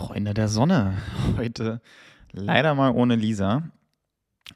Freunde 0.00 0.32
der 0.32 0.48
Sonne. 0.48 0.96
Heute 1.36 1.82
leider 2.32 2.74
mal 2.74 2.90
ohne 2.92 3.16
Lisa, 3.16 3.64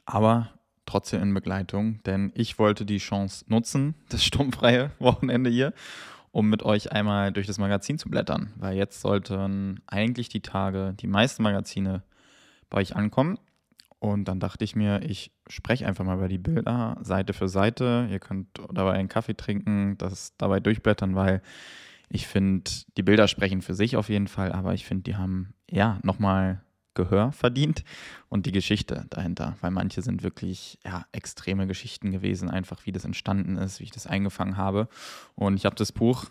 aber 0.07 0.49
trotzdem 0.87 1.21
in 1.21 1.35
Begleitung, 1.35 2.03
denn 2.05 2.33
ich 2.35 2.59
wollte 2.59 2.87
die 2.87 2.97
Chance 2.97 3.45
nutzen, 3.49 3.95
das 4.09 4.25
sturmfreie 4.25 4.93
Wochenende 4.99 5.51
hier, 5.51 5.75
um 6.33 6.49
mit 6.49 6.63
euch 6.63 6.93
einmal 6.93 7.31
durch 7.31 7.47
das 7.47 7.59
Magazin 7.59 7.99
zu 7.99 8.09
blättern, 8.09 8.55
weil 8.57 8.75
jetzt 8.75 9.03
sollten 9.03 9.83
eigentlich 9.87 10.31
die 10.31 10.41
Tage, 10.41 10.95
die 10.99 11.09
meisten 11.09 11.43
Magazine 11.43 12.03
bei 12.71 12.79
euch 12.79 12.97
ankommen. 12.97 13.39
Und 13.99 14.25
dann 14.29 14.41
dachte 14.41 14.65
ich 14.65 14.75
mir, 14.75 15.03
ich 15.03 15.31
spreche 15.49 15.87
einfach 15.87 16.07
mal 16.07 16.17
über 16.17 16.29
die 16.29 16.39
Bilder 16.39 16.97
Seite 17.03 17.35
für 17.35 17.51
Seite. 17.51 18.09
Ihr 18.11 18.19
könnt 18.19 18.49
dabei 18.73 18.93
einen 18.93 19.09
Kaffee 19.11 19.37
trinken, 19.37 19.99
das 19.99 20.35
dabei 20.39 20.61
durchblättern, 20.61 21.15
weil 21.15 21.43
ich 22.09 22.27
finde, 22.27 22.71
die 22.97 23.03
Bilder 23.03 23.29
sprechen 23.29 23.63
für 23.63 23.75
sich 23.75 23.97
auf 23.97 24.09
jeden 24.09 24.29
Fall, 24.29 24.53
aber 24.53 24.75
ich 24.75 24.85
finde, 24.85 25.05
die 25.05 25.17
haben 25.17 25.55
ja 25.71 25.99
nochmal 26.03 26.61
Gehör 26.95 27.33
verdient 27.33 27.83
und 28.29 28.47
die 28.47 28.53
Geschichte 28.53 29.07
dahinter, 29.11 29.57
weil 29.61 29.73
manche 29.73 30.01
sind 30.01 30.23
wirklich 30.23 30.79
ja, 30.85 31.05
extreme 31.11 31.67
Geschichten 31.67 32.13
gewesen, 32.13 32.49
einfach 32.49 32.87
wie 32.87 32.93
das 32.93 33.05
entstanden 33.05 33.57
ist, 33.59 33.81
wie 33.81 33.85
ich 33.85 33.91
das 33.91 34.07
eingefangen 34.07 34.57
habe. 34.57 34.89
Und 35.35 35.57
ich 35.57 35.67
habe 35.67 35.75
das 35.75 35.91
Buch, 35.91 36.27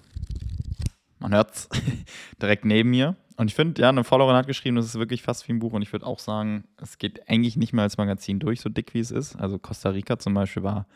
man 1.20 1.34
hört 1.34 1.54
es, 1.54 1.70
direkt 2.42 2.64
neben 2.64 2.92
mir. 2.92 3.18
Und 3.36 3.48
ich 3.48 3.56
finde, 3.56 3.82
ja, 3.82 3.90
eine 3.90 4.04
Followerin 4.04 4.38
hat 4.38 4.48
geschrieben, 4.48 4.78
das 4.78 4.86
ist 4.86 4.96
wirklich 4.96 5.22
fast 5.22 5.48
wie 5.48 5.54
ein 5.54 5.60
Buch. 5.60 5.74
Und 5.74 5.82
ich 5.82 5.92
würde 5.92 6.06
auch 6.06 6.20
sagen, 6.20 6.64
es 6.78 6.98
geht 6.98 7.30
eigentlich 7.30 7.58
nicht 7.58 7.74
mehr 7.74 7.84
als 7.84 7.98
Magazin 7.98 8.40
durch, 8.40 8.62
so 8.62 8.70
dick 8.70 8.94
wie 8.94 9.00
es 9.00 9.12
ist. 9.12 9.36
Also 9.36 9.60
Costa 9.60 9.90
Rica 9.90 10.18
zum 10.18 10.34
Beispiel 10.34 10.64
war 10.64 10.88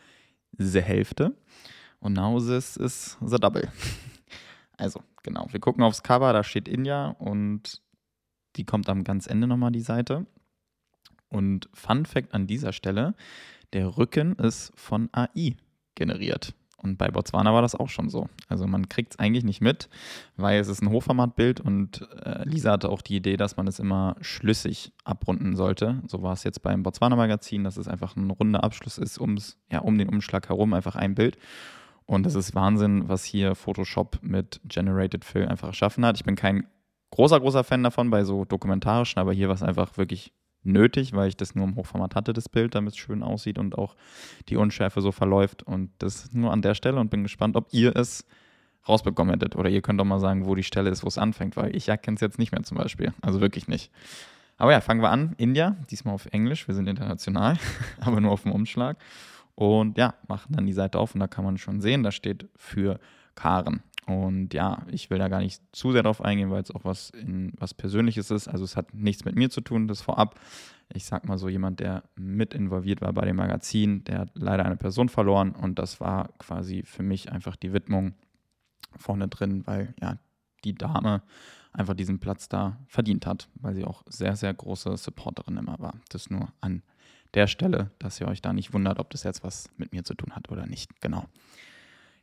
die 0.52 0.80
Hälfte 0.80 1.34
und 2.00 2.14
Nausis 2.14 2.76
ist 2.76 3.18
the 3.20 3.36
double. 3.36 3.68
Also, 4.78 5.02
genau. 5.22 5.46
Wir 5.50 5.60
gucken 5.60 5.82
aufs 5.82 6.02
Cover, 6.02 6.32
da 6.32 6.42
steht 6.42 6.68
India 6.68 7.08
und 7.18 7.82
die 8.56 8.64
kommt 8.64 8.88
am 8.88 9.04
ganz 9.04 9.26
Ende 9.26 9.46
nochmal 9.46 9.72
die 9.72 9.80
Seite. 9.80 10.26
Und 11.28 11.68
Fun 11.74 12.06
Fact 12.06 12.32
an 12.32 12.46
dieser 12.46 12.72
Stelle: 12.72 13.14
der 13.74 13.98
Rücken 13.98 14.34
ist 14.36 14.72
von 14.76 15.10
AI 15.12 15.56
generiert. 15.94 16.54
Und 16.80 16.96
bei 16.96 17.10
Botswana 17.10 17.52
war 17.52 17.60
das 17.60 17.74
auch 17.74 17.88
schon 17.88 18.08
so. 18.08 18.28
Also 18.48 18.68
man 18.68 18.88
kriegt 18.88 19.12
es 19.12 19.18
eigentlich 19.18 19.42
nicht 19.42 19.60
mit, 19.60 19.88
weil 20.36 20.60
es 20.60 20.68
ist 20.68 20.80
ein 20.80 20.90
Hochformatbild 20.90 21.60
und 21.60 22.08
äh, 22.24 22.44
Lisa 22.44 22.70
hatte 22.70 22.88
auch 22.88 23.02
die 23.02 23.16
Idee, 23.16 23.36
dass 23.36 23.56
man 23.56 23.66
es 23.66 23.80
immer 23.80 24.14
schlüssig 24.20 24.92
abrunden 25.02 25.56
sollte. 25.56 26.00
So 26.06 26.22
war 26.22 26.34
es 26.34 26.44
jetzt 26.44 26.62
beim 26.62 26.84
Botswana-Magazin, 26.84 27.64
dass 27.64 27.78
es 27.78 27.88
einfach 27.88 28.14
ein 28.14 28.30
runder 28.30 28.62
Abschluss 28.62 28.96
ist, 28.96 29.20
ums, 29.20 29.58
ja, 29.72 29.80
um 29.80 29.98
den 29.98 30.08
Umschlag 30.08 30.48
herum 30.48 30.72
einfach 30.72 30.94
ein 30.94 31.16
Bild. 31.16 31.36
Und 32.08 32.24
das 32.24 32.34
ist 32.34 32.54
Wahnsinn, 32.54 33.06
was 33.06 33.24
hier 33.24 33.54
Photoshop 33.54 34.20
mit 34.22 34.62
Generated 34.64 35.26
Fill 35.26 35.46
einfach 35.46 35.68
erschaffen 35.68 36.06
hat. 36.06 36.16
Ich 36.16 36.24
bin 36.24 36.36
kein 36.36 36.66
großer, 37.10 37.38
großer 37.38 37.64
Fan 37.64 37.82
davon 37.82 38.08
bei 38.08 38.24
so 38.24 38.46
dokumentarischen, 38.46 39.20
aber 39.20 39.34
hier 39.34 39.48
war 39.48 39.54
es 39.54 39.62
einfach 39.62 39.98
wirklich 39.98 40.32
nötig, 40.62 41.12
weil 41.12 41.28
ich 41.28 41.36
das 41.36 41.54
nur 41.54 41.66
im 41.66 41.76
Hochformat 41.76 42.14
hatte, 42.14 42.32
das 42.32 42.48
Bild, 42.48 42.74
damit 42.74 42.94
es 42.94 42.98
schön 42.98 43.22
aussieht 43.22 43.58
und 43.58 43.76
auch 43.76 43.94
die 44.48 44.56
Unschärfe 44.56 45.02
so 45.02 45.12
verläuft. 45.12 45.62
Und 45.62 45.90
das 45.98 46.32
nur 46.32 46.50
an 46.50 46.62
der 46.62 46.74
Stelle 46.74 46.98
und 46.98 47.10
bin 47.10 47.24
gespannt, 47.24 47.56
ob 47.56 47.68
ihr 47.72 47.94
es 47.94 48.24
rausbekommen 48.88 49.34
hättet. 49.34 49.54
Oder 49.54 49.68
ihr 49.68 49.82
könnt 49.82 50.00
doch 50.00 50.06
mal 50.06 50.18
sagen, 50.18 50.46
wo 50.46 50.54
die 50.54 50.62
Stelle 50.62 50.88
ist, 50.88 51.04
wo 51.04 51.08
es 51.08 51.18
anfängt, 51.18 51.58
weil 51.58 51.76
ich 51.76 51.90
erkenne 51.90 52.14
es 52.14 52.22
jetzt 52.22 52.38
nicht 52.38 52.52
mehr 52.52 52.62
zum 52.62 52.78
Beispiel. 52.78 53.12
Also 53.20 53.42
wirklich 53.42 53.68
nicht. 53.68 53.92
Aber 54.56 54.72
ja, 54.72 54.80
fangen 54.80 55.02
wir 55.02 55.10
an. 55.10 55.34
India, 55.36 55.76
diesmal 55.90 56.14
auf 56.14 56.24
Englisch. 56.32 56.68
Wir 56.68 56.74
sind 56.74 56.88
international, 56.88 57.58
aber 58.00 58.18
nur 58.22 58.32
auf 58.32 58.44
dem 58.44 58.52
Umschlag. 58.52 58.96
Und 59.58 59.98
ja, 59.98 60.14
machen 60.28 60.52
dann 60.52 60.66
die 60.66 60.72
Seite 60.72 61.00
auf 61.00 61.14
und 61.14 61.20
da 61.20 61.26
kann 61.26 61.44
man 61.44 61.58
schon 61.58 61.80
sehen, 61.80 62.04
da 62.04 62.12
steht 62.12 62.48
für 62.54 63.00
Karen. 63.34 63.82
Und 64.06 64.54
ja, 64.54 64.86
ich 64.88 65.10
will 65.10 65.18
da 65.18 65.26
gar 65.26 65.40
nicht 65.40 65.60
zu 65.72 65.90
sehr 65.90 66.04
drauf 66.04 66.22
eingehen, 66.24 66.52
weil 66.52 66.62
es 66.62 66.70
auch 66.70 66.84
was, 66.84 67.10
in, 67.10 67.52
was 67.58 67.74
Persönliches 67.74 68.30
ist. 68.30 68.46
Also 68.46 68.62
es 68.62 68.76
hat 68.76 68.94
nichts 68.94 69.24
mit 69.24 69.34
mir 69.34 69.50
zu 69.50 69.60
tun, 69.60 69.88
das 69.88 70.00
vorab. 70.00 70.38
Ich 70.94 71.06
sag 71.06 71.26
mal 71.26 71.38
so, 71.38 71.48
jemand, 71.48 71.80
der 71.80 72.04
mit 72.14 72.54
involviert 72.54 73.00
war 73.00 73.12
bei 73.12 73.24
dem 73.24 73.34
Magazin, 73.34 74.04
der 74.04 74.20
hat 74.20 74.30
leider 74.34 74.64
eine 74.64 74.76
Person 74.76 75.08
verloren 75.08 75.50
und 75.50 75.80
das 75.80 75.98
war 76.00 76.28
quasi 76.38 76.84
für 76.84 77.02
mich 77.02 77.32
einfach 77.32 77.56
die 77.56 77.72
Widmung 77.72 78.14
vorne 78.96 79.26
drin, 79.26 79.66
weil 79.66 79.92
ja, 80.00 80.18
die 80.62 80.76
Dame 80.76 81.20
einfach 81.72 81.94
diesen 81.94 82.20
Platz 82.20 82.48
da 82.48 82.78
verdient 82.86 83.26
hat, 83.26 83.48
weil 83.56 83.74
sie 83.74 83.84
auch 83.84 84.04
sehr, 84.06 84.36
sehr 84.36 84.54
große 84.54 84.96
Supporterin 84.96 85.56
immer 85.56 85.80
war. 85.80 85.94
Das 86.10 86.30
nur 86.30 86.52
an 86.60 86.84
der 87.34 87.46
Stelle, 87.46 87.90
dass 87.98 88.20
ihr 88.20 88.28
euch 88.28 88.42
da 88.42 88.52
nicht 88.52 88.72
wundert, 88.72 88.98
ob 88.98 89.10
das 89.10 89.22
jetzt 89.22 89.44
was 89.44 89.70
mit 89.76 89.92
mir 89.92 90.04
zu 90.04 90.14
tun 90.14 90.34
hat 90.34 90.50
oder 90.50 90.66
nicht. 90.66 91.00
Genau. 91.00 91.26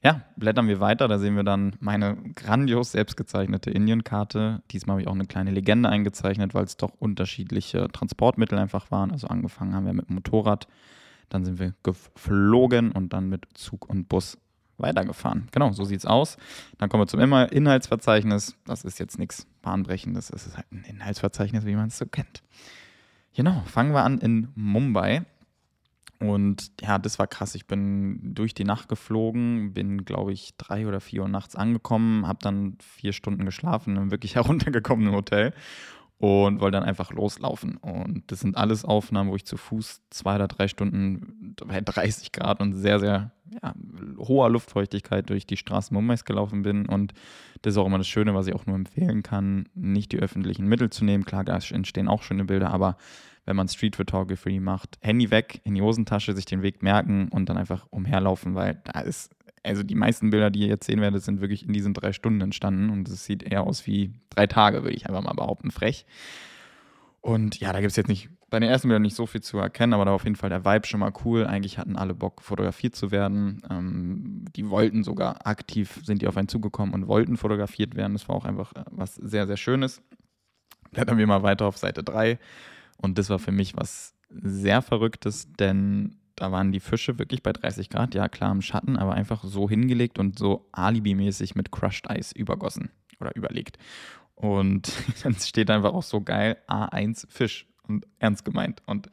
Ja, 0.04 0.22
blättern 0.36 0.68
wir 0.68 0.80
weiter. 0.80 1.08
Da 1.08 1.18
sehen 1.18 1.36
wir 1.36 1.44
dann 1.44 1.76
meine 1.80 2.16
grandios 2.36 2.92
selbstgezeichnete 2.92 3.72
Indienkarte. 3.72 4.62
Diesmal 4.70 4.96
habe 4.96 5.02
ich 5.02 5.08
auch 5.08 5.14
eine 5.14 5.26
kleine 5.26 5.50
Legende 5.50 5.90
eingezeichnet, 5.90 6.54
weil 6.54 6.66
es 6.66 6.78
doch 6.78 6.92
unterschiedliche 7.00 7.88
Transportmittel 7.92 8.60
einfach 8.60 8.92
waren. 8.92 9.12
Also 9.12 9.28
angefangen 9.28 9.74
haben 9.74 9.88
wir 9.88 9.94
mit 9.94 10.10
dem 10.10 10.16
Motorrad, 10.16 10.68
dann 11.30 11.44
sind 11.44 11.58
wir 11.58 11.74
geflogen 11.82 12.92
und 12.92 13.14
dann 13.14 13.30
mit 13.30 13.48
Zug 13.56 13.90
und 13.90 14.08
Bus 14.08 14.38
weitergefahren. 14.78 15.48
Genau, 15.52 15.72
so 15.72 15.86
sieht 15.86 16.00
es 16.00 16.06
aus. 16.06 16.38
Dann 16.78 16.90
kommen 16.90 17.02
wir 17.02 17.08
zum 17.08 17.22
Inhaltsverzeichnis. 17.22 18.56
Das 18.66 18.84
ist 18.84 19.00
jetzt 19.00 19.18
nichts 19.18 19.48
Bahnbrechendes. 19.64 20.30
Es 20.30 20.46
ist 20.46 20.58
halt 20.58 20.72
ein 20.72 20.84
Inhaltsverzeichnis, 20.84 21.66
wie 21.66 21.76
man 21.76 21.88
es 21.88 21.98
so 21.98 22.06
kennt. 22.06 22.44
Genau, 23.36 23.62
fangen 23.66 23.94
wir 23.94 24.04
an 24.04 24.20
in 24.20 24.48
Mumbai. 24.56 25.26
Und 26.20 26.72
ja, 26.82 26.98
das 26.98 27.20
war 27.20 27.28
krass. 27.28 27.54
Ich 27.56 27.68
bin 27.68 28.34
durch 28.34 28.54
die 28.54 28.64
Nacht 28.64 28.88
geflogen, 28.88 29.74
bin, 29.74 30.06
glaube 30.06 30.32
ich, 30.32 30.56
drei 30.58 30.88
oder 30.88 31.02
vier 31.02 31.24
Uhr 31.24 31.28
nachts 31.28 31.58
angekommen, 31.58 32.26
habe 32.26 32.40
dann 32.42 32.78
vier 32.80 33.12
Stunden 33.12 33.46
geschlafen 33.46 33.98
und 33.98 34.12
wirklich 34.12 34.36
heruntergekommen 34.36 35.08
im 35.08 35.14
Hotel 35.14 35.54
und 36.18 36.62
wollte 36.62 36.78
dann 36.78 36.84
einfach 36.84 37.12
loslaufen. 37.12 37.78
Und 37.78 38.24
das 38.28 38.40
sind 38.40 38.56
alles 38.56 38.86
Aufnahmen, 38.86 39.30
wo 39.30 39.36
ich 39.36 39.46
zu 39.46 39.58
Fuß 39.58 40.02
zwei 40.10 40.36
oder 40.36 40.48
drei 40.48 40.68
Stunden 40.68 41.56
bei 41.66 41.82
30 41.82 42.32
Grad 42.32 42.62
und 42.62 42.74
sehr, 42.74 43.00
sehr 43.00 43.32
ja, 43.62 43.74
hoher 44.18 44.50
Luftfeuchtigkeit 44.50 45.30
durch 45.30 45.46
die 45.46 45.58
Straßen 45.58 45.94
Mumbais 45.94 46.24
gelaufen 46.24 46.64
bin. 46.64 46.88
Und 46.88 47.14
das 47.62 47.74
ist 47.74 47.78
auch 47.78 47.86
immer 47.86 47.98
das 47.98 48.08
Schöne, 48.08 48.34
was 48.34 48.48
ich 48.48 48.56
auch 48.56 48.66
nur 48.66 48.76
empfehlen 48.76 49.24
kann, 49.24 49.68
nicht 49.76 50.12
die 50.12 50.20
öffentlichen 50.20 50.68
Mittel 50.68 50.90
zu 50.90 51.04
nehmen. 51.04 51.26
Klar, 51.26 51.44
da 51.44 51.58
entstehen 51.58 52.08
auch 52.08 52.24
schöne 52.24 52.46
Bilder, 52.46 52.72
aber 52.72 52.98
wenn 53.46 53.56
man 53.56 53.68
Street 53.68 53.96
Photography 53.96 54.60
macht, 54.60 54.98
Handy 55.02 55.30
weg, 55.30 55.62
in 55.64 55.76
die 55.76 55.82
Hosentasche, 55.82 56.34
sich 56.34 56.46
den 56.46 56.64
Weg 56.64 56.82
merken 56.82 57.28
und 57.30 57.48
dann 57.48 57.58
einfach 57.58 57.86
umherlaufen, 57.92 58.56
weil 58.56 58.82
da 58.86 59.02
ist 59.02 59.36
also 59.66 59.84
die 59.84 59.96
meisten 59.96 60.30
Bilder, 60.30 60.52
die 60.52 60.62
ihr 60.62 60.68
jetzt 60.68 60.86
sehen 60.86 61.02
werdet, 61.02 61.24
sind 61.24 61.42
wirklich 61.42 61.66
in 61.66 61.74
diesen 61.74 61.94
drei 61.94 62.14
Stunden 62.14 62.42
entstanden 62.42 62.90
und 62.90 63.10
es 63.10 63.26
sieht 63.26 63.44
eher 63.44 63.64
aus 63.64 63.86
wie 63.88 64.14
drei 64.30 64.48
Tage, 64.48 64.84
würde 64.84 64.96
ich 64.96 65.08
einfach 65.08 65.24
mal 65.24 65.34
behaupten, 65.34 65.72
frech. 65.72 66.06
Und 67.22 67.60
ja, 67.60 67.74
da 67.74 67.80
gibt 67.80 67.90
es 67.90 67.98
jetzt 67.98 68.08
nicht 68.08 68.30
bei 68.52 68.60
den 68.60 68.70
ersten 68.70 68.88
Bildern 68.88 69.02
nicht 69.02 69.16
so 69.16 69.26
viel 69.26 69.42
zu 69.42 69.58
erkennen, 69.58 69.94
aber 69.94 70.06
da 70.06 70.12
auf 70.12 70.24
jeden 70.24 70.36
Fall 70.36 70.50
der 70.50 70.64
Vibe 70.64 70.86
schon 70.86 71.00
mal 71.00 71.12
cool. 71.26 71.46
Eigentlich 71.46 71.80
hatten 71.80 71.96
alle 71.96 72.14
Bock, 72.14 72.44
fotografiert 72.44 72.96
zu 72.96 73.10
werden. 73.10 73.64
Ähm, 73.70 74.46
die 74.56 74.70
wollten 74.70 75.04
sogar 75.04 75.46
aktiv, 75.48 76.00
sind 76.04 76.22
die 76.22 76.28
auf 76.28 76.38
einen 76.38 76.48
zugekommen 76.48 76.94
und 76.94 77.08
wollten 77.08 77.36
fotografiert 77.36 77.96
werden. 77.96 78.14
Das 78.14 78.30
war 78.30 78.36
auch 78.36 78.46
einfach 78.46 78.74
äh, 78.74 78.84
was 78.92 79.16
sehr, 79.16 79.48
sehr 79.48 79.58
Schönes. 79.58 80.04
Blättern 80.92 81.18
wir 81.18 81.26
mal 81.26 81.42
weiter 81.42 81.66
auf 81.66 81.78
Seite 81.78 82.04
3. 82.04 82.38
Und 82.98 83.18
das 83.18 83.30
war 83.30 83.40
für 83.40 83.52
mich 83.52 83.76
was 83.76 84.14
sehr 84.30 84.82
Verrücktes, 84.82 85.52
denn 85.54 86.16
da 86.36 86.52
waren 86.52 86.72
die 86.72 86.80
Fische 86.80 87.18
wirklich 87.18 87.44
bei 87.44 87.54
30 87.54 87.90
Grad, 87.90 88.14
ja 88.14 88.28
klar 88.28 88.52
im 88.52 88.62
Schatten, 88.62 88.98
aber 88.98 89.14
einfach 89.14 89.44
so 89.44 89.70
hingelegt 89.70 90.20
und 90.20 90.38
so 90.38 90.68
alibimäßig 90.72 91.56
mit 91.56 91.72
Crushed 91.72 92.08
Ice 92.10 92.34
übergossen 92.36 92.90
oder 93.20 93.36
überlegt. 93.36 93.78
Und 94.36 94.92
dann 95.24 95.36
steht 95.36 95.70
einfach 95.70 95.94
auch 95.94 96.04
so 96.04 96.22
geil 96.22 96.58
A1 96.68 97.26
Fisch 97.30 97.68
und 97.88 98.06
ernst 98.20 98.44
gemeint. 98.44 98.82
Und 98.86 99.10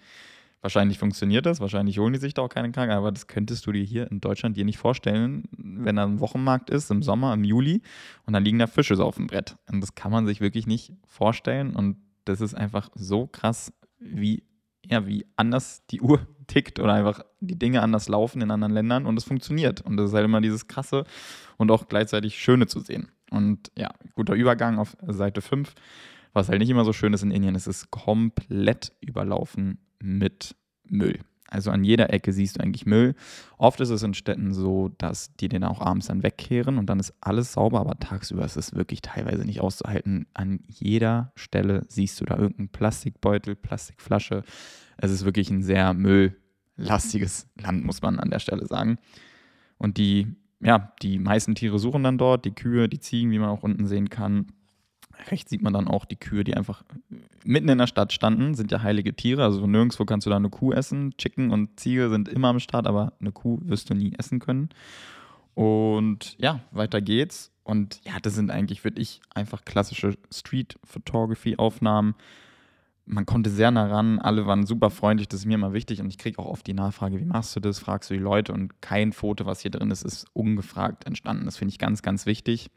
wahrscheinlich 0.60 0.98
funktioniert 0.98 1.46
das, 1.46 1.60
wahrscheinlich 1.60 1.98
holen 1.98 2.12
die 2.12 2.18
sich 2.18 2.34
da 2.34 2.42
auch 2.42 2.48
keine 2.48 2.72
Kranke, 2.72 2.94
aber 2.94 3.12
das 3.12 3.28
könntest 3.28 3.66
du 3.66 3.72
dir 3.72 3.84
hier 3.84 4.10
in 4.10 4.20
Deutschland 4.20 4.56
dir 4.56 4.64
nicht 4.64 4.78
vorstellen, 4.78 5.44
wenn 5.56 5.96
da 5.96 6.04
ein 6.04 6.20
Wochenmarkt 6.20 6.70
ist 6.70 6.90
im 6.90 7.02
Sommer, 7.02 7.34
im 7.34 7.44
Juli 7.44 7.82
und 8.26 8.32
dann 8.32 8.44
liegen 8.44 8.58
da 8.58 8.66
Fische 8.66 8.96
so 8.96 9.04
auf 9.04 9.16
dem 9.16 9.28
Brett. 9.28 9.56
Und 9.70 9.80
das 9.80 9.94
kann 9.94 10.10
man 10.10 10.26
sich 10.26 10.40
wirklich 10.40 10.66
nicht 10.66 10.92
vorstellen 11.06 11.76
und 11.76 11.96
das 12.24 12.40
ist 12.40 12.54
einfach 12.54 12.88
so 12.94 13.26
krass, 13.26 13.72
wie 13.98 14.44
ja, 14.84 15.06
wie 15.06 15.26
anders 15.36 15.86
die 15.86 16.00
Uhr 16.00 16.26
tickt 16.52 16.78
oder 16.80 16.92
einfach 16.92 17.24
die 17.40 17.58
Dinge 17.58 17.80
anders 17.80 18.08
laufen 18.08 18.42
in 18.42 18.50
anderen 18.50 18.74
Ländern 18.74 19.06
und 19.06 19.16
es 19.16 19.24
funktioniert. 19.24 19.80
Und 19.80 19.96
das 19.96 20.10
ist 20.10 20.14
halt 20.14 20.26
immer 20.26 20.42
dieses 20.42 20.68
Krasse 20.68 21.04
und 21.56 21.70
auch 21.70 21.88
gleichzeitig 21.88 22.38
Schöne 22.38 22.66
zu 22.66 22.80
sehen. 22.80 23.08
Und 23.30 23.72
ja, 23.76 23.90
guter 24.14 24.34
Übergang 24.34 24.78
auf 24.78 24.94
Seite 25.06 25.40
5. 25.40 25.72
Was 26.34 26.48
halt 26.48 26.60
nicht 26.60 26.68
immer 26.68 26.84
so 26.84 26.92
schön 26.92 27.14
ist 27.14 27.22
in 27.22 27.30
Indien, 27.30 27.54
es 27.54 27.66
ist 27.66 27.90
komplett 27.90 28.92
überlaufen 29.00 29.78
mit 29.98 30.54
Müll. 30.84 31.20
Also 31.48 31.70
an 31.70 31.84
jeder 31.84 32.12
Ecke 32.12 32.32
siehst 32.32 32.56
du 32.56 32.62
eigentlich 32.62 32.86
Müll. 32.86 33.14
Oft 33.58 33.80
ist 33.80 33.90
es 33.90 34.02
in 34.02 34.14
Städten 34.14 34.54
so, 34.54 34.90
dass 34.96 35.34
die 35.36 35.48
den 35.48 35.64
auch 35.64 35.80
abends 35.80 36.06
dann 36.06 36.22
wegkehren 36.22 36.78
und 36.78 36.86
dann 36.86 36.98
ist 37.00 37.14
alles 37.20 37.52
sauber, 37.52 37.80
aber 37.80 37.98
tagsüber 37.98 38.44
ist 38.44 38.56
es 38.56 38.74
wirklich 38.74 39.02
teilweise 39.02 39.44
nicht 39.44 39.60
auszuhalten. 39.60 40.26
An 40.32 40.60
jeder 40.66 41.32
Stelle 41.34 41.84
siehst 41.88 42.20
du 42.20 42.24
da 42.24 42.36
irgendeinen 42.36 42.70
Plastikbeutel, 42.70 43.54
Plastikflasche. 43.54 44.44
Es 44.96 45.10
ist 45.10 45.26
wirklich 45.26 45.50
ein 45.50 45.62
sehr 45.62 45.92
mülllastiges 46.76 47.48
Land, 47.60 47.84
muss 47.84 48.02
man 48.02 48.18
an 48.18 48.30
der 48.30 48.38
Stelle 48.38 48.66
sagen. 48.66 48.98
Und 49.78 49.98
die, 49.98 50.28
ja, 50.60 50.92
die 51.02 51.18
meisten 51.18 51.54
Tiere 51.54 51.78
suchen 51.78 52.02
dann 52.02 52.18
dort, 52.18 52.44
die 52.44 52.54
Kühe, 52.54 52.88
die 52.88 53.00
Ziegen, 53.00 53.30
wie 53.30 53.38
man 53.38 53.48
auch 53.48 53.62
unten 53.62 53.86
sehen 53.86 54.10
kann. 54.10 54.46
Rechts 55.30 55.50
sieht 55.50 55.62
man 55.62 55.72
dann 55.72 55.88
auch 55.88 56.04
die 56.04 56.16
Kühe, 56.16 56.44
die 56.44 56.56
einfach 56.56 56.84
mitten 57.44 57.68
in 57.68 57.78
der 57.78 57.86
Stadt 57.86 58.12
standen. 58.12 58.54
Sind 58.54 58.72
ja 58.72 58.82
heilige 58.82 59.14
Tiere, 59.14 59.44
also 59.44 59.66
nirgendwo 59.66 60.04
kannst 60.04 60.26
du 60.26 60.30
da 60.30 60.36
eine 60.36 60.50
Kuh 60.50 60.72
essen. 60.72 61.16
Chicken 61.16 61.50
und 61.50 61.78
Ziege 61.78 62.08
sind 62.08 62.28
immer 62.28 62.48
am 62.48 62.60
Start, 62.60 62.86
aber 62.86 63.12
eine 63.20 63.32
Kuh 63.32 63.58
wirst 63.62 63.90
du 63.90 63.94
nie 63.94 64.14
essen 64.18 64.38
können. 64.40 64.70
Und 65.54 66.36
ja, 66.38 66.60
weiter 66.70 67.00
geht's. 67.00 67.52
Und 67.64 68.00
ja, 68.04 68.18
das 68.20 68.34
sind 68.34 68.50
eigentlich, 68.50 68.82
würde 68.84 69.00
ich, 69.00 69.20
einfach 69.34 69.64
klassische 69.64 70.16
Street-Photography-Aufnahmen. 70.32 72.14
Man 73.04 73.26
konnte 73.26 73.50
sehr 73.50 73.70
nah 73.70 73.86
ran, 73.86 74.20
alle 74.20 74.46
waren 74.46 74.64
super 74.64 74.90
freundlich, 74.90 75.28
das 75.28 75.40
ist 75.40 75.46
mir 75.46 75.54
immer 75.54 75.72
wichtig 75.72 76.00
und 76.00 76.08
ich 76.08 76.18
kriege 76.18 76.38
auch 76.38 76.46
oft 76.46 76.66
die 76.66 76.72
Nachfrage, 76.72 77.18
wie 77.18 77.24
machst 77.24 77.54
du 77.56 77.60
das, 77.60 77.78
fragst 77.80 78.10
du 78.10 78.14
die 78.14 78.20
Leute 78.20 78.52
und 78.52 78.80
kein 78.80 79.12
Foto, 79.12 79.44
was 79.44 79.60
hier 79.60 79.72
drin 79.72 79.90
ist, 79.90 80.04
ist 80.04 80.26
ungefragt 80.32 81.04
entstanden. 81.04 81.44
Das 81.44 81.56
finde 81.56 81.72
ich 81.72 81.78
ganz, 81.78 82.02
ganz 82.02 82.26
wichtig 82.26 82.70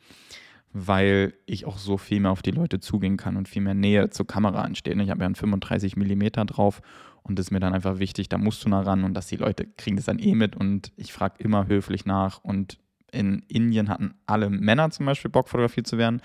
weil 0.78 1.34
ich 1.46 1.66
auch 1.66 1.78
so 1.78 1.98
viel 1.98 2.20
mehr 2.20 2.32
auf 2.32 2.42
die 2.42 2.52
Leute 2.52 2.82
zugehen 2.82 3.16
kann 3.16 3.38
und 3.38 3.48
viel 3.48 3.62
mehr 3.62 3.74
Nähe 3.74 4.10
zur 4.10 4.28
Kamera 4.28 4.66
entsteht. 4.66 5.00
Ich 5.00 5.10
habe 5.10 5.22
ja 5.22 5.26
einen 5.26 5.36
35 5.36 5.96
mm 5.96 6.28
drauf 6.48 6.82
und 7.24 7.40
das 7.40 7.46
ist 7.46 7.52
mir 7.52 7.62
dann 7.62 7.74
einfach 7.74 7.98
wichtig, 8.00 8.28
da 8.28 8.38
musst 8.38 8.66
du 8.66 8.70
nah 8.70 8.82
ran 8.82 9.06
und 9.06 9.14
dass 9.14 9.28
die 9.28 9.38
Leute 9.38 9.68
kriegen 9.78 9.96
das 9.96 10.06
dann 10.06 10.20
eh 10.20 10.36
mit 10.36 10.58
und 10.58 10.92
ich 10.98 11.14
frage 11.14 11.36
immer 11.42 11.68
höflich 11.68 12.06
nach 12.06 12.44
und 12.44 12.78
in 13.14 13.40
Indien 13.48 13.88
hatten 13.88 14.16
alle 14.26 14.50
Männer 14.50 14.90
zum 14.90 15.06
Beispiel 15.06 15.32
Bock, 15.32 15.48
fotografiert 15.48 15.88
zu 15.88 15.98
werden. 15.98 16.22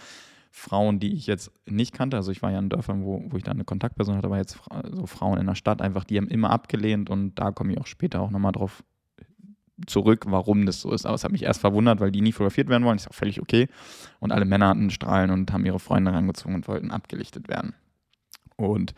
Frauen, 0.51 0.99
die 0.99 1.15
ich 1.15 1.27
jetzt 1.27 1.53
nicht 1.65 1.95
kannte, 1.95 2.17
also 2.17 2.33
ich 2.33 2.43
war 2.43 2.51
ja 2.51 2.59
in 2.59 2.69
Dörfern, 2.69 3.05
wo, 3.05 3.25
wo 3.29 3.37
ich 3.37 3.45
dann 3.45 3.57
eine 3.57 3.65
Kontaktperson 3.65 4.17
hatte, 4.17 4.27
aber 4.27 4.39
jetzt 4.39 4.59
so 4.91 5.07
Frauen 5.07 5.39
in 5.39 5.47
der 5.47 5.55
Stadt 5.55 5.81
einfach, 5.81 6.05
die 6.05 6.17
haben 6.17 6.29
immer 6.29 6.51
abgelehnt 6.51 7.09
und 7.09 7.37
da 7.37 7.53
komme 7.53 7.73
ich 7.73 7.81
auch 7.81 7.87
später 7.87 8.21
auch 8.21 8.31
nochmal 8.31 8.53
drauf 8.53 8.83
zurück, 9.87 10.27
warum 10.29 10.67
das 10.67 10.81
so 10.81 10.93
ist. 10.93 11.07
Aber 11.07 11.15
es 11.15 11.25
hat 11.25 11.33
mich 11.33 11.45
erst 11.45 11.61
verwundert, 11.61 12.01
weil 12.01 12.11
die 12.11 12.21
nie 12.21 12.33
fotografiert 12.33 12.69
werden 12.69 12.85
wollen. 12.85 12.97
Ist 12.97 13.09
auch 13.09 13.15
völlig 13.15 13.41
okay. 13.41 13.69
Und 14.19 14.33
alle 14.33 14.45
Männer 14.45 14.69
hatten 14.69 14.91
Strahlen 14.91 15.31
und 15.31 15.53
haben 15.53 15.65
ihre 15.65 15.79
Freunde 15.79 16.13
rangezogen 16.13 16.55
und 16.55 16.69
wollten 16.69 16.91
abgelichtet 16.91 17.49
werden. 17.49 17.75
Und 18.57 18.95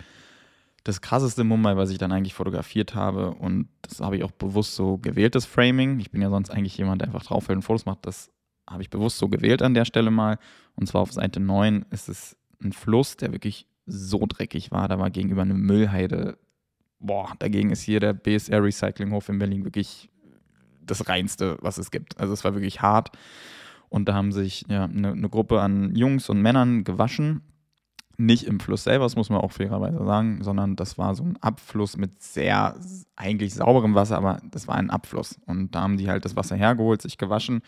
das 0.85 1.01
krasseste 1.01 1.45
Mumbai, 1.45 1.77
was 1.77 1.91
ich 1.91 1.99
dann 1.99 2.11
eigentlich 2.11 2.35
fotografiert 2.35 2.95
habe, 2.95 3.31
und 3.31 3.69
das 3.83 4.01
habe 4.01 4.17
ich 4.17 4.25
auch 4.25 4.33
bewusst 4.33 4.75
so 4.75 4.99
gewählt, 4.99 5.35
das 5.37 5.47
Framing. 5.47 6.01
Ich 6.01 6.11
bin 6.11 6.21
ja 6.21 6.31
sonst 6.31 6.51
eigentlich 6.51 6.77
jemand, 6.77 7.03
der 7.03 7.09
einfach 7.09 7.23
draufhält 7.23 7.57
und 7.57 7.63
Fotos 7.63 7.87
macht. 7.87 8.05
Das 8.05 8.32
habe 8.69 8.83
ich 8.83 8.91
bewusst 8.91 9.19
so 9.19 9.29
gewählt 9.29 9.63
an 9.63 9.75
der 9.75 9.85
Stelle 9.85 10.11
mal. 10.11 10.39
Und 10.75 10.87
zwar 10.87 11.03
auf 11.03 11.13
Seite 11.13 11.41
9 11.41 11.87
ist 11.91 12.09
es 12.09 12.37
ein 12.63 12.73
Fluss, 12.73 13.17
der 13.17 13.33
wirklich 13.33 13.67
so 13.87 14.25
dreckig 14.27 14.71
war. 14.71 14.89
Da 14.89 14.99
war 14.99 15.11
gegenüber 15.11 15.43
eine 15.43 15.55
Müllheide. 15.55 16.39
Boah, 16.99 17.33
dagegen 17.39 17.71
ist 17.71 17.83
hier 17.83 18.01
der 18.01 18.13
BSR 18.13 18.63
Recyclinghof 18.63 19.29
in 19.29 19.39
Berlin 19.39 19.65
wirklich 19.65 20.09
das 20.85 21.09
Reinste, 21.09 21.59
was 21.61 21.79
es 21.79 21.91
gibt. 21.91 22.19
Also 22.21 22.33
es 22.33 22.45
war 22.45 22.55
wirklich 22.55 22.83
hart. 22.83 23.11
Und 23.89 24.09
da 24.09 24.15
haben 24.15 24.33
sich 24.33 24.65
ja, 24.69 24.85
eine, 24.85 25.13
eine 25.13 25.29
Gruppe 25.29 25.61
an 25.61 25.95
Jungs 25.95 26.29
und 26.29 26.41
Männern 26.41 26.85
gewaschen. 26.85 27.43
Nicht 28.19 28.45
im 28.45 28.61
Fluss 28.61 28.85
selber, 28.85 29.05
das 29.05 29.17
muss 29.17 29.31
man 29.31 29.41
auch 29.41 29.53
fairerweise 29.53 30.05
sagen, 30.05 30.43
sondern 30.43 30.77
das 30.77 30.97
war 30.97 31.15
so 31.15 31.25
ein 31.25 31.39
Abfluss 31.41 31.97
mit 31.97 32.23
sehr 32.23 32.77
eigentlich 33.17 33.55
sauberem 33.55 33.95
Wasser, 33.95 34.17
aber 34.17 34.41
das 34.51 34.69
war 34.69 34.77
ein 34.77 34.91
Abfluss. 34.91 35.41
Und 35.47 35.75
da 35.75 35.81
haben 35.81 35.97
die 35.97 36.09
halt 36.09 36.25
das 36.25 36.37
Wasser 36.37 36.55
hergeholt, 36.55 37.03
sich 37.03 37.19
gewaschen 37.19 37.63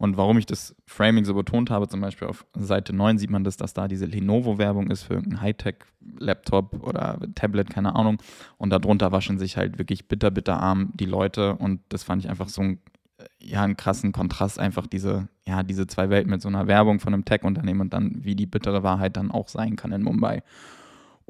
und 0.00 0.16
warum 0.16 0.38
ich 0.38 0.46
das 0.46 0.74
Framing 0.86 1.26
so 1.26 1.34
betont 1.34 1.68
habe, 1.68 1.86
zum 1.86 2.00
Beispiel 2.00 2.26
auf 2.26 2.46
Seite 2.54 2.94
9 2.94 3.18
sieht 3.18 3.28
man 3.28 3.44
das, 3.44 3.58
dass 3.58 3.74
da 3.74 3.86
diese 3.86 4.06
Lenovo-Werbung 4.06 4.90
ist 4.90 5.02
für 5.02 5.12
irgendeinen 5.12 5.42
Hightech-Laptop 5.42 6.82
oder 6.82 7.18
Tablet, 7.34 7.68
keine 7.68 7.94
Ahnung. 7.94 8.16
Und 8.56 8.70
darunter 8.70 9.12
waschen 9.12 9.38
sich 9.38 9.58
halt 9.58 9.76
wirklich 9.78 10.08
bitter, 10.08 10.30
bitter 10.30 10.58
arm 10.58 10.90
die 10.94 11.04
Leute. 11.04 11.54
Und 11.54 11.82
das 11.90 12.02
fand 12.02 12.24
ich 12.24 12.30
einfach 12.30 12.48
so 12.48 12.62
ein, 12.62 12.78
ja, 13.42 13.62
einen 13.62 13.76
krassen 13.76 14.12
Kontrast, 14.12 14.58
einfach 14.58 14.86
diese, 14.86 15.28
ja, 15.46 15.62
diese 15.62 15.86
zwei 15.86 16.08
Welten 16.08 16.30
mit 16.30 16.40
so 16.40 16.48
einer 16.48 16.66
Werbung 16.66 16.98
von 16.98 17.12
einem 17.12 17.26
Tech-Unternehmen 17.26 17.82
und 17.82 17.92
dann, 17.92 18.24
wie 18.24 18.34
die 18.34 18.46
bittere 18.46 18.82
Wahrheit 18.82 19.18
dann 19.18 19.30
auch 19.30 19.48
sein 19.48 19.76
kann 19.76 19.92
in 19.92 20.02
Mumbai. 20.02 20.42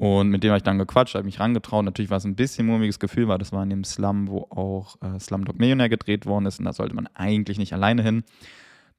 Und 0.01 0.29
mit 0.29 0.43
dem 0.43 0.49
habe 0.49 0.57
ich 0.57 0.63
dann 0.63 0.79
gequatscht, 0.79 1.13
habe 1.13 1.25
mich 1.25 1.39
rangetraut. 1.39 1.85
Natürlich 1.85 2.09
war 2.09 2.17
es 2.17 2.25
ein 2.25 2.35
bisschen 2.35 2.65
mulmiges 2.65 2.97
Gefühl, 2.97 3.27
weil 3.27 3.37
das 3.37 3.51
war 3.51 3.61
in 3.61 3.69
dem 3.69 3.83
Slum, 3.83 4.29
wo 4.29 4.47
auch 4.49 4.99
äh, 4.99 5.19
Slumdog 5.19 5.59
Millionär 5.59 5.89
gedreht 5.89 6.25
worden 6.25 6.47
ist. 6.47 6.57
Und 6.57 6.65
da 6.65 6.73
sollte 6.73 6.95
man 6.95 7.05
eigentlich 7.13 7.59
nicht 7.59 7.71
alleine 7.71 8.01
hin. 8.01 8.23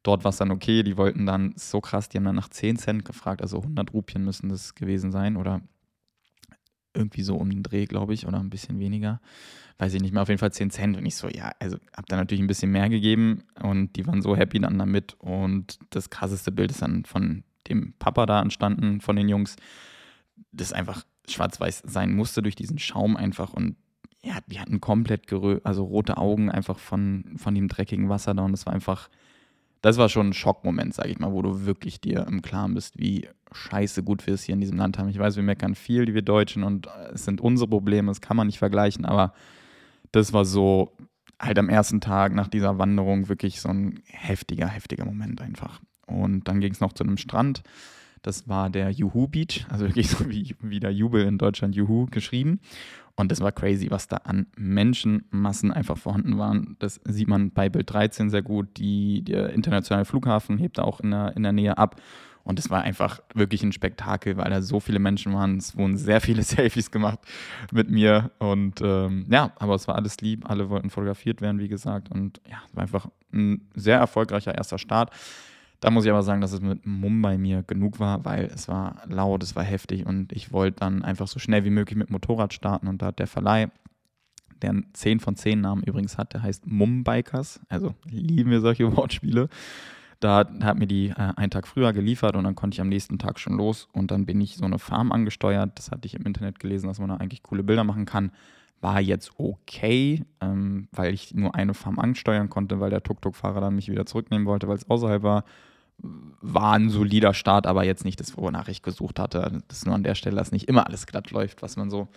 Dort 0.05 0.23
war 0.23 0.29
es 0.29 0.37
dann 0.37 0.53
okay. 0.53 0.85
Die 0.85 0.97
wollten 0.97 1.27
dann 1.27 1.55
so 1.57 1.81
krass, 1.81 2.09
die 2.09 2.19
haben 2.19 2.25
dann 2.25 2.37
nach 2.37 2.51
10 2.51 2.77
Cent 2.77 3.05
gefragt. 3.05 3.43
Also 3.43 3.57
100 3.57 3.93
Rupien 3.93 4.25
müssen 4.25 4.49
das 4.49 4.77
gewesen 4.77 5.11
sein. 5.11 5.37
Oder 5.37 5.63
irgendwie 6.95 7.23
so 7.23 7.35
um 7.35 7.51
den 7.51 7.65
Dreh, 7.65 7.87
glaube 7.87 8.15
ich. 8.15 8.29
Oder 8.29 8.39
ein 8.39 8.51
bisschen 8.51 8.79
weniger. 8.79 9.21
Weiß 9.79 9.95
ich 9.95 10.01
nicht 10.01 10.13
mehr. 10.13 10.23
Auf 10.23 10.29
jeden 10.29 10.39
Fall 10.39 10.53
10 10.53 10.71
Cent. 10.71 10.97
Und 10.97 11.05
ich 11.05 11.17
so, 11.17 11.27
ja, 11.27 11.51
also 11.59 11.79
habe 11.97 12.07
da 12.07 12.15
natürlich 12.15 12.43
ein 12.45 12.47
bisschen 12.47 12.71
mehr 12.71 12.89
gegeben. 12.89 13.43
Und 13.61 13.97
die 13.97 14.07
waren 14.07 14.23
so 14.23 14.37
happy 14.37 14.61
dann 14.61 14.79
damit. 14.79 15.15
Und 15.15 15.81
das 15.91 16.11
krasseste 16.11 16.53
Bild 16.53 16.71
ist 16.71 16.83
dann 16.83 17.05
von 17.07 17.43
dem 17.69 17.93
Papa 17.99 18.25
da 18.25 18.41
entstanden, 18.41 19.01
von 19.01 19.17
den 19.17 19.29
Jungs 19.29 19.57
das 20.51 20.73
einfach 20.73 21.05
schwarz-weiß 21.29 21.83
sein 21.87 22.15
musste 22.15 22.43
durch 22.43 22.57
diesen 22.57 22.79
Schaum 22.79 23.17
einfach 23.17 23.53
und 23.53 23.77
ja, 24.25 24.39
die 24.47 24.61
hatten 24.61 24.81
komplett 24.81 25.33
also 25.65 25.85
rote 25.85 26.17
Augen 26.17 26.51
einfach 26.51 26.79
von, 26.79 27.35
von 27.37 27.55
dem 27.55 27.69
dreckigen 27.69 28.09
Wasser 28.09 28.35
da 28.35 28.43
und 28.45 28.53
das 28.53 28.67
war 28.67 28.73
einfach, 28.73 29.09
das 29.81 29.97
war 29.97 30.09
schon 30.09 30.29
ein 30.29 30.33
Schockmoment, 30.33 30.95
sag 30.95 31.07
ich 31.07 31.19
mal, 31.19 31.33
wo 31.33 31.43
du 31.43 31.67
wirklich 31.67 32.01
dir 32.01 32.27
im 32.29 32.41
Klaren 32.41 32.75
bist, 32.75 32.99
wie 32.99 33.29
scheiße 33.51 34.05
gut 34.05 34.27
wir 34.27 34.35
es 34.35 34.45
hier 34.45 34.55
in 34.55 34.61
diesem 34.61 34.79
Land 34.79 34.99
haben. 34.99 35.09
Ich 35.09 35.19
weiß, 35.19 35.37
wir 35.37 35.43
meckern 35.43 35.75
viel, 35.75 36.07
die 36.07 36.15
wir 36.15 36.23
Deutschen 36.23 36.63
und 36.63 36.89
es 37.13 37.25
sind 37.25 37.41
unsere 37.41 37.69
Probleme, 37.69 38.09
das 38.09 38.21
kann 38.21 38.37
man 38.37 38.47
nicht 38.47 38.59
vergleichen, 38.59 39.05
aber 39.05 39.35
das 40.13 40.33
war 40.33 40.45
so 40.45 40.93
halt 41.41 41.59
am 41.59 41.69
ersten 41.69 42.01
Tag 42.01 42.33
nach 42.35 42.47
dieser 42.47 42.79
Wanderung 42.79 43.29
wirklich 43.29 43.61
so 43.61 43.69
ein 43.71 44.01
heftiger, 44.07 44.69
heftiger 44.69 45.05
Moment 45.05 45.41
einfach. 45.41 45.81
Und 46.07 46.47
dann 46.47 46.61
ging 46.61 46.73
es 46.73 46.81
noch 46.81 46.93
zu 46.93 47.03
einem 47.03 47.17
Strand 47.17 47.63
das 48.23 48.49
war 48.49 48.71
der 48.71 48.91
Juhu 48.91 49.27
Beach, 49.27 49.67
also 49.69 49.87
wirklich 49.87 50.09
so 50.11 50.31
wie, 50.31 50.55
wie 50.61 50.81
der 50.81 50.93
Jubel 50.93 51.25
in 51.25 51.39
Deutschland 51.39 51.75
Juhu 51.75 52.07
geschrieben. 52.07 52.61
Und 53.15 53.31
das 53.31 53.41
war 53.41 53.53
crazy, 53.53 53.91
was 53.91 54.09
da 54.09 54.17
an 54.19 54.47
Menschenmassen 54.57 55.71
einfach 55.71 55.99
vorhanden 55.99 56.39
waren. 56.39 56.77
Das 56.79 57.01
sieht 57.05 57.29
man 57.29 57.51
bei 57.51 57.69
Bild 57.69 57.93
13 57.93 58.31
sehr 58.31 58.43
gut. 58.43 58.79
Die, 58.79 59.23
der 59.23 59.51
internationale 59.51 60.07
Flughafen 60.07 60.57
hebt 60.57 60.79
da 60.79 60.83
auch 60.83 61.01
in 61.01 61.11
der, 61.11 61.37
in 61.37 61.43
der 61.43 61.53
Nähe 61.53 61.77
ab. 61.77 62.01
Und 62.45 62.59
es 62.59 62.71
war 62.71 62.83
einfach 62.83 63.21
wirklich 63.35 63.63
ein 63.63 63.73
Spektakel, 63.73 64.37
weil 64.37 64.51
da 64.51 64.63
so 64.63 64.81
viele 64.81 64.99
Menschen 64.99 65.33
waren. 65.33 65.59
Es 65.59 65.77
wurden 65.77 65.97
sehr 65.97 66.21
viele 66.21 66.43
Selfies 66.43 66.91
gemacht 66.91 67.19
mit 67.71 67.91
mir. 67.91 68.31
Und 68.39 68.81
ähm, 68.83 69.27
ja, 69.31 69.53
aber 69.57 69.75
es 69.75 69.87
war 69.87 69.97
alles 69.97 70.17
lieb. 70.21 70.49
Alle 70.49 70.71
wollten 70.71 70.91
fotografiert 70.91 71.41
werden, 71.41 71.61
wie 71.61 71.69
gesagt. 71.69 72.11
Und 72.11 72.41
ja, 72.49 72.63
es 72.67 72.75
war 72.75 72.83
einfach 72.83 73.09
ein 73.33 73.69
sehr 73.75 73.99
erfolgreicher 73.99 74.55
erster 74.55 74.79
Start. 74.79 75.11
Da 75.83 75.91
muss 75.91 76.05
ich 76.05 76.13
aber 76.13 76.23
sagen, 76.23 76.41
dass 76.41 76.53
es 76.53 76.61
mit 76.61 76.87
Mumbai 76.87 77.39
mir 77.39 77.65
genug 77.65 77.99
war, 77.99 78.25
weil 78.25 78.45
es 78.45 78.69
war 78.69 79.03
laut, 79.09 79.43
es 79.43 79.57
war 79.57 79.65
heftig 79.65 80.07
und 80.07 80.33
ich 80.33 80.53
wollte 80.53 80.79
dann 80.79 81.03
einfach 81.03 81.27
so 81.27 81.41
schnell 81.41 81.65
wie 81.65 81.71
möglich 81.71 81.97
mit 81.97 82.09
Motorrad 82.09 82.55
starten 82.55 82.87
und 82.87 83.03
da 83.03 83.07
hat 83.07 83.19
der 83.19 83.27
Verleih, 83.27 83.69
der 84.63 84.71
einen 84.71 84.87
10 84.93 85.19
von 85.19 85.35
10 85.35 85.61
Namen 85.61 85.83
übrigens 85.83 86.19
hat, 86.19 86.35
der 86.35 86.43
heißt 86.45 86.69
Mumbikers, 86.69 87.59
also 87.69 87.97
lieben 88.09 88.53
wir 88.53 88.61
solche 88.61 88.97
Wortspiele. 88.97 89.49
Da 90.21 90.49
hat 90.61 90.79
mir 90.79 90.87
die 90.87 91.09
äh, 91.09 91.15
einen 91.17 91.51
Tag 91.51 91.67
früher 91.67 91.93
geliefert 91.93 92.37
und 92.37 92.45
dann 92.45 92.55
konnte 92.55 92.77
ich 92.77 92.81
am 92.81 92.89
nächsten 92.89 93.19
Tag 93.19 93.41
schon 93.41 93.57
los 93.57 93.89
und 93.93 94.13
dann 94.13 94.25
bin 94.25 94.41
ich 94.41 94.59
so 94.59 94.65
eine 94.65 94.79
Farm 94.79 95.11
angesteuert. 95.11 95.73
Das 95.75 95.91
hatte 95.91 96.07
ich 96.07 96.15
im 96.15 96.25
Internet 96.25 96.61
gelesen, 96.61 96.87
dass 96.87 97.01
man 97.01 97.09
da 97.09 97.17
eigentlich 97.17 97.43
coole 97.43 97.65
Bilder 97.65 97.83
machen 97.83 98.05
kann 98.05 98.31
war 98.81 99.01
jetzt 99.01 99.31
okay, 99.39 100.25
ähm, 100.41 100.89
weil 100.91 101.15
ich 101.15 101.33
nur 101.35 101.55
eine 101.55 101.73
Farm 101.73 102.01
ansteuern 102.01 102.51
konnte, 102.51 102.81
weil 102.81 102.91
der 102.91 103.05
Tuk-Tuk-Fahrer 103.05 103.61
dann 103.61 103.77
mich 103.77 103.89
wieder 103.89 104.07
zurücknehmen 104.07 104.45
wollte, 104.45 104.67
weil 104.67 104.75
es 104.75 104.91
außerhalb 104.91 105.23
war 105.23 105.45
war 106.03 106.75
ein 106.75 106.91
solider 106.91 107.35
Start, 107.35 107.67
aber 107.67 107.85
jetzt 107.85 108.05
nicht 108.05 108.21
das, 108.21 108.37
wonach 108.37 108.69
ich 108.69 108.83
gesucht 108.83 109.19
hatte. 109.19 109.63
Das 109.69 109.79
ist 109.79 109.87
nur 109.87 109.95
an 109.95 110.03
der 110.03 110.15
Stelle, 110.15 110.37
dass 110.37 110.53
nicht 110.53 110.69
immer 110.69 110.87
alles 110.87 111.07
glatt 111.07 111.31
läuft, 111.31 111.63
was 111.63 111.77
man 111.77 111.91
so 111.91 112.09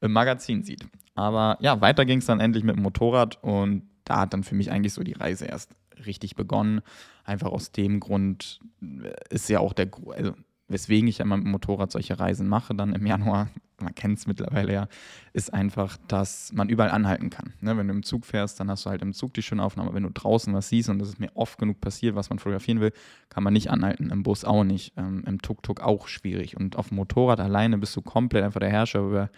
im 0.00 0.12
Magazin 0.12 0.62
sieht. 0.62 0.86
Aber 1.14 1.56
ja, 1.60 1.80
weiter 1.80 2.04
ging 2.04 2.18
es 2.18 2.26
dann 2.26 2.40
endlich 2.40 2.64
mit 2.64 2.76
dem 2.76 2.82
Motorrad 2.82 3.42
und 3.42 3.82
da 4.04 4.20
hat 4.20 4.32
dann 4.32 4.42
für 4.42 4.54
mich 4.54 4.70
eigentlich 4.70 4.94
so 4.94 5.02
die 5.02 5.12
Reise 5.12 5.46
erst 5.46 5.70
richtig 6.06 6.34
begonnen. 6.34 6.80
Einfach 7.24 7.48
aus 7.48 7.72
dem 7.72 8.00
Grund 8.00 8.60
äh, 8.82 9.12
ist 9.30 9.48
ja 9.48 9.60
auch 9.60 9.72
der, 9.72 9.90
also 10.16 10.34
weswegen 10.70 11.08
ich 11.08 11.18
mal 11.18 11.36
mit 11.36 11.46
dem 11.46 11.50
Motorrad 11.50 11.90
solche 11.90 12.18
Reisen 12.18 12.48
mache, 12.48 12.74
dann 12.74 12.94
im 12.94 13.04
Januar, 13.04 13.48
man 13.80 13.94
kennt 13.94 14.18
es 14.18 14.26
mittlerweile 14.26 14.72
ja, 14.72 14.88
ist 15.32 15.52
einfach, 15.52 15.96
dass 16.08 16.52
man 16.52 16.68
überall 16.68 16.90
anhalten 16.90 17.30
kann. 17.30 17.54
Ne, 17.60 17.76
wenn 17.76 17.88
du 17.88 17.94
im 17.94 18.02
Zug 18.02 18.24
fährst, 18.24 18.60
dann 18.60 18.70
hast 18.70 18.86
du 18.86 18.90
halt 18.90 19.02
im 19.02 19.12
Zug 19.12 19.34
die 19.34 19.42
schöne 19.42 19.62
Aufnahme. 19.62 19.92
Wenn 19.94 20.04
du 20.04 20.10
draußen 20.10 20.54
was 20.54 20.68
siehst, 20.68 20.88
und 20.88 20.98
das 20.98 21.08
ist 21.08 21.20
mir 21.20 21.30
oft 21.34 21.58
genug 21.58 21.80
passiert, 21.80 22.14
was 22.14 22.30
man 22.30 22.38
fotografieren 22.38 22.80
will, 22.80 22.92
kann 23.28 23.42
man 23.42 23.52
nicht 23.52 23.70
anhalten. 23.70 24.10
Im 24.10 24.22
Bus 24.22 24.44
auch 24.44 24.64
nicht, 24.64 24.92
ähm, 24.96 25.24
im 25.26 25.42
Tuk-Tuk 25.42 25.80
auch 25.80 26.08
schwierig. 26.08 26.56
Und 26.56 26.76
auf 26.76 26.88
dem 26.88 26.96
Motorrad 26.96 27.40
alleine 27.40 27.78
bist 27.78 27.96
du 27.96 28.02
komplett 28.02 28.44
einfach 28.44 28.60
der 28.60 28.70
Herrscher 28.70 29.00
über, 29.00 29.30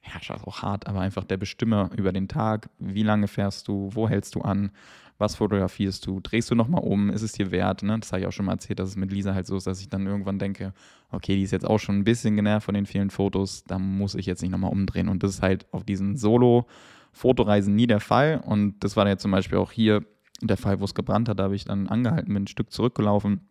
Herrscher 0.00 0.34
ist 0.34 0.46
auch 0.46 0.62
hart, 0.62 0.88
aber 0.88 1.00
einfach 1.00 1.24
der 1.24 1.36
Bestimmer 1.36 1.90
über 1.96 2.12
den 2.12 2.26
Tag. 2.26 2.68
Wie 2.78 3.04
lange 3.04 3.28
fährst 3.28 3.68
du, 3.68 3.90
wo 3.92 4.08
hältst 4.08 4.34
du 4.34 4.40
an? 4.40 4.72
Was 5.18 5.36
fotografierst 5.36 6.06
du, 6.06 6.20
drehst 6.20 6.50
du 6.50 6.54
nochmal 6.54 6.82
um, 6.82 7.10
ist 7.10 7.22
es 7.22 7.32
dir 7.32 7.50
wert? 7.50 7.82
Ne? 7.82 7.98
Das 7.98 8.12
habe 8.12 8.22
ich 8.22 8.26
auch 8.26 8.32
schon 8.32 8.46
mal 8.46 8.52
erzählt, 8.52 8.78
dass 8.78 8.88
es 8.88 8.96
mit 8.96 9.12
Lisa 9.12 9.34
halt 9.34 9.46
so 9.46 9.56
ist, 9.56 9.66
dass 9.66 9.80
ich 9.80 9.88
dann 9.88 10.06
irgendwann 10.06 10.38
denke, 10.38 10.72
okay, 11.10 11.36
die 11.36 11.42
ist 11.42 11.52
jetzt 11.52 11.66
auch 11.66 11.78
schon 11.78 11.98
ein 11.98 12.04
bisschen 12.04 12.36
genervt 12.36 12.66
von 12.66 12.74
den 12.74 12.86
vielen 12.86 13.10
Fotos, 13.10 13.64
da 13.64 13.78
muss 13.78 14.14
ich 14.14 14.26
jetzt 14.26 14.42
nicht 14.42 14.50
nochmal 14.50 14.72
umdrehen. 14.72 15.08
Und 15.08 15.22
das 15.22 15.32
ist 15.32 15.42
halt 15.42 15.66
auf 15.72 15.84
diesen 15.84 16.16
Solo-Fotoreisen 16.16 17.74
nie 17.74 17.86
der 17.86 18.00
Fall. 18.00 18.42
Und 18.44 18.82
das 18.82 18.96
war 18.96 19.06
ja 19.06 19.16
zum 19.16 19.30
Beispiel 19.30 19.58
auch 19.58 19.70
hier 19.70 20.04
der 20.40 20.56
Fall, 20.56 20.80
wo 20.80 20.84
es 20.84 20.94
gebrannt 20.94 21.28
hat, 21.28 21.38
da 21.38 21.44
habe 21.44 21.54
ich 21.54 21.64
dann 21.64 21.86
angehalten, 21.86 22.34
bin 22.34 22.44
ein 22.44 22.48
Stück 22.48 22.72
zurückgelaufen, 22.72 23.42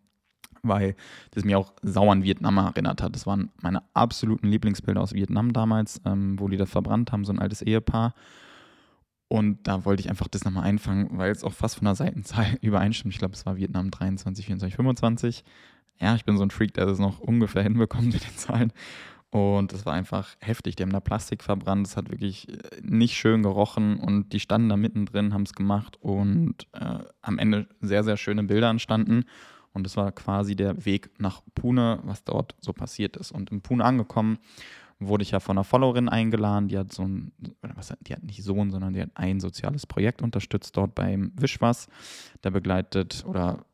weil 0.62 0.96
das 1.32 1.46
mir 1.46 1.58
auch 1.58 1.74
sauer 1.82 2.12
an 2.12 2.24
Vietnam 2.24 2.58
erinnert 2.58 3.02
hat. 3.02 3.16
Das 3.16 3.26
waren 3.26 3.50
meine 3.62 3.82
absoluten 3.94 4.48
Lieblingsbilder 4.48 5.02
aus 5.02 5.14
Vietnam 5.14 5.54
damals, 5.54 6.02
ähm, 6.06 6.40
wo 6.40 6.48
die 6.48 6.58
das 6.58 6.70
verbrannt 6.70 7.12
haben, 7.12 7.26
so 7.26 7.32
ein 7.32 7.40
altes 7.40 7.62
Ehepaar. 7.62 8.14
Und 9.32 9.66
da 9.66 9.86
wollte 9.86 10.02
ich 10.02 10.10
einfach 10.10 10.28
das 10.28 10.44
nochmal 10.44 10.66
einfangen, 10.66 11.08
weil 11.18 11.32
es 11.32 11.46
auch 11.46 11.54
fast 11.54 11.78
von 11.78 11.86
der 11.86 11.96
Seitenzahl 11.96 12.58
übereinstimmt. 12.62 13.14
Ich 13.14 13.20
glaube, 13.20 13.34
es 13.34 13.46
war 13.46 13.56
Vietnam 13.56 13.90
23, 13.90 14.46
24, 14.46 14.76
25. 14.76 15.46
Ja, 16.02 16.16
ich 16.16 16.26
bin 16.26 16.36
so 16.36 16.44
ein 16.44 16.52
Freak, 16.52 16.74
der 16.74 16.86
das 16.86 17.00
noch 17.00 17.22
ungefähr 17.22 17.64
hinbekommt 17.64 18.12
mit 18.12 18.26
den 18.26 18.36
Zahlen. 18.36 18.74
Und 19.30 19.72
das 19.72 19.86
war 19.86 19.94
einfach 19.94 20.36
heftig. 20.40 20.76
Die 20.76 20.84
haben 20.84 20.92
da 20.92 21.00
Plastik 21.00 21.44
verbrannt. 21.44 21.88
Es 21.88 21.96
hat 21.96 22.12
wirklich 22.12 22.50
äh, 22.50 22.82
nicht 22.82 23.16
schön 23.16 23.42
gerochen. 23.42 24.02
Und 24.02 24.34
die 24.34 24.42
standen 24.42 24.68
da 24.68 24.76
mittendrin, 24.76 25.34
haben 25.34 25.44
es 25.44 25.54
gemacht. 25.54 25.96
Und 26.02 26.68
äh, 26.74 27.00
am 27.22 27.40
Ende 27.40 27.70
sehr, 27.80 28.04
sehr 28.04 28.18
schöne 28.18 28.44
Bilder 28.44 28.70
entstanden. 28.70 29.24
Und 29.72 29.86
das 29.86 29.96
war 29.96 30.12
quasi 30.12 30.58
der 30.58 30.84
Weg 30.84 31.10
nach 31.20 31.42
Pune, 31.56 32.00
was 32.04 32.26
dort 32.26 32.54
so 32.60 32.74
passiert 32.74 33.16
ist. 33.16 33.32
Und 33.32 33.50
in 33.50 33.62
Pune 33.62 33.86
angekommen, 33.86 34.40
wurde 35.02 35.24
ich 35.24 35.32
ja 35.32 35.40
von 35.40 35.58
einer 35.58 35.64
Followerin 35.64 36.10
eingeladen, 36.10 36.68
die 36.68 36.78
hat 36.78 36.94
so 36.94 37.04
ein, 37.04 37.32
was, 37.62 37.94
die 38.02 38.14
hat 38.14 38.24
nicht 38.24 38.44
so 38.44 38.60
ein, 38.62 38.72
sondern 38.72 38.94
die 38.94 39.02
hat 39.02 39.12
ein 39.16 39.40
soziales 39.40 39.86
Projekt 39.86 40.22
unterstützt 40.22 40.78
dort 40.78 40.96
beim 40.96 41.34
Wischwas. 41.36 41.88
Der 42.44 42.52
begleitet 42.52 43.26
oder 43.28 43.66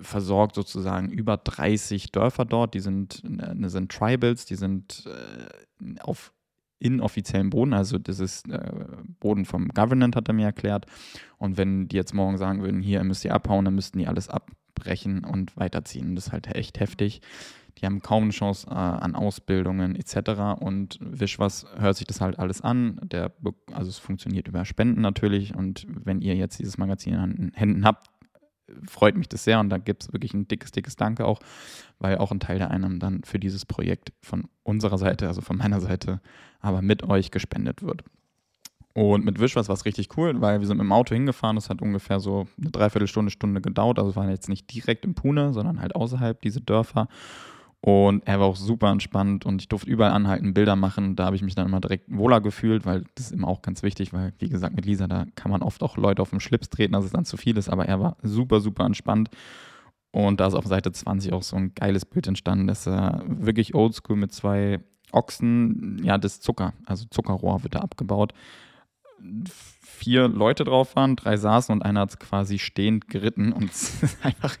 versorgt 0.00 0.54
sozusagen 0.54 1.10
über 1.10 1.36
30 1.36 2.12
Dörfer 2.12 2.44
dort. 2.44 2.74
Die 2.74 2.80
sind, 2.80 3.22
äh, 3.24 3.68
sind 3.68 3.92
Tribals, 3.92 4.44
die 4.44 4.56
sind 4.56 5.04
äh, 5.06 6.00
auf 6.00 6.32
inoffiziellen 6.78 7.50
Boden, 7.50 7.74
also 7.74 7.96
das 7.96 8.18
ist 8.18 8.48
äh, 8.50 8.72
Boden 9.20 9.44
vom 9.44 9.68
Government, 9.68 10.16
hat 10.16 10.26
er 10.26 10.34
mir 10.34 10.46
erklärt. 10.46 10.86
Und 11.38 11.56
wenn 11.56 11.86
die 11.86 11.96
jetzt 11.96 12.12
morgen 12.12 12.38
sagen 12.38 12.62
würden, 12.62 12.80
hier 12.80 13.04
müsst 13.04 13.24
ihr 13.24 13.34
abhauen, 13.34 13.64
dann 13.64 13.76
müssten 13.76 13.98
die 13.98 14.08
alles 14.08 14.28
abbrechen 14.28 15.24
und 15.24 15.56
weiterziehen. 15.56 16.16
Das 16.16 16.26
ist 16.26 16.32
halt 16.32 16.48
echt 16.48 16.80
heftig. 16.80 17.20
Die 17.78 17.86
haben 17.86 18.00
kaum 18.00 18.24
eine 18.24 18.32
Chance 18.32 18.68
äh, 18.68 18.74
an 18.74 19.14
Ausbildungen 19.14 19.96
etc. 19.96 20.60
Und 20.60 20.98
Wischwas 21.00 21.66
hört 21.76 21.96
sich 21.96 22.06
das 22.06 22.20
halt 22.20 22.38
alles 22.38 22.60
an. 22.60 23.00
Der, 23.02 23.32
also 23.72 23.88
es 23.88 23.98
funktioniert 23.98 24.48
über 24.48 24.64
Spenden 24.64 25.00
natürlich. 25.00 25.54
Und 25.54 25.86
wenn 25.88 26.20
ihr 26.20 26.36
jetzt 26.36 26.58
dieses 26.58 26.78
Magazin 26.78 27.14
in 27.14 27.52
Händen 27.54 27.84
habt, 27.84 28.08
freut 28.86 29.16
mich 29.16 29.28
das 29.28 29.44
sehr 29.44 29.60
und 29.60 29.68
da 29.70 29.78
gibt 29.78 30.04
es 30.04 30.12
wirklich 30.12 30.34
ein 30.34 30.48
dickes, 30.48 30.70
dickes 30.70 30.96
Danke 30.96 31.26
auch, 31.26 31.40
weil 31.98 32.18
auch 32.18 32.30
ein 32.30 32.40
Teil 32.40 32.58
der 32.58 32.70
Einnahmen 32.70 33.00
dann 33.00 33.22
für 33.24 33.38
dieses 33.38 33.66
Projekt 33.66 34.12
von 34.20 34.48
unserer 34.62 34.98
Seite, 34.98 35.26
also 35.26 35.40
von 35.40 35.58
meiner 35.58 35.80
Seite, 35.80 36.20
aber 36.60 36.82
mit 36.82 37.02
euch 37.02 37.30
gespendet 37.30 37.82
wird. 37.82 38.04
Und 38.94 39.24
mit 39.24 39.40
Wischwas 39.40 39.68
war 39.68 39.74
es 39.74 39.86
richtig 39.86 40.16
cool, 40.18 40.40
weil 40.40 40.60
wir 40.60 40.66
sind 40.66 40.76
mit 40.76 40.84
dem 40.84 40.92
Auto 40.92 41.14
hingefahren. 41.14 41.56
Das 41.56 41.70
hat 41.70 41.80
ungefähr 41.80 42.20
so 42.20 42.46
eine 42.60 42.70
Dreiviertelstunde, 42.70 43.30
Stunde 43.30 43.62
gedauert. 43.62 43.98
Also 43.98 44.12
wir 44.12 44.16
waren 44.16 44.28
jetzt 44.28 44.50
nicht 44.50 44.72
direkt 44.72 45.06
in 45.06 45.14
Pune, 45.14 45.54
sondern 45.54 45.80
halt 45.80 45.96
außerhalb 45.96 46.40
diese 46.42 46.60
Dörfer. 46.60 47.08
Und 47.84 48.26
er 48.28 48.38
war 48.38 48.46
auch 48.46 48.54
super 48.54 48.92
entspannt 48.92 49.44
und 49.44 49.60
ich 49.60 49.68
durfte 49.68 49.90
überall 49.90 50.12
anhalten, 50.12 50.54
Bilder 50.54 50.76
machen. 50.76 51.16
Da 51.16 51.24
habe 51.24 51.34
ich 51.34 51.42
mich 51.42 51.56
dann 51.56 51.66
immer 51.66 51.80
direkt 51.80 52.04
wohler 52.06 52.40
gefühlt, 52.40 52.86
weil 52.86 53.02
das 53.16 53.26
ist 53.26 53.32
immer 53.32 53.48
auch 53.48 53.60
ganz 53.60 53.82
wichtig, 53.82 54.12
weil, 54.12 54.32
wie 54.38 54.48
gesagt, 54.48 54.76
mit 54.76 54.86
Lisa, 54.86 55.08
da 55.08 55.26
kann 55.34 55.50
man 55.50 55.62
oft 55.62 55.82
auch 55.82 55.96
Leute 55.96 56.22
auf 56.22 56.30
den 56.30 56.38
Schlips 56.38 56.70
treten, 56.70 56.92
dass 56.92 57.04
es 57.04 57.10
dann 57.10 57.24
zu 57.24 57.36
viel 57.36 57.56
ist. 57.56 57.68
Aber 57.68 57.86
er 57.86 57.98
war 57.98 58.16
super, 58.22 58.60
super 58.60 58.86
entspannt. 58.86 59.30
Und 60.12 60.38
da 60.38 60.46
ist 60.46 60.54
auf 60.54 60.66
Seite 60.66 60.92
20 60.92 61.32
auch 61.32 61.42
so 61.42 61.56
ein 61.56 61.74
geiles 61.74 62.04
Bild 62.04 62.28
entstanden. 62.28 62.68
Das 62.68 62.86
ist 62.86 62.92
äh, 62.92 63.20
wirklich 63.26 63.74
oldschool 63.74 64.14
mit 64.16 64.32
zwei 64.32 64.78
Ochsen. 65.10 66.00
Ja, 66.04 66.18
das 66.18 66.40
Zucker, 66.40 66.74
also 66.86 67.06
Zuckerrohr 67.10 67.64
wird 67.64 67.74
da 67.74 67.80
abgebaut 67.80 68.32
vier 69.80 70.28
Leute 70.28 70.64
drauf 70.64 70.96
waren, 70.96 71.16
drei 71.16 71.36
saßen 71.36 71.72
und 71.72 71.82
einer 71.82 72.00
hat 72.00 72.18
quasi 72.18 72.58
stehend 72.58 73.08
geritten. 73.08 73.52
Und 73.52 73.70
es 73.70 74.02
ist 74.02 74.24
einfach, 74.24 74.56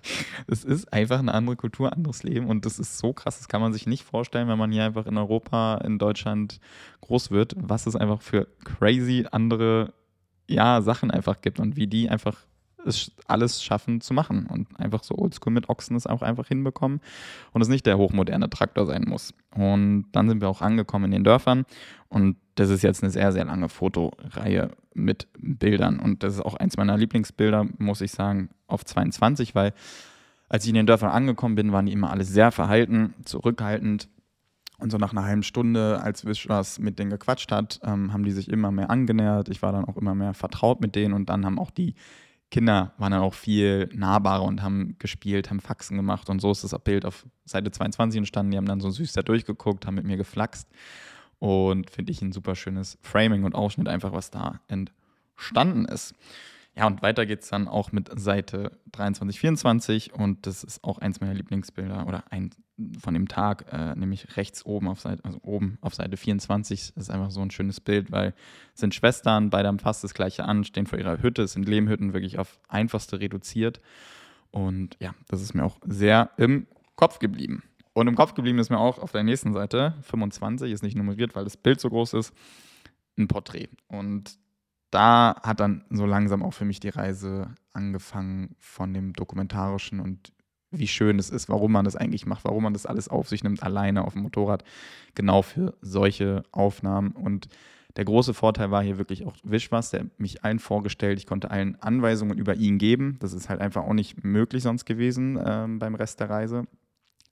es 0.46 0.64
ist 0.64 0.92
einfach 0.92 1.18
eine 1.18 1.34
andere 1.34 1.56
Kultur, 1.56 1.92
anderes 1.92 2.22
Leben. 2.22 2.46
Und 2.46 2.64
das 2.64 2.78
ist 2.78 2.98
so 2.98 3.12
krass, 3.12 3.38
das 3.38 3.48
kann 3.48 3.60
man 3.60 3.72
sich 3.72 3.86
nicht 3.86 4.04
vorstellen, 4.04 4.48
wenn 4.48 4.58
man 4.58 4.72
hier 4.72 4.84
einfach 4.84 5.06
in 5.06 5.18
Europa, 5.18 5.78
in 5.84 5.98
Deutschland 5.98 6.60
groß 7.00 7.30
wird, 7.30 7.54
was 7.58 7.86
es 7.86 7.96
einfach 7.96 8.22
für 8.22 8.46
crazy 8.64 9.26
andere 9.30 9.92
ja, 10.48 10.82
Sachen 10.82 11.10
einfach 11.10 11.40
gibt 11.40 11.60
und 11.60 11.76
wie 11.76 11.86
die 11.86 12.08
einfach 12.08 12.38
es 12.84 13.12
alles 13.26 13.62
schaffen 13.62 14.00
zu 14.00 14.14
machen 14.14 14.46
und 14.46 14.68
einfach 14.78 15.04
so 15.04 15.16
oldschool 15.16 15.52
mit 15.52 15.68
Ochsen 15.68 15.96
es 15.96 16.06
auch 16.06 16.22
einfach 16.22 16.48
hinbekommen 16.48 17.00
und 17.52 17.62
es 17.62 17.68
nicht 17.68 17.86
der 17.86 17.98
hochmoderne 17.98 18.50
Traktor 18.50 18.86
sein 18.86 19.04
muss. 19.06 19.34
Und 19.54 20.06
dann 20.12 20.28
sind 20.28 20.40
wir 20.40 20.48
auch 20.48 20.62
angekommen 20.62 21.06
in 21.06 21.10
den 21.12 21.24
Dörfern 21.24 21.64
und 22.08 22.36
das 22.54 22.70
ist 22.70 22.82
jetzt 22.82 23.02
eine 23.02 23.10
sehr, 23.10 23.32
sehr 23.32 23.44
lange 23.44 23.68
Fotoreihe 23.68 24.70
mit 24.94 25.28
Bildern 25.38 26.00
und 26.00 26.22
das 26.22 26.34
ist 26.34 26.40
auch 26.42 26.54
eins 26.54 26.76
meiner 26.76 26.96
Lieblingsbilder, 26.96 27.66
muss 27.78 28.00
ich 28.00 28.12
sagen, 28.12 28.50
auf 28.66 28.84
22, 28.84 29.54
weil 29.54 29.72
als 30.52 30.64
ich 30.64 30.68
in 30.68 30.74
den 30.74 30.86
Dörfern 30.86 31.10
angekommen 31.10 31.54
bin, 31.54 31.72
waren 31.72 31.86
die 31.86 31.92
immer 31.92 32.10
alle 32.10 32.24
sehr 32.24 32.52
verhalten, 32.52 33.14
zurückhaltend. 33.24 34.10
Und 34.76 34.90
so 34.90 34.98
nach 34.98 35.12
einer 35.12 35.24
halben 35.24 35.44
Stunde, 35.44 36.02
als 36.02 36.26
Wischwas 36.26 36.78
mit 36.78 36.98
denen 36.98 37.08
gequatscht 37.08 37.50
hat, 37.50 37.80
ähm, 37.84 38.12
haben 38.12 38.24
die 38.24 38.32
sich 38.32 38.50
immer 38.50 38.70
mehr 38.70 38.90
angenähert. 38.90 39.48
Ich 39.48 39.62
war 39.62 39.72
dann 39.72 39.86
auch 39.86 39.96
immer 39.96 40.14
mehr 40.14 40.34
vertraut 40.34 40.82
mit 40.82 40.94
denen 40.94 41.14
und 41.14 41.30
dann 41.30 41.46
haben 41.46 41.58
auch 41.58 41.70
die 41.70 41.94
Kinder 42.52 42.92
waren 42.98 43.12
dann 43.12 43.22
auch 43.22 43.32
viel 43.32 43.88
nahbarer 43.94 44.42
und 44.42 44.62
haben 44.62 44.96
gespielt, 44.98 45.48
haben 45.48 45.60
Faxen 45.60 45.96
gemacht 45.96 46.28
und 46.28 46.40
so 46.40 46.52
ist 46.52 46.62
das 46.62 46.78
Bild 46.84 47.06
auf 47.06 47.26
Seite 47.46 47.70
22 47.70 48.18
entstanden. 48.18 48.52
Die 48.52 48.58
haben 48.58 48.66
dann 48.66 48.80
so 48.80 48.90
süß 48.90 49.14
da 49.14 49.22
durchgeguckt, 49.22 49.86
haben 49.86 49.94
mit 49.94 50.04
mir 50.04 50.18
geflaxt 50.18 50.68
und 51.38 51.90
finde 51.90 52.12
ich 52.12 52.20
ein 52.20 52.30
super 52.30 52.54
schönes 52.54 52.98
Framing 53.00 53.44
und 53.44 53.54
Ausschnitt 53.54 53.88
einfach, 53.88 54.12
was 54.12 54.30
da 54.30 54.60
entstanden 54.68 55.86
ist. 55.86 56.14
Ja, 56.74 56.86
und 56.86 57.02
weiter 57.02 57.26
geht 57.26 57.42
es 57.42 57.48
dann 57.48 57.68
auch 57.68 57.92
mit 57.92 58.10
Seite 58.18 58.78
23, 58.92 59.38
24 59.38 60.14
und 60.14 60.46
das 60.46 60.64
ist 60.64 60.82
auch 60.82 60.98
eins 60.98 61.20
meiner 61.20 61.34
Lieblingsbilder 61.34 62.06
oder 62.06 62.24
ein 62.30 62.50
von 62.98 63.14
dem 63.14 63.28
Tag, 63.28 63.66
äh, 63.70 63.94
nämlich 63.94 64.36
rechts 64.36 64.64
oben 64.64 64.88
auf 64.88 65.00
Seite, 65.00 65.24
also 65.24 65.38
oben 65.42 65.78
auf 65.82 65.94
Seite 65.94 66.16
24, 66.16 66.94
das 66.94 67.04
ist 67.04 67.10
einfach 67.10 67.30
so 67.30 67.40
ein 67.42 67.50
schönes 67.50 67.80
Bild, 67.80 68.10
weil 68.10 68.34
es 68.74 68.80
sind 68.80 68.94
Schwestern, 68.94 69.50
beide 69.50 69.68
haben 69.68 69.78
fast 69.78 70.02
das 70.02 70.14
gleiche 70.14 70.44
an, 70.44 70.64
stehen 70.64 70.86
vor 70.86 70.98
ihrer 70.98 71.22
Hütte, 71.22 71.46
sind 71.46 71.68
Lehmhütten 71.68 72.14
wirklich 72.14 72.38
auf 72.38 72.58
einfachste 72.68 73.20
reduziert. 73.20 73.80
Und 74.50 74.96
ja, 75.00 75.14
das 75.28 75.42
ist 75.42 75.54
mir 75.54 75.64
auch 75.64 75.78
sehr 75.84 76.30
im 76.38 76.66
Kopf 76.96 77.18
geblieben. 77.18 77.62
Und 77.94 78.06
im 78.08 78.14
Kopf 78.14 78.34
geblieben 78.34 78.58
ist 78.58 78.70
mir 78.70 78.78
auch 78.78 78.98
auf 78.98 79.12
der 79.12 79.22
nächsten 79.22 79.52
Seite, 79.52 79.94
25, 80.02 80.72
ist 80.72 80.82
nicht 80.82 80.96
nummeriert, 80.96 81.34
weil 81.34 81.44
das 81.44 81.56
Bild 81.56 81.80
so 81.80 81.90
groß 81.90 82.14
ist, 82.14 82.34
ein 83.18 83.28
Porträt. 83.28 83.68
Und 83.88 84.38
da 84.92 85.36
hat 85.42 85.58
dann 85.58 85.84
so 85.90 86.06
langsam 86.06 86.42
auch 86.42 86.52
für 86.52 86.66
mich 86.66 86.78
die 86.78 86.90
Reise 86.90 87.48
angefangen 87.72 88.54
von 88.60 88.92
dem 88.92 89.14
Dokumentarischen 89.14 89.98
und 90.00 90.32
wie 90.70 90.86
schön 90.86 91.18
es 91.18 91.30
ist, 91.30 91.48
warum 91.48 91.72
man 91.72 91.84
das 91.84 91.96
eigentlich 91.96 92.26
macht, 92.26 92.44
warum 92.44 92.62
man 92.62 92.72
das 92.72 92.86
alles 92.86 93.08
auf 93.08 93.28
sich 93.28 93.42
nimmt, 93.42 93.62
alleine 93.62 94.04
auf 94.04 94.12
dem 94.12 94.22
Motorrad, 94.22 94.64
genau 95.14 95.42
für 95.42 95.74
solche 95.80 96.44
Aufnahmen. 96.52 97.12
Und 97.12 97.48
der 97.96 98.04
große 98.04 98.32
Vorteil 98.34 98.70
war 98.70 98.82
hier 98.82 98.98
wirklich 98.98 99.26
auch 99.26 99.34
Wischwas, 99.42 99.90
der 99.90 100.06
mich 100.16 100.44
allen 100.44 100.58
vorgestellt, 100.58 101.18
ich 101.18 101.26
konnte 101.26 101.50
allen 101.50 101.80
Anweisungen 101.80 102.38
über 102.38 102.54
ihn 102.54 102.78
geben. 102.78 103.18
Das 103.20 103.32
ist 103.32 103.48
halt 103.48 103.60
einfach 103.60 103.82
auch 103.82 103.94
nicht 103.94 104.24
möglich 104.24 104.62
sonst 104.62 104.84
gewesen 104.84 105.38
ähm, 105.44 105.78
beim 105.78 105.94
Rest 105.94 106.20
der 106.20 106.30
Reise. 106.30 106.64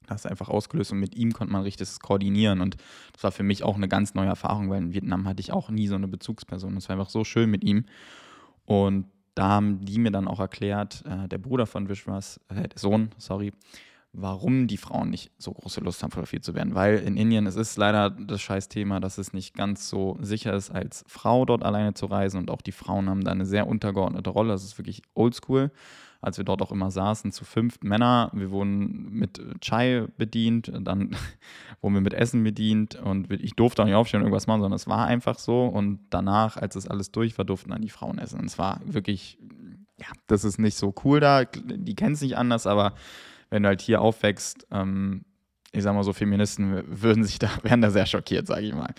Das 0.07 0.27
einfach 0.27 0.49
ausgelöst 0.49 0.93
und 0.93 0.99
mit 0.99 1.15
ihm 1.15 1.33
konnte 1.33 1.53
man 1.53 1.63
richtig 1.63 1.89
koordinieren. 2.01 2.61
Und 2.61 2.77
das 3.13 3.23
war 3.23 3.33
für 3.33 3.43
mich 3.43 3.63
auch 3.63 3.77
eine 3.77 3.89
ganz 3.89 4.15
neue 4.15 4.29
Erfahrung, 4.29 4.69
weil 4.71 4.79
in 4.79 4.93
Vietnam 4.93 5.29
hatte 5.29 5.41
ich 5.41 5.53
auch 5.53 5.71
nie 5.71 5.87
so 5.87 5.95
eine 5.95 6.09
Bezugsperson. 6.09 6.75
Das 6.75 6.89
war 6.89 6.97
einfach 6.97 7.11
so 7.11 7.23
schön 7.23 7.51
mit 7.51 7.63
ihm. 7.63 7.85
Und 8.65 9.07
da 9.35 9.49
haben 9.49 9.85
die 9.85 9.99
mir 9.99 10.11
dann 10.11 10.29
auch 10.29 10.41
erklärt, 10.41 11.05
äh, 11.07 11.29
der 11.29 11.39
Bruder 11.39 11.67
von 11.67 11.89
Vishwas, 11.89 12.41
äh, 12.49 12.69
der 12.69 12.79
Sohn, 12.79 13.11
sorry, 13.19 13.53
warum 14.13 14.67
die 14.67 14.77
Frauen 14.77 15.11
nicht 15.11 15.31
so 15.39 15.53
große 15.53 15.81
Lust 15.81 16.03
haben, 16.03 16.11
fotografiert 16.11 16.45
zu 16.45 16.55
werden. 16.55 16.75
Weil 16.75 16.99
in 16.99 17.17
Indien, 17.17 17.47
es 17.47 17.57
ist 17.57 17.77
leider 17.77 18.11
das 18.11 18.41
Scheißthema, 18.41 19.01
dass 19.01 19.19
es 19.19 19.33
nicht 19.33 19.55
ganz 19.55 19.89
so 19.89 20.19
sicher 20.21 20.53
ist, 20.55 20.71
als 20.71 21.05
Frau 21.07 21.45
dort 21.45 21.63
alleine 21.63 21.95
zu 21.95 22.07
reisen. 22.07 22.39
Und 22.39 22.51
auch 22.51 22.63
die 22.63 22.73
Frauen 22.73 23.09
haben 23.09 23.23
da 23.23 23.31
eine 23.31 23.47
sehr 23.47 23.67
untergeordnete 23.67 24.31
Rolle. 24.31 24.53
Das 24.53 24.65
ist 24.65 24.79
wirklich 24.79 25.03
oldschool 25.15 25.71
als 26.21 26.37
wir 26.37 26.45
dort 26.45 26.61
auch 26.63 26.73
immer 26.73 26.91
saßen, 26.91 27.33
zu 27.33 27.45
fünf 27.45 27.81
Männer. 27.83 28.31
Wir 28.35 28.51
wurden 28.51 29.11
mit 29.13 29.41
Chai 29.61 30.07
bedient, 30.17 30.71
dann 30.81 31.17
wurden 31.81 31.95
wir 31.95 32.01
mit 32.01 32.15
Essen 32.15 32.45
bedient 32.45 32.97
und 32.97 33.31
ich 33.33 33.55
durfte 33.55 33.83
auch 33.83 33.87
nicht 33.87 33.95
aufstehen 33.95 34.21
und 34.21 34.27
irgendwas 34.27 34.47
machen, 34.47 34.61
sondern 34.61 34.77
es 34.77 34.87
war 34.87 35.07
einfach 35.07 35.39
so. 35.39 35.65
Und 35.67 36.01
danach, 36.11 36.57
als 36.57 36.75
das 36.75 36.87
alles 36.87 37.11
durch 37.11 37.39
war, 37.39 37.45
durften 37.45 37.71
dann 37.71 37.83
die 37.83 37.89
Frauen 37.89 38.19
essen. 38.19 38.41
Und 38.41 38.47
es 38.47 38.59
war 38.59 38.81
wirklich, 38.85 39.39
ja, 39.99 40.09
das 40.27 40.45
ist 40.45 40.59
nicht 40.59 40.77
so 40.77 40.95
cool 41.05 41.21
da. 41.21 41.45
Die 41.45 41.95
kennen 41.95 42.15
es 42.15 42.21
nicht 42.21 42.37
anders, 42.37 42.67
aber 42.67 42.95
wenn 43.49 43.63
du 43.63 43.69
halt 43.69 43.81
hier 43.81 44.01
aufwächst, 44.01 44.67
ähm, 44.71 45.25
ich 45.73 45.83
sag 45.83 45.95
mal 45.95 46.05
so, 46.05 46.13
Feministen 46.13 46.83
würden 46.87 47.25
sich 47.25 47.39
da, 47.39 47.49
wären 47.63 47.81
da 47.81 47.91
sehr 47.91 48.07
schockiert, 48.07 48.47
sage 48.47 48.67
ich 48.67 48.75
mal. 48.75 48.93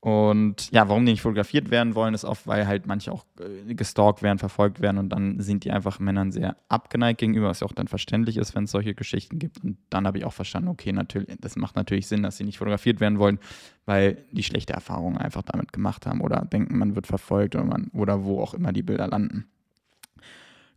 Und 0.00 0.70
ja, 0.70 0.88
warum 0.88 1.04
die 1.04 1.12
nicht 1.12 1.20
fotografiert 1.20 1.70
werden 1.70 1.94
wollen, 1.94 2.14
ist 2.14 2.24
oft, 2.24 2.46
weil 2.46 2.66
halt 2.66 2.86
manche 2.86 3.12
auch 3.12 3.26
äh, 3.38 3.74
gestalkt 3.74 4.22
werden, 4.22 4.38
verfolgt 4.38 4.80
werden 4.80 4.96
und 4.96 5.10
dann 5.10 5.40
sind 5.40 5.64
die 5.64 5.70
einfach 5.70 5.98
Männern 5.98 6.32
sehr 6.32 6.56
abgeneigt 6.70 7.20
gegenüber, 7.20 7.48
was 7.48 7.60
ja 7.60 7.66
auch 7.66 7.74
dann 7.74 7.86
verständlich 7.86 8.38
ist, 8.38 8.54
wenn 8.54 8.64
es 8.64 8.70
solche 8.70 8.94
Geschichten 8.94 9.38
gibt. 9.38 9.62
Und 9.62 9.76
dann 9.90 10.06
habe 10.06 10.16
ich 10.16 10.24
auch 10.24 10.32
verstanden, 10.32 10.70
okay, 10.70 10.92
natürlich, 10.92 11.36
das 11.40 11.56
macht 11.56 11.76
natürlich 11.76 12.06
Sinn, 12.06 12.22
dass 12.22 12.38
sie 12.38 12.44
nicht 12.44 12.56
fotografiert 12.56 12.98
werden 13.00 13.18
wollen, 13.18 13.38
weil 13.84 14.24
die 14.32 14.42
schlechte 14.42 14.72
Erfahrungen 14.72 15.18
einfach 15.18 15.42
damit 15.42 15.70
gemacht 15.70 16.06
haben 16.06 16.22
oder 16.22 16.46
denken, 16.46 16.78
man 16.78 16.94
wird 16.94 17.06
verfolgt 17.06 17.54
oder, 17.54 17.64
man, 17.64 17.90
oder 17.92 18.24
wo 18.24 18.40
auch 18.40 18.54
immer 18.54 18.72
die 18.72 18.82
Bilder 18.82 19.06
landen. 19.06 19.50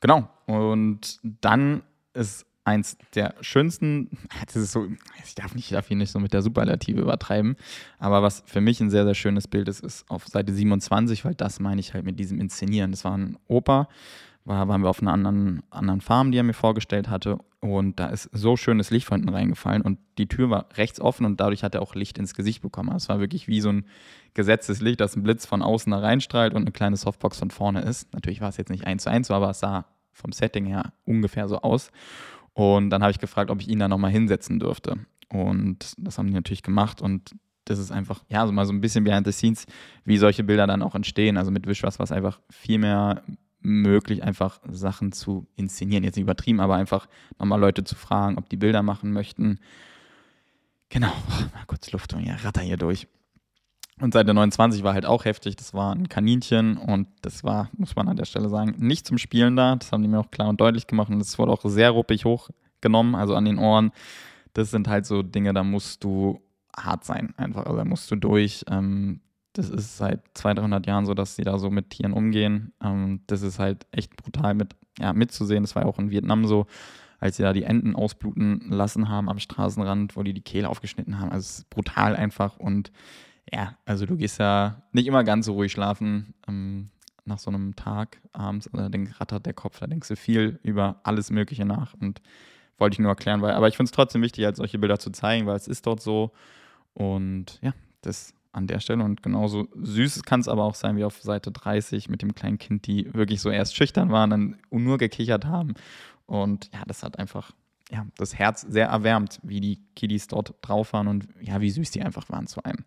Genau. 0.01 0.27
Und 0.48 1.22
dann 1.24 1.84
ist 2.13 2.46
eins 2.65 2.98
der 3.15 3.36
schönsten, 3.41 4.10
das 4.46 4.55
ist 4.55 4.72
so, 4.72 4.88
ich 5.25 5.36
darf, 5.36 5.55
nicht, 5.55 5.65
ich 5.65 5.72
darf 5.72 5.88
hier 5.88 5.98
nicht 5.98 6.12
so 6.12 6.20
mit 6.20 6.34
der 6.34 6.41
Superlative 6.41 7.01
übertreiben, 7.01 7.55
aber 8.00 8.22
was 8.22 8.43
für 8.46 8.62
mich 8.62 8.79
ein 8.82 8.89
sehr, 8.89 9.05
sehr 9.05 9.15
schönes 9.15 9.48
Bild 9.48 9.67
ist, 9.67 9.82
ist 9.82 10.10
auf 10.10 10.27
Seite 10.27 10.53
27, 10.53 11.25
weil 11.25 11.36
das 11.36 11.60
meine 11.60 11.82
ich 11.82 11.93
halt 11.93 12.05
mit 12.05 12.20
diesem 12.20 12.39
Inszenieren. 12.39 12.91
Das 12.91 13.05
war 13.05 13.17
ein 13.17 13.38
Opa, 13.48 13.88
war, 14.46 14.67
waren 14.67 14.82
wir 14.82 14.89
auf 14.89 15.01
einer 15.01 15.13
anderen, 15.13 15.63
anderen 15.70 16.01
Farm, 16.01 16.32
die 16.32 16.38
er 16.38 16.43
mir 16.43 16.53
vorgestellt 16.53 17.10
hatte 17.10 17.39
und 17.63 17.98
da 17.98 18.08
ist 18.08 18.29
so 18.34 18.58
schönes 18.58 18.91
Licht 18.91 19.08
von 19.08 19.20
hinten 19.20 19.34
reingefallen 19.34 19.82
und 19.82 19.98
die 20.17 20.27
Tür 20.27 20.50
war 20.50 20.67
rechts 20.75 21.00
offen 21.00 21.25
und 21.25 21.39
dadurch 21.39 21.63
hat 21.63 21.75
er 21.75 21.82
auch 21.82 21.96
Licht 21.96 22.17
ins 22.17 22.34
Gesicht 22.34 22.62
bekommen. 22.62 22.89
Also 22.89 23.05
es 23.05 23.10
war 23.10 23.22
wirklich 23.22 23.48
wie 23.48 23.62
so 23.62 23.70
ein 23.70 23.86
gesetztes 24.34 24.82
Licht, 24.82 25.00
dass 25.00 25.15
ein 25.15 25.24
Blitz 25.24 25.46
von 25.46 25.62
außen 25.62 25.89
da 25.91 26.00
reinstrahlt 26.00 26.53
und 26.53 26.63
eine 26.63 26.74
kleine 26.74 26.98
Softbox 26.98 27.39
von 27.39 27.51
vorne 27.51 27.82
ist. 27.82 28.13
Natürlich 28.13 28.41
war 28.41 28.50
es 28.50 28.58
jetzt 28.58 28.70
nicht 28.70 28.86
eins 28.86 29.03
zu 29.03 29.10
eins, 29.10 29.32
aber 29.32 29.50
es 29.50 29.60
sah 29.60 29.86
vom 30.12 30.34
Setting 30.34 30.65
her 30.65 30.91
ungefähr 31.05 31.48
so 31.48 31.60
aus. 31.60 31.89
Und 32.53 32.89
dann 32.89 33.01
habe 33.01 33.12
ich 33.12 33.19
gefragt, 33.19 33.50
ob 33.50 33.62
ich 33.62 33.67
ihn 33.67 33.79
da 33.79 33.88
nochmal 33.88 34.12
hinsetzen 34.12 34.60
dürfte. 34.60 34.98
Und 35.29 35.95
das 35.98 36.17
haben 36.17 36.27
die 36.27 36.33
natürlich 36.33 36.63
gemacht 36.63 37.01
und 37.01 37.31
das 37.65 37.79
ist 37.79 37.91
einfach, 37.91 38.24
ja, 38.27 38.45
so 38.45 38.51
mal 38.51 38.65
so 38.65 38.74
ein 38.74 38.81
bisschen 38.81 39.03
behind 39.03 39.25
the 39.25 39.31
scenes, 39.31 39.65
wie 40.03 40.17
solche 40.17 40.43
Bilder 40.43 40.67
dann 40.67 40.81
auch 40.81 40.95
entstehen. 40.95 41.38
Also 41.38 41.50
mit 41.50 41.65
Wischwas 41.65 41.98
war 41.98 42.03
es 42.03 42.12
einfach 42.12 42.39
viel 42.50 42.77
mehr 42.77 43.24
möglich, 43.62 44.24
einfach 44.24 44.60
Sachen 44.67 45.12
zu 45.13 45.48
inszenieren. 45.55 46.03
Jetzt 46.03 46.15
nicht 46.15 46.24
übertrieben, 46.24 46.60
aber 46.60 46.75
einfach 46.75 47.07
nochmal 47.39 47.60
Leute 47.60 47.83
zu 47.83 47.95
fragen, 47.95 48.38
ob 48.38 48.50
die 48.50 48.57
Bilder 48.57 48.83
machen 48.83 49.13
möchten. 49.13 49.60
Genau, 50.89 51.13
mal 51.53 51.65
kurz 51.65 51.91
Luft 51.91 52.13
und 52.13 52.25
ja, 52.25 52.36
ratter 52.36 52.62
hier 52.62 52.77
durch. 52.77 53.07
Und 54.00 54.13
Seite 54.13 54.33
29 54.33 54.83
war 54.83 54.93
halt 54.93 55.05
auch 55.05 55.25
heftig. 55.25 55.55
Das 55.55 55.73
war 55.73 55.93
ein 55.93 56.09
Kaninchen 56.09 56.77
und 56.77 57.07
das 57.21 57.43
war, 57.43 57.69
muss 57.77 57.95
man 57.95 58.07
an 58.07 58.17
der 58.17 58.25
Stelle 58.25 58.50
sagen, 58.50 58.75
nicht 58.79 59.05
zum 59.05 59.17
Spielen 59.17 59.55
da. 59.55 59.75
Das 59.75 59.91
haben 59.91 60.01
die 60.01 60.07
mir 60.07 60.19
auch 60.19 60.31
klar 60.31 60.50
und 60.50 60.59
deutlich 60.59 60.88
gemacht 60.88 61.09
und 61.09 61.21
es 61.21 61.38
wurde 61.38 61.51
auch 61.51 61.62
sehr 61.63 61.91
ruppig 61.91 62.25
hochgenommen, 62.25 63.15
also 63.15 63.35
an 63.35 63.45
den 63.45 63.59
Ohren. 63.59 63.91
Das 64.53 64.71
sind 64.71 64.88
halt 64.88 65.05
so 65.05 65.21
Dinge, 65.21 65.53
da 65.53 65.63
musst 65.63 66.03
du 66.03 66.41
hart 66.75 67.05
sein, 67.05 67.33
einfach. 67.38 67.65
Also 67.65 67.77
da 67.77 67.85
musst 67.85 68.09
du 68.09 68.15
durch. 68.15 68.65
Ähm, 68.69 69.21
das 69.53 69.69
ist 69.69 69.97
seit 69.97 70.21
200, 70.33 70.63
300 70.63 70.88
Jahren 70.88 71.05
so, 71.05 71.13
dass 71.13 71.35
sie 71.35 71.43
da 71.43 71.59
so 71.59 71.69
mit 71.69 71.91
Tieren 71.91 72.13
umgehen. 72.13 72.73
Ähm, 72.83 73.21
das 73.27 73.43
ist 73.43 73.59
halt 73.59 73.85
echt 73.91 74.15
brutal 74.15 74.55
mit, 74.55 74.75
ja, 75.00 75.13
mitzusehen. 75.13 75.63
Das 75.63 75.75
war 75.75 75.83
ja 75.83 75.89
auch 75.89 76.00
in 76.00 76.09
Vietnam 76.09 76.45
so, 76.45 76.65
als 77.19 77.38
sie 77.38 77.43
da 77.43 77.53
die 77.53 77.63
Enten 77.63 77.95
ausbluten 77.95 78.71
lassen 78.71 79.09
haben 79.09 79.29
am 79.29 79.39
Straßenrand, 79.39 80.17
wo 80.17 80.23
die 80.23 80.33
die 80.33 80.41
Kehle 80.41 80.69
aufgeschnitten 80.69 81.19
haben. 81.19 81.31
Also 81.31 81.45
es 81.45 81.57
ist 81.59 81.69
brutal 81.69 82.15
einfach 82.15 82.57
und 82.57 82.91
ja, 83.53 83.77
also 83.86 84.05
du 84.05 84.17
gehst 84.17 84.39
ja 84.39 84.81
nicht 84.91 85.07
immer 85.07 85.24
ganz 85.24 85.45
so 85.45 85.53
ruhig 85.53 85.72
schlafen 85.72 86.33
ähm, 86.48 86.89
nach 87.25 87.39
so 87.39 87.51
einem 87.51 87.75
Tag 87.75 88.19
abends. 88.31 88.69
Da 88.74 88.89
rattert 89.19 89.45
der 89.45 89.53
Kopf, 89.53 89.79
da 89.79 89.88
denkst 89.88 90.07
du 90.07 90.15
viel 90.15 90.60
über 90.63 91.00
alles 91.03 91.29
Mögliche 91.29 91.65
nach. 91.65 91.93
Und 91.93 92.22
wollte 92.77 92.95
ich 92.95 93.00
nur 93.00 93.10
erklären, 93.10 93.41
weil, 93.41 93.53
aber 93.53 93.67
ich 93.67 93.77
finde 93.77 93.89
es 93.89 93.91
trotzdem 93.91 94.24
wichtig, 94.24 94.45
halt 94.45 94.55
solche 94.55 94.79
Bilder 94.79 94.98
zu 94.98 95.12
zeigen, 95.12 95.45
weil 95.45 95.55
es 95.55 95.67
ist 95.67 95.86
dort 95.86 96.01
so. 96.01 96.31
Und 96.93 97.60
ja, 97.62 97.74
das 98.01 98.33
an 98.51 98.67
der 98.67 98.79
Stelle. 98.79 99.03
Und 99.03 99.22
genauso 99.22 99.67
süß 99.75 100.24
kann 100.24 100.39
es 100.39 100.48
aber 100.48 100.63
auch 100.63 100.75
sein 100.75 100.98
wie 100.98 101.03
auf 101.03 101.22
Seite 101.22 101.51
30 101.51 102.10
mit 102.10 102.22
dem 102.22 102.36
kleinen 102.36 102.57
Kind, 102.57 102.88
die 102.88 103.13
wirklich 103.13 103.41
so 103.41 103.50
erst 103.50 103.75
schüchtern 103.75 104.12
waren, 104.12 104.29
dann 104.29 104.57
nur 104.72 104.98
gekichert 104.98 105.45
haben. 105.45 105.75
Und 106.25 106.69
ja, 106.74 106.83
das 106.88 107.03
hat 107.03 107.19
einfach 107.19 107.51
ja, 107.91 108.07
das 108.17 108.36
Herz 108.36 108.62
sehr 108.62 108.88
erwärmt, 108.88 109.39
wie 109.43 109.60
die 109.60 109.79
Kiddies 109.95 110.27
dort 110.27 110.55
drauf 110.62 110.93
waren 110.93 111.07
und 111.07 111.27
ja, 111.41 111.62
wie 111.62 111.69
süß 111.69 111.91
die 111.91 112.01
einfach 112.01 112.29
waren 112.29 112.48
zu 112.48 112.63
einem. 112.63 112.86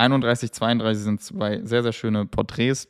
31, 0.00 0.52
32 0.52 1.02
sind 1.02 1.22
zwei 1.22 1.60
sehr, 1.62 1.82
sehr 1.82 1.92
schöne 1.92 2.26
Porträts. 2.26 2.88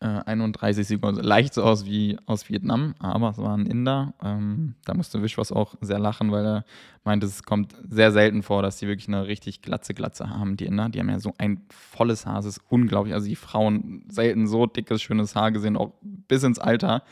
Äh, 0.00 0.06
31 0.06 0.86
sieht 0.86 1.02
leicht 1.02 1.54
so 1.54 1.62
aus 1.62 1.86
wie 1.86 2.18
aus 2.26 2.48
Vietnam, 2.48 2.94
aber 3.00 3.30
es 3.30 3.38
war 3.38 3.56
ein 3.56 3.66
Inder. 3.66 4.14
Ähm, 4.22 4.76
da 4.84 4.94
musste 4.94 5.22
Wischwas 5.22 5.50
auch 5.50 5.74
sehr 5.80 5.98
lachen, 5.98 6.30
weil 6.30 6.46
er 6.46 6.64
meinte, 7.04 7.26
es 7.26 7.42
kommt 7.42 7.74
sehr 7.88 8.12
selten 8.12 8.42
vor, 8.42 8.62
dass 8.62 8.76
die 8.76 8.86
wirklich 8.86 9.08
eine 9.08 9.26
richtig 9.26 9.60
glatze 9.60 9.92
Glatze 9.92 10.30
haben, 10.30 10.56
die 10.56 10.66
Inder. 10.66 10.88
Die 10.88 11.00
haben 11.00 11.10
ja 11.10 11.18
so 11.18 11.34
ein 11.38 11.66
volles 11.70 12.26
Haar, 12.26 12.38
es 12.38 12.46
ist 12.46 12.60
unglaublich. 12.68 13.14
Also 13.14 13.26
die 13.26 13.36
Frauen 13.36 14.04
selten 14.08 14.46
so 14.46 14.66
dickes, 14.66 15.02
schönes 15.02 15.34
Haar 15.34 15.50
gesehen, 15.50 15.76
auch 15.76 15.92
bis 16.02 16.44
ins 16.44 16.58
Alter. 16.58 17.02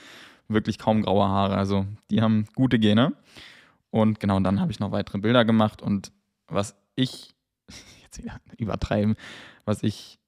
Wirklich 0.48 0.78
kaum 0.78 1.02
graue 1.02 1.26
Haare. 1.26 1.56
Also 1.56 1.86
die 2.10 2.22
haben 2.22 2.46
gute 2.54 2.78
Gene. 2.78 3.14
Und 3.90 4.20
genau, 4.20 4.36
und 4.36 4.44
dann 4.44 4.60
habe 4.60 4.70
ich 4.70 4.80
noch 4.80 4.92
weitere 4.92 5.18
Bilder 5.18 5.44
gemacht. 5.44 5.82
Und 5.82 6.12
was 6.46 6.76
ich 6.94 7.34
jetzt 8.12 8.22
wieder 8.22 8.40
übertreiben. 8.58 9.16
Was 9.64 9.82
ich 9.82 10.18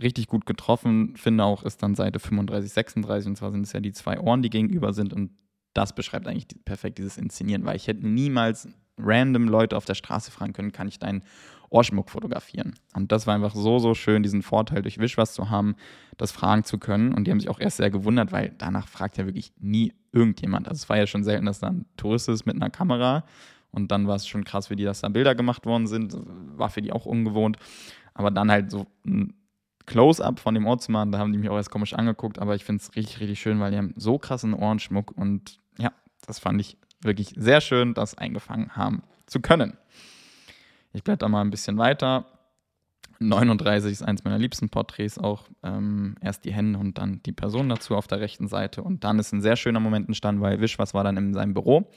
richtig 0.00 0.26
gut 0.26 0.46
getroffen 0.46 1.16
finde 1.16 1.44
auch, 1.44 1.62
ist 1.62 1.82
dann 1.82 1.94
Seite 1.94 2.18
35, 2.18 2.72
36. 2.72 3.28
Und 3.28 3.36
zwar 3.36 3.50
sind 3.50 3.62
es 3.62 3.72
ja 3.72 3.80
die 3.80 3.92
zwei 3.92 4.20
Ohren, 4.20 4.42
die 4.42 4.50
gegenüber 4.50 4.92
sind. 4.92 5.12
Und 5.12 5.30
das 5.72 5.94
beschreibt 5.94 6.26
eigentlich 6.26 6.48
perfekt 6.64 6.98
dieses 6.98 7.16
Inszenieren, 7.16 7.64
weil 7.64 7.76
ich 7.76 7.86
hätte 7.86 8.06
niemals 8.06 8.68
random 8.98 9.48
Leute 9.48 9.76
auf 9.76 9.84
der 9.84 9.94
Straße 9.94 10.30
fragen 10.30 10.52
können, 10.52 10.72
kann 10.72 10.88
ich 10.88 10.98
deinen 10.98 11.22
Ohrschmuck 11.68 12.10
fotografieren? 12.10 12.74
Und 12.94 13.12
das 13.12 13.26
war 13.26 13.34
einfach 13.34 13.54
so, 13.54 13.78
so 13.78 13.94
schön, 13.94 14.22
diesen 14.22 14.42
Vorteil 14.42 14.82
durch 14.82 14.98
Wischwas 14.98 15.34
zu 15.34 15.50
haben, 15.50 15.76
das 16.16 16.32
fragen 16.32 16.64
zu 16.64 16.78
können. 16.78 17.12
Und 17.12 17.26
die 17.26 17.30
haben 17.30 17.40
sich 17.40 17.50
auch 17.50 17.60
erst 17.60 17.76
sehr 17.76 17.90
gewundert, 17.90 18.32
weil 18.32 18.54
danach 18.56 18.88
fragt 18.88 19.18
ja 19.18 19.26
wirklich 19.26 19.52
nie 19.58 19.92
irgendjemand. 20.12 20.68
Also 20.68 20.82
es 20.82 20.88
war 20.88 20.96
ja 20.96 21.06
schon 21.06 21.24
selten, 21.24 21.46
dass 21.46 21.60
da 21.60 21.68
ein 21.68 21.86
Tourist 21.96 22.28
ist 22.28 22.46
mit 22.46 22.56
einer 22.56 22.70
Kamera 22.70 23.24
und 23.76 23.92
dann 23.92 24.08
war 24.08 24.16
es 24.16 24.26
schon 24.26 24.44
krass, 24.44 24.70
wie 24.70 24.76
die, 24.76 24.84
dass 24.84 25.02
da 25.02 25.08
Bilder 25.08 25.34
gemacht 25.34 25.66
worden 25.66 25.86
sind. 25.86 26.16
War 26.56 26.70
für 26.70 26.80
die 26.80 26.92
auch 26.92 27.04
ungewohnt. 27.04 27.58
Aber 28.14 28.30
dann 28.30 28.50
halt 28.50 28.70
so 28.70 28.86
ein 29.06 29.34
Close-up 29.84 30.40
von 30.40 30.54
dem 30.54 30.66
Ort 30.66 30.82
zu 30.82 30.90
machen, 30.90 31.12
da 31.12 31.18
haben 31.18 31.30
die 31.30 31.38
mich 31.38 31.50
auch 31.50 31.56
erst 31.56 31.70
komisch 31.70 31.92
angeguckt. 31.92 32.38
Aber 32.38 32.54
ich 32.54 32.64
finde 32.64 32.82
es 32.82 32.96
richtig, 32.96 33.20
richtig 33.20 33.38
schön, 33.38 33.60
weil 33.60 33.70
die 33.70 33.76
haben 33.76 33.92
so 33.96 34.18
krassen 34.18 34.54
Ohrenschmuck. 34.54 35.12
Und 35.12 35.60
ja, 35.78 35.92
das 36.26 36.38
fand 36.38 36.58
ich 36.60 36.78
wirklich 37.02 37.34
sehr 37.36 37.60
schön, 37.60 37.92
das 37.92 38.16
eingefangen 38.16 38.74
haben 38.74 39.02
zu 39.26 39.40
können. 39.40 39.76
Ich 40.94 41.04
blätter 41.04 41.28
mal 41.28 41.42
ein 41.42 41.50
bisschen 41.50 41.76
weiter. 41.76 42.24
39 43.18 43.92
ist 43.92 44.02
eins 44.02 44.24
meiner 44.24 44.38
liebsten 44.38 44.70
Porträts 44.70 45.18
auch. 45.18 45.44
Ähm, 45.62 46.16
erst 46.22 46.46
die 46.46 46.52
Hände 46.52 46.78
und 46.78 46.96
dann 46.96 47.22
die 47.24 47.32
Person 47.32 47.68
dazu 47.68 47.94
auf 47.94 48.06
der 48.06 48.20
rechten 48.20 48.48
Seite. 48.48 48.82
Und 48.82 49.04
dann 49.04 49.18
ist 49.18 49.32
ein 49.32 49.42
sehr 49.42 49.56
schöner 49.56 49.80
Moment 49.80 50.08
entstanden, 50.08 50.40
weil 50.40 50.62
Wisch, 50.62 50.78
was 50.78 50.94
war 50.94 51.04
dann 51.04 51.18
in 51.18 51.34
seinem 51.34 51.52
Büro. 51.52 51.90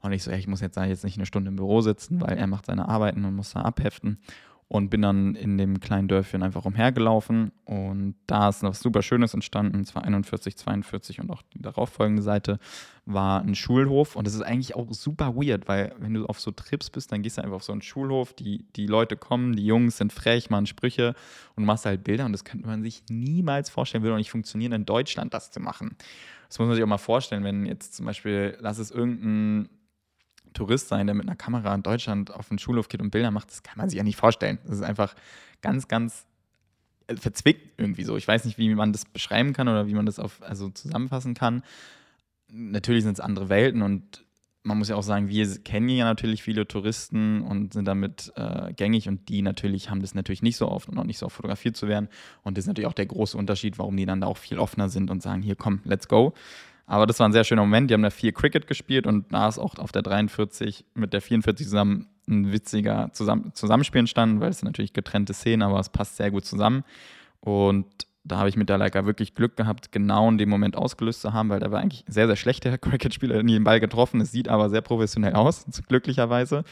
Und 0.00 0.12
ich 0.12 0.22
so, 0.22 0.30
ey, 0.30 0.38
ich 0.38 0.46
muss 0.46 0.60
jetzt 0.60 0.76
jetzt 0.76 1.04
nicht 1.04 1.16
eine 1.16 1.26
Stunde 1.26 1.48
im 1.48 1.56
Büro 1.56 1.80
sitzen, 1.80 2.20
weil 2.20 2.36
er 2.36 2.46
macht 2.46 2.66
seine 2.66 2.88
Arbeiten 2.88 3.24
und 3.24 3.34
muss 3.34 3.52
da 3.52 3.62
abheften. 3.62 4.18
Und 4.70 4.90
bin 4.90 5.00
dann 5.00 5.34
in 5.34 5.56
dem 5.56 5.80
kleinen 5.80 6.08
Dörfchen 6.08 6.42
einfach 6.42 6.66
umhergelaufen. 6.66 7.52
Und 7.64 8.16
da 8.26 8.50
ist 8.50 8.62
noch 8.62 8.70
was 8.72 8.80
super 8.80 9.00
Schönes 9.00 9.32
entstanden. 9.32 9.82
Zwar 9.86 10.04
41, 10.04 10.58
42 10.58 11.20
und 11.20 11.30
auch 11.30 11.40
die 11.54 11.62
darauffolgende 11.62 12.20
Seite 12.20 12.58
war 13.06 13.40
ein 13.40 13.54
Schulhof. 13.54 14.14
Und 14.14 14.26
das 14.26 14.34
ist 14.34 14.42
eigentlich 14.42 14.76
auch 14.76 14.92
super 14.92 15.34
weird, 15.36 15.68
weil 15.68 15.94
wenn 15.98 16.12
du 16.12 16.26
auf 16.26 16.38
so 16.38 16.50
Trips 16.50 16.90
bist, 16.90 17.10
dann 17.10 17.22
gehst 17.22 17.38
du 17.38 17.42
einfach 17.42 17.56
auf 17.56 17.64
so 17.64 17.72
einen 17.72 17.80
Schulhof. 17.80 18.34
Die, 18.34 18.66
die 18.76 18.86
Leute 18.86 19.16
kommen, 19.16 19.56
die 19.56 19.64
Jungs 19.64 19.96
sind 19.96 20.12
frech, 20.12 20.50
machen 20.50 20.66
Sprüche 20.66 21.14
und 21.56 21.64
machst 21.64 21.86
halt 21.86 22.04
Bilder. 22.04 22.26
Und 22.26 22.32
das 22.32 22.44
könnte 22.44 22.66
man 22.66 22.82
sich 22.82 23.04
niemals 23.08 23.70
vorstellen, 23.70 24.04
würde 24.04 24.16
auch 24.16 24.18
nicht 24.18 24.30
funktionieren, 24.30 24.72
in 24.72 24.84
Deutschland 24.84 25.32
das 25.32 25.50
zu 25.50 25.60
machen. 25.60 25.96
Das 26.48 26.58
muss 26.58 26.68
man 26.68 26.74
sich 26.74 26.84
auch 26.84 26.88
mal 26.88 26.98
vorstellen, 26.98 27.42
wenn 27.42 27.64
jetzt 27.64 27.94
zum 27.94 28.04
Beispiel, 28.04 28.58
lass 28.60 28.76
es 28.76 28.90
irgendein 28.90 29.70
Tourist 30.58 30.88
sein, 30.88 31.06
der 31.06 31.14
mit 31.14 31.26
einer 31.26 31.36
Kamera 31.36 31.72
in 31.72 31.82
Deutschland 31.84 32.34
auf 32.34 32.48
den 32.48 32.58
Schulhof 32.58 32.88
geht 32.88 33.00
und 33.00 33.10
Bilder 33.10 33.30
macht, 33.30 33.50
das 33.50 33.62
kann 33.62 33.78
man 33.78 33.88
sich 33.88 33.96
ja 33.96 34.02
nicht 34.02 34.16
vorstellen. 34.16 34.58
Das 34.66 34.76
ist 34.76 34.82
einfach 34.82 35.14
ganz, 35.62 35.86
ganz 35.86 36.26
äh, 37.06 37.16
verzwickt 37.16 37.74
irgendwie 37.78 38.02
so. 38.02 38.16
Ich 38.16 38.26
weiß 38.26 38.44
nicht, 38.44 38.58
wie 38.58 38.74
man 38.74 38.92
das 38.92 39.04
beschreiben 39.04 39.52
kann 39.52 39.68
oder 39.68 39.86
wie 39.86 39.94
man 39.94 40.04
das 40.04 40.18
auf, 40.18 40.42
also 40.42 40.68
zusammenfassen 40.68 41.34
kann. 41.34 41.62
Natürlich 42.50 43.04
sind 43.04 43.12
es 43.12 43.20
andere 43.20 43.48
Welten 43.48 43.82
und 43.82 44.24
man 44.64 44.78
muss 44.78 44.88
ja 44.88 44.96
auch 44.96 45.02
sagen, 45.02 45.28
wir 45.28 45.46
kennen 45.62 45.88
ja 45.88 46.04
natürlich 46.04 46.42
viele 46.42 46.66
Touristen 46.66 47.42
und 47.42 47.72
sind 47.72 47.86
damit 47.86 48.32
äh, 48.34 48.72
gängig 48.72 49.08
und 49.08 49.28
die 49.28 49.42
natürlich 49.42 49.90
haben 49.90 50.00
das 50.00 50.14
natürlich 50.14 50.42
nicht 50.42 50.56
so 50.56 50.68
oft 50.68 50.88
und 50.88 50.98
auch 50.98 51.04
nicht 51.04 51.18
so 51.18 51.26
oft 51.26 51.36
fotografiert 51.36 51.76
zu 51.76 51.86
werden. 51.86 52.08
Und 52.42 52.58
das 52.58 52.64
ist 52.64 52.68
natürlich 52.68 52.88
auch 52.88 52.94
der 52.94 53.06
große 53.06 53.38
Unterschied, 53.38 53.78
warum 53.78 53.96
die 53.96 54.06
dann 54.06 54.20
da 54.20 54.26
auch 54.26 54.36
viel 54.36 54.58
offener 54.58 54.88
sind 54.88 55.10
und 55.10 55.22
sagen, 55.22 55.42
hier 55.42 55.54
komm, 55.54 55.80
let's 55.84 56.08
go. 56.08 56.34
Aber 56.88 57.06
das 57.06 57.20
war 57.20 57.28
ein 57.28 57.32
sehr 57.32 57.44
schöner 57.44 57.62
Moment. 57.62 57.90
Die 57.90 57.94
haben 57.94 58.02
da 58.02 58.08
vier 58.08 58.32
Cricket 58.32 58.66
gespielt 58.66 59.06
und 59.06 59.30
da 59.32 59.46
ist 59.46 59.58
auch 59.58 59.74
auf 59.76 59.92
der 59.92 60.00
43 60.00 60.86
mit 60.94 61.12
der 61.12 61.20
44 61.20 61.66
zusammen 61.66 62.08
ein 62.26 62.50
witziger 62.50 63.10
Zusamm 63.12 63.54
Zusammenspiel 63.54 64.00
entstanden, 64.00 64.40
weil 64.40 64.48
es 64.48 64.60
sind 64.60 64.68
natürlich 64.68 64.94
getrennte 64.94 65.34
Szenen, 65.34 65.62
aber 65.62 65.78
es 65.78 65.90
passt 65.90 66.16
sehr 66.16 66.30
gut 66.30 66.46
zusammen. 66.46 66.84
Und 67.40 67.86
da 68.24 68.38
habe 68.38 68.48
ich 68.48 68.56
mit 68.56 68.70
der 68.70 68.78
Leica 68.78 69.04
wirklich 69.04 69.34
Glück 69.34 69.54
gehabt, 69.56 69.92
genau 69.92 70.30
in 70.30 70.38
dem 70.38 70.48
Moment 70.48 70.76
ausgelöst 70.76 71.20
zu 71.20 71.34
haben, 71.34 71.50
weil 71.50 71.60
der 71.60 71.70
war 71.70 71.80
eigentlich 71.80 72.06
sehr, 72.08 72.26
sehr 72.26 72.36
schlecht, 72.36 72.64
der 72.64 72.78
Cricket-Spieler, 72.78 73.42
nie 73.42 73.52
den 73.52 73.64
Ball 73.64 73.80
getroffen. 73.80 74.22
Es 74.22 74.32
sieht 74.32 74.48
aber 74.48 74.70
sehr 74.70 74.80
professionell 74.80 75.34
aus, 75.34 75.66
glücklicherweise. 75.88 76.64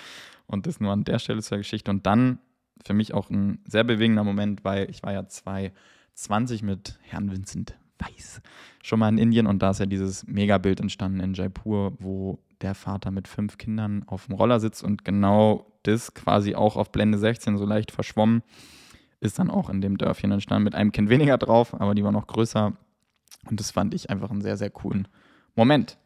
Und 0.46 0.66
das 0.66 0.81
nur 0.81 0.92
an 0.92 1.05
der 1.05 1.18
Stelle 1.18 1.42
zur 1.42 1.59
Geschichte. 1.59 1.90
Und 1.90 2.07
dann 2.07 2.38
für 2.87 2.94
mich 2.94 3.12
auch 3.12 3.29
ein 3.29 3.59
sehr 3.66 3.85
bewegender 3.85 4.24
Moment, 4.24 4.64
weil 4.64 4.88
ich 4.88 5.02
war 5.02 5.12
ja 5.12 5.29
2020 5.29 6.62
mit 6.62 6.98
Herrn 7.02 7.31
Vincent 7.31 7.74
weiß, 7.98 8.40
schon 8.82 8.98
mal 8.98 9.09
in 9.09 9.18
Indien 9.18 9.46
und 9.46 9.61
da 9.62 9.70
ist 9.70 9.80
ja 9.80 9.87
dieses 9.87 10.26
Megabild 10.26 10.80
entstanden 10.80 11.20
in 11.20 11.35
Jaipur, 11.35 11.94
wo 11.98 12.38
der 12.61 12.74
Vater 12.74 13.11
mit 13.11 13.28
fünf 13.28 13.59
Kindern 13.59 14.04
auf 14.06 14.26
dem 14.26 14.35
Roller 14.35 14.61
sitzt 14.61 14.82
und 14.82 15.04
genau 15.04 15.66
das 15.82 16.14
quasi 16.14 16.54
auch 16.54 16.76
auf 16.76 16.92
Blende 16.92 17.18
16 17.18 17.59
so 17.59 17.66
leicht 17.66 17.90
verschwommen 17.90 18.42
ist 19.20 19.38
dann 19.38 19.50
auch 19.50 19.70
in 19.70 19.80
dem 19.80 19.98
Dörfchen 19.98 20.30
entstanden 20.30 20.64
mit 20.64 20.74
einem 20.74 20.92
Kind 20.92 21.09
weniger 21.09 21.38
drauf, 21.38 21.78
aber 21.78 21.94
die 21.94 22.04
war 22.04 22.12
noch 22.12 22.26
größer 22.26 22.72
und 23.48 23.61
das 23.61 23.70
fand 23.70 23.94
ich 23.94 24.11
einfach 24.11 24.30
einen 24.30 24.42
sehr, 24.42 24.56
sehr 24.56 24.70
coolen 24.70 25.09
Moment. 25.54 25.98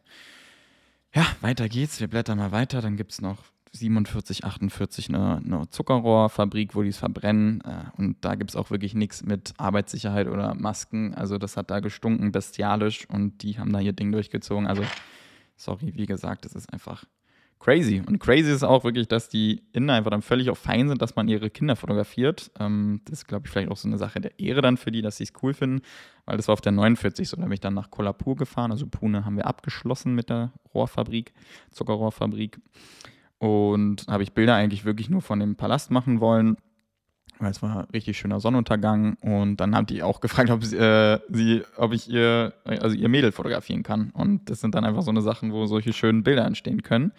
Ja, 1.13 1.25
weiter 1.41 1.67
geht's. 1.67 1.99
Wir 1.99 2.07
blättern 2.07 2.37
mal 2.37 2.51
weiter. 2.51 2.81
Dann 2.81 2.95
gibt 2.95 3.11
es 3.11 3.21
noch 3.21 3.37
47, 3.73 4.43
48 4.43 5.09
eine, 5.09 5.37
eine 5.37 5.69
Zuckerrohrfabrik, 5.69 6.75
wo 6.75 6.83
die 6.83 6.89
es 6.89 6.97
verbrennen. 6.97 7.61
Äh, 7.61 7.97
und 7.97 8.17
da 8.21 8.35
gibt 8.35 8.51
es 8.51 8.55
auch 8.55 8.69
wirklich 8.69 8.93
nichts 8.93 9.23
mit 9.23 9.53
Arbeitssicherheit 9.57 10.27
oder 10.27 10.53
Masken. 10.55 11.13
Also 11.13 11.37
das 11.37 11.57
hat 11.57 11.71
da 11.71 11.79
gestunken, 11.79 12.31
bestialisch 12.31 13.07
und 13.09 13.43
die 13.43 13.57
haben 13.57 13.71
da 13.71 13.79
ihr 13.79 13.93
Ding 13.93 14.11
durchgezogen. 14.11 14.67
Also, 14.67 14.83
sorry, 15.55 15.93
wie 15.95 16.05
gesagt, 16.05 16.45
es 16.45 16.53
ist 16.53 16.71
einfach 16.71 17.05
crazy. 17.61 18.01
Und 18.05 18.19
crazy 18.19 18.51
ist 18.51 18.63
auch 18.63 18.83
wirklich, 18.83 19.07
dass 19.07 19.29
die 19.29 19.61
Inder 19.71 19.93
einfach 19.93 20.11
dann 20.11 20.21
völlig 20.21 20.49
auf 20.49 20.57
fein 20.57 20.89
sind, 20.89 21.01
dass 21.01 21.15
man 21.15 21.27
ihre 21.27 21.49
Kinder 21.49 21.75
fotografiert. 21.75 22.51
Ähm, 22.59 23.01
das 23.05 23.19
ist, 23.19 23.27
glaube 23.27 23.45
ich, 23.45 23.51
vielleicht 23.51 23.71
auch 23.71 23.77
so 23.77 23.87
eine 23.87 23.97
Sache 23.97 24.19
der 24.19 24.37
Ehre 24.39 24.61
dann 24.61 24.77
für 24.77 24.91
die, 24.91 25.01
dass 25.01 25.17
sie 25.17 25.23
es 25.23 25.33
cool 25.41 25.53
finden, 25.53 25.81
weil 26.25 26.37
das 26.37 26.47
war 26.47 26.53
auf 26.53 26.61
der 26.61 26.71
49 26.73 27.29
so. 27.29 27.37
Da 27.37 27.43
bin 27.43 27.53
ich 27.53 27.59
dann 27.61 27.73
nach 27.73 27.91
Kolhapur 27.91 28.35
gefahren. 28.35 28.71
Also 28.71 28.87
Pune 28.87 29.23
haben 29.23 29.37
wir 29.37 29.45
abgeschlossen 29.45 30.13
mit 30.13 30.29
der 30.29 30.51
Rohrfabrik, 30.73 31.33
Zuckerrohrfabrik. 31.69 32.59
Und 33.41 34.05
habe 34.07 34.21
ich 34.21 34.33
Bilder 34.33 34.53
eigentlich 34.53 34.85
wirklich 34.85 35.09
nur 35.09 35.23
von 35.23 35.39
dem 35.39 35.55
Palast 35.55 35.89
machen 35.89 36.19
wollen, 36.19 36.57
weil 37.39 37.49
es 37.49 37.63
war 37.63 37.87
richtig 37.91 38.15
schöner 38.15 38.39
Sonnenuntergang. 38.39 39.15
Und 39.15 39.57
dann 39.57 39.75
haben 39.75 39.87
die 39.87 40.03
auch 40.03 40.21
gefragt, 40.21 40.51
ob, 40.51 40.63
sie, 40.63 40.77
äh, 40.77 41.19
sie, 41.27 41.63
ob 41.75 41.91
ich 41.91 42.07
ihr, 42.07 42.53
also 42.65 42.95
ihr 42.95 43.09
Mädel 43.09 43.31
fotografieren 43.31 43.81
kann. 43.81 44.11
Und 44.11 44.47
das 44.51 44.61
sind 44.61 44.75
dann 44.75 44.85
einfach 44.85 45.01
so 45.01 45.09
eine 45.09 45.23
Sachen, 45.23 45.53
wo 45.53 45.65
solche 45.65 45.91
schönen 45.91 46.21
Bilder 46.21 46.45
entstehen 46.45 46.83
können. 46.83 47.13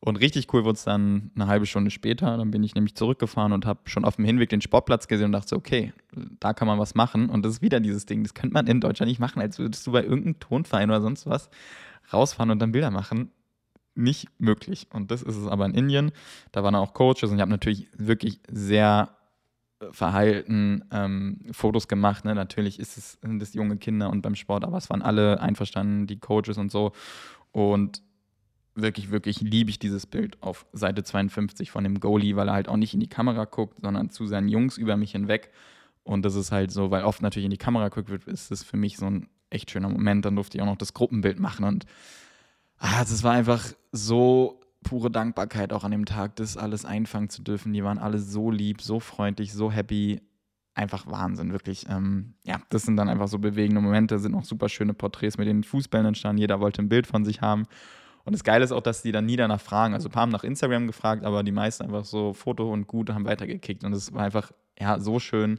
Und 0.00 0.16
richtig 0.16 0.52
cool 0.52 0.64
wurde 0.64 0.78
es 0.78 0.82
dann 0.82 1.30
eine 1.36 1.46
halbe 1.46 1.66
Stunde 1.66 1.92
später. 1.92 2.36
Dann 2.36 2.50
bin 2.50 2.64
ich 2.64 2.74
nämlich 2.74 2.96
zurückgefahren 2.96 3.52
und 3.52 3.66
habe 3.66 3.78
schon 3.84 4.04
auf 4.04 4.16
dem 4.16 4.24
Hinweg 4.24 4.48
den 4.48 4.62
Sportplatz 4.62 5.06
gesehen 5.06 5.26
und 5.26 5.32
dachte, 5.32 5.54
okay, 5.54 5.92
da 6.40 6.54
kann 6.54 6.66
man 6.66 6.80
was 6.80 6.96
machen. 6.96 7.30
Und 7.30 7.44
das 7.44 7.52
ist 7.52 7.62
wieder 7.62 7.78
dieses 7.78 8.04
Ding, 8.04 8.24
das 8.24 8.34
könnte 8.34 8.52
man 8.52 8.66
in 8.66 8.80
Deutschland 8.80 9.10
nicht 9.10 9.20
machen, 9.20 9.40
als 9.40 9.60
würdest 9.60 9.86
du 9.86 9.92
bei 9.92 10.02
irgendeinem 10.02 10.40
Tonverein 10.40 10.90
oder 10.90 11.02
sonst 11.02 11.24
was 11.24 11.50
rausfahren 12.12 12.50
und 12.50 12.58
dann 12.58 12.72
Bilder 12.72 12.90
machen 12.90 13.30
nicht 13.96 14.28
möglich. 14.38 14.86
Und 14.92 15.10
das 15.10 15.22
ist 15.22 15.36
es 15.36 15.46
aber 15.46 15.66
in 15.66 15.74
Indien. 15.74 16.12
Da 16.52 16.62
waren 16.62 16.74
auch 16.74 16.94
Coaches 16.94 17.30
und 17.30 17.36
ich 17.36 17.40
habe 17.40 17.50
natürlich 17.50 17.88
wirklich 17.96 18.40
sehr 18.50 19.16
äh, 19.80 19.92
verhalten 19.92 20.84
ähm, 20.90 21.40
Fotos 21.52 21.88
gemacht. 21.88 22.24
Ne? 22.24 22.34
Natürlich 22.34 22.78
ist 22.78 22.96
es, 22.96 23.18
sind 23.22 23.42
es 23.42 23.54
junge 23.54 23.76
Kinder 23.76 24.10
und 24.10 24.22
beim 24.22 24.34
Sport, 24.34 24.64
aber 24.64 24.78
es 24.78 24.90
waren 24.90 25.02
alle 25.02 25.40
einverstanden, 25.40 26.06
die 26.06 26.18
Coaches 26.18 26.58
und 26.58 26.70
so. 26.70 26.92
Und 27.52 28.02
wirklich, 28.74 29.10
wirklich 29.10 29.40
liebe 29.40 29.70
ich 29.70 29.78
dieses 29.78 30.06
Bild 30.06 30.42
auf 30.42 30.66
Seite 30.72 31.02
52 31.02 31.70
von 31.70 31.82
dem 31.82 32.00
Goalie, 32.00 32.36
weil 32.36 32.48
er 32.48 32.54
halt 32.54 32.68
auch 32.68 32.76
nicht 32.76 32.94
in 32.94 33.00
die 33.00 33.08
Kamera 33.08 33.44
guckt, 33.44 33.80
sondern 33.80 34.10
zu 34.10 34.26
seinen 34.26 34.48
Jungs 34.48 34.76
über 34.78 34.96
mich 34.96 35.12
hinweg. 35.12 35.50
Und 36.04 36.24
das 36.24 36.36
ist 36.36 36.52
halt 36.52 36.70
so, 36.70 36.90
weil 36.90 37.02
oft 37.02 37.22
natürlich 37.22 37.46
in 37.46 37.50
die 37.50 37.56
Kamera 37.56 37.88
guckt 37.88 38.10
wird, 38.10 38.24
ist 38.28 38.52
es 38.52 38.62
für 38.62 38.76
mich 38.76 38.96
so 38.96 39.06
ein 39.06 39.28
echt 39.50 39.70
schöner 39.70 39.88
Moment. 39.88 40.24
Dann 40.24 40.36
durfte 40.36 40.56
ich 40.56 40.62
auch 40.62 40.66
noch 40.66 40.76
das 40.76 40.94
Gruppenbild 40.94 41.40
machen 41.40 41.64
und 41.64 41.86
ah, 42.78 43.00
das 43.00 43.22
war 43.22 43.32
einfach 43.32 43.64
so 43.92 44.60
pure 44.82 45.10
Dankbarkeit 45.10 45.72
auch 45.72 45.84
an 45.84 45.90
dem 45.90 46.04
Tag, 46.04 46.36
das 46.36 46.56
alles 46.56 46.84
einfangen 46.84 47.28
zu 47.28 47.42
dürfen. 47.42 47.72
Die 47.72 47.82
waren 47.82 47.98
alle 47.98 48.18
so 48.18 48.50
lieb, 48.50 48.80
so 48.80 49.00
freundlich, 49.00 49.52
so 49.52 49.70
happy. 49.70 50.20
Einfach 50.74 51.06
Wahnsinn, 51.06 51.52
wirklich. 51.52 51.86
Ähm, 51.88 52.34
ja, 52.44 52.60
das 52.68 52.82
sind 52.82 52.96
dann 52.96 53.08
einfach 53.08 53.28
so 53.28 53.38
bewegende 53.38 53.80
Momente, 53.80 54.18
sind 54.18 54.34
auch 54.34 54.44
super 54.44 54.68
schöne 54.68 54.92
Porträts 54.92 55.38
mit 55.38 55.48
den 55.48 55.64
Fußbällen 55.64 56.06
entstanden. 56.06 56.38
Jeder 56.38 56.60
wollte 56.60 56.82
ein 56.82 56.90
Bild 56.90 57.06
von 57.06 57.24
sich 57.24 57.40
haben. 57.40 57.64
Und 58.24 58.34
das 58.34 58.44
Geile 58.44 58.64
ist 58.64 58.72
auch, 58.72 58.82
dass 58.82 59.02
die 59.02 59.12
dann 59.12 59.24
nie 59.24 59.36
danach 59.36 59.60
fragen. 59.60 59.94
Also 59.94 60.08
ein 60.08 60.12
paar 60.12 60.22
haben 60.22 60.32
nach 60.32 60.44
Instagram 60.44 60.86
gefragt, 60.86 61.24
aber 61.24 61.42
die 61.42 61.52
meisten 61.52 61.84
einfach 61.84 62.04
so 62.04 62.34
Foto 62.34 62.70
und 62.70 62.86
gut 62.86 63.08
haben 63.08 63.24
weitergekickt. 63.24 63.84
Und 63.84 63.94
es 63.94 64.12
war 64.12 64.24
einfach 64.24 64.52
ja 64.78 65.00
so 65.00 65.18
schön 65.18 65.58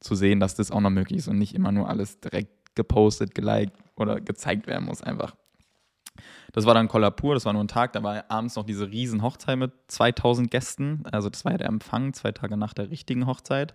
zu 0.00 0.14
sehen, 0.14 0.40
dass 0.40 0.54
das 0.54 0.70
auch 0.70 0.80
noch 0.80 0.90
möglich 0.90 1.18
ist 1.18 1.28
und 1.28 1.38
nicht 1.38 1.54
immer 1.54 1.72
nur 1.72 1.88
alles 1.88 2.20
direkt 2.20 2.74
gepostet, 2.74 3.34
geliked 3.34 3.76
oder 3.96 4.20
gezeigt 4.20 4.66
werden 4.66 4.86
muss 4.86 5.02
einfach. 5.02 5.36
Das 6.56 6.64
war 6.64 6.72
dann 6.72 6.88
Kolhapur, 6.88 7.34
das 7.34 7.44
war 7.44 7.52
nur 7.52 7.62
ein 7.62 7.68
Tag, 7.68 7.92
da 7.92 8.02
war 8.02 8.24
abends 8.30 8.56
noch 8.56 8.64
diese 8.64 8.90
riesen 8.90 9.20
Hochzeit 9.20 9.58
mit 9.58 9.72
2000 9.88 10.50
Gästen. 10.50 11.04
Also 11.12 11.28
das 11.28 11.44
war 11.44 11.52
ja 11.52 11.58
der 11.58 11.68
Empfang, 11.68 12.14
zwei 12.14 12.32
Tage 12.32 12.56
nach 12.56 12.72
der 12.72 12.90
richtigen 12.90 13.26
Hochzeit. 13.26 13.74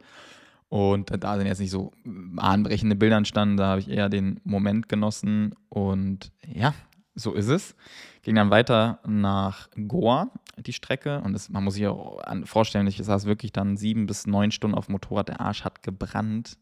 Und 0.67 1.11
da 1.23 1.37
sind 1.37 1.45
jetzt 1.45 1.59
nicht 1.59 1.69
so 1.69 1.91
bahnbrechende 2.03 2.95
Bilder 2.95 3.17
entstanden, 3.17 3.57
da 3.57 3.67
habe 3.67 3.81
ich 3.81 3.87
eher 3.87 4.09
den 4.09 4.41
Moment 4.45 4.89
genossen. 4.89 5.53
Und 5.69 6.31
ja, 6.51 6.73
so 7.13 7.33
ist 7.33 7.49
es. 7.49 7.75
Ging 8.23 8.33
dann 8.33 8.49
weiter 8.49 8.97
nach 9.05 9.69
Goa, 9.87 10.31
die 10.57 10.73
Strecke. 10.73 11.21
Und 11.21 11.33
das, 11.33 11.49
man 11.49 11.63
muss 11.63 11.75
sich 11.75 11.85
auch 11.85 12.19
vorstellen, 12.45 12.87
ich 12.87 12.97
saß 12.97 13.25
wirklich 13.25 13.51
dann 13.51 13.77
sieben 13.77 14.07
bis 14.07 14.25
neun 14.25 14.49
Stunden 14.49 14.75
auf 14.75 14.87
dem 14.87 14.93
Motorrad, 14.93 15.27
der 15.27 15.39
Arsch 15.39 15.63
hat 15.63 15.83
gebrannt 15.83 16.57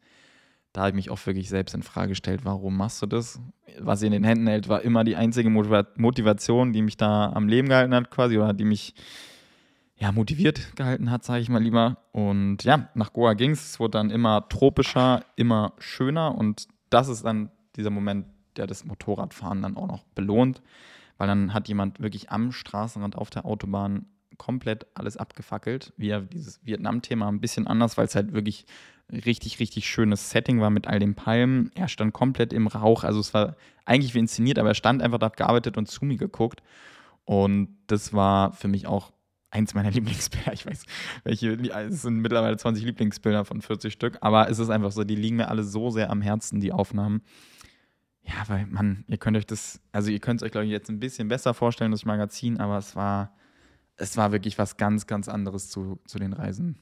da 0.73 0.81
habe 0.81 0.89
ich 0.89 0.95
mich 0.95 1.09
auch 1.09 1.25
wirklich 1.25 1.49
selbst 1.49 1.73
in 1.73 1.83
Frage 1.83 2.09
gestellt, 2.09 2.41
warum 2.43 2.77
machst 2.77 3.01
du 3.01 3.05
das? 3.05 3.39
Was 3.79 3.99
sie 3.99 4.05
in 4.05 4.11
den 4.11 4.23
Händen 4.23 4.47
hält, 4.47 4.67
war 4.67 4.81
immer 4.81 5.03
die 5.03 5.15
einzige 5.15 5.49
Motivation, 5.49 6.73
die 6.73 6.81
mich 6.81 6.97
da 6.97 7.31
am 7.33 7.47
Leben 7.47 7.69
gehalten 7.69 7.95
hat, 7.95 8.11
quasi, 8.11 8.37
oder 8.37 8.53
die 8.53 8.65
mich 8.65 8.93
ja, 9.99 10.11
motiviert 10.11 10.75
gehalten 10.75 11.11
hat, 11.11 11.23
sage 11.23 11.41
ich 11.41 11.49
mal 11.49 11.61
lieber. 11.61 11.97
Und 12.11 12.63
ja, 12.63 12.89
nach 12.93 13.11
Goa 13.13 13.33
ging 13.33 13.51
es. 13.51 13.71
Es 13.71 13.79
wurde 13.79 13.91
dann 13.91 14.11
immer 14.11 14.47
tropischer, 14.47 15.25
immer 15.35 15.73
schöner. 15.77 16.35
Und 16.35 16.67
das 16.89 17.09
ist 17.09 17.25
dann 17.25 17.51
dieser 17.75 17.89
Moment, 17.89 18.25
der 18.55 18.65
das 18.65 18.85
Motorradfahren 18.85 19.61
dann 19.61 19.75
auch 19.75 19.87
noch 19.87 20.03
belohnt, 20.15 20.61
weil 21.17 21.27
dann 21.27 21.53
hat 21.53 21.67
jemand 21.67 21.99
wirklich 21.99 22.31
am 22.31 22.51
Straßenrand 22.51 23.17
auf 23.17 23.29
der 23.29 23.45
Autobahn 23.45 24.05
komplett 24.37 24.87
alles 24.93 25.17
abgefackelt. 25.17 25.93
Wie 25.97 26.17
dieses 26.31 26.65
Vietnam-Thema 26.65 27.27
ein 27.27 27.41
bisschen 27.41 27.67
anders, 27.67 27.97
weil 27.97 28.05
es 28.05 28.15
halt 28.15 28.33
wirklich 28.33 28.65
richtig, 29.11 29.59
richtig 29.59 29.87
schönes 29.87 30.29
Setting 30.29 30.61
war 30.61 30.69
mit 30.69 30.87
all 30.87 30.99
den 30.99 31.15
Palmen. 31.15 31.71
Er 31.75 31.87
stand 31.87 32.13
komplett 32.13 32.53
im 32.53 32.67
Rauch. 32.67 33.03
Also 33.03 33.19
es 33.19 33.33
war 33.33 33.55
eigentlich 33.85 34.13
wie 34.13 34.19
inszeniert, 34.19 34.59
aber 34.59 34.69
er 34.69 34.75
stand 34.75 35.01
einfach 35.01 35.17
da, 35.17 35.29
gearbeitet 35.29 35.77
und 35.77 35.87
zu 35.87 36.05
mir 36.05 36.17
geguckt. 36.17 36.61
Und 37.25 37.77
das 37.87 38.13
war 38.13 38.53
für 38.53 38.67
mich 38.67 38.87
auch 38.87 39.11
eins 39.51 39.73
meiner 39.73 39.91
Lieblingsbilder. 39.91 40.53
Ich 40.53 40.65
weiß, 40.65 40.83
welche, 41.23 41.53
es 41.53 42.01
sind 42.03 42.19
mittlerweile 42.19 42.57
20 42.57 42.83
Lieblingsbilder 42.83 43.45
von 43.45 43.61
40 43.61 43.91
Stück, 43.91 44.17
aber 44.21 44.49
es 44.49 44.59
ist 44.59 44.69
einfach 44.69 44.91
so, 44.91 45.03
die 45.03 45.15
liegen 45.15 45.37
mir 45.37 45.47
alle 45.47 45.63
so 45.63 45.89
sehr 45.89 46.09
am 46.09 46.21
Herzen, 46.21 46.59
die 46.59 46.71
Aufnahmen. 46.71 47.21
Ja, 48.23 48.47
weil 48.47 48.67
man, 48.67 49.05
ihr 49.07 49.17
könnt 49.17 49.37
euch 49.37 49.47
das, 49.47 49.81
also 49.91 50.11
ihr 50.11 50.19
könnt 50.19 50.41
es 50.41 50.45
euch, 50.45 50.51
glaube 50.51 50.65
ich, 50.65 50.71
jetzt 50.71 50.89
ein 50.89 50.99
bisschen 50.99 51.29
besser 51.29 51.53
vorstellen, 51.55 51.91
das 51.91 52.05
Magazin, 52.05 52.59
aber 52.59 52.77
es 52.77 52.95
war, 52.95 53.33
es 53.95 54.17
war 54.17 54.31
wirklich 54.31 54.59
was 54.59 54.77
ganz, 54.77 55.07
ganz 55.07 55.27
anderes 55.27 55.69
zu, 55.69 55.99
zu 56.05 56.19
den 56.19 56.33
Reisen 56.33 56.77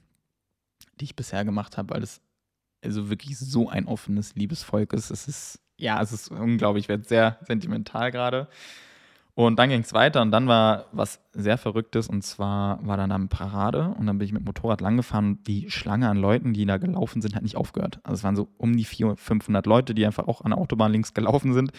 die 0.99 1.05
ich 1.05 1.15
bisher 1.15 1.45
gemacht 1.45 1.77
habe, 1.77 1.93
weil 1.93 2.03
es 2.03 2.21
also 2.83 3.09
wirklich 3.09 3.37
so 3.37 3.69
ein 3.69 3.85
offenes 3.85 4.35
Liebesvolk 4.35 4.93
ist. 4.93 5.09
Es 5.09 5.27
ist, 5.27 5.59
ja, 5.77 6.01
es 6.01 6.11
ist 6.11 6.29
unglaublich, 6.29 6.85
ich 6.85 6.89
werde 6.89 7.07
sehr 7.07 7.37
sentimental 7.41 8.11
gerade. 8.11 8.47
Und 9.37 9.59
dann 9.59 9.69
ging 9.69 9.81
es 9.81 9.93
weiter 9.93 10.23
und 10.23 10.31
dann 10.31 10.47
war 10.47 10.85
was 10.91 11.21
sehr 11.31 11.59
Verrücktes 11.59 12.07
und 12.07 12.23
zwar 12.23 12.83
war 12.83 12.97
dann 12.97 13.11
eine 13.11 13.27
Parade 13.27 13.93
und 13.95 14.07
dann 14.07 14.17
bin 14.17 14.25
ich 14.25 14.33
mit 14.33 14.43
Motorrad 14.43 14.81
langgefahren 14.81 15.27
und 15.27 15.47
die 15.47 15.69
Schlange 15.69 16.09
an 16.09 16.17
Leuten, 16.17 16.53
die 16.53 16.65
da 16.65 16.77
gelaufen 16.77 17.21
sind, 17.21 17.35
hat 17.35 17.43
nicht 17.43 17.55
aufgehört. 17.55 17.99
Also 18.01 18.15
es 18.15 18.23
waren 18.23 18.35
so 18.35 18.47
um 18.57 18.75
die 18.75 18.83
400, 18.83 19.19
500 19.19 19.67
Leute, 19.67 19.93
die 19.93 20.07
einfach 20.07 20.27
auch 20.27 20.41
an 20.41 20.51
der 20.51 20.57
Autobahn 20.57 20.91
links 20.91 21.13
gelaufen 21.13 21.53
sind 21.53 21.71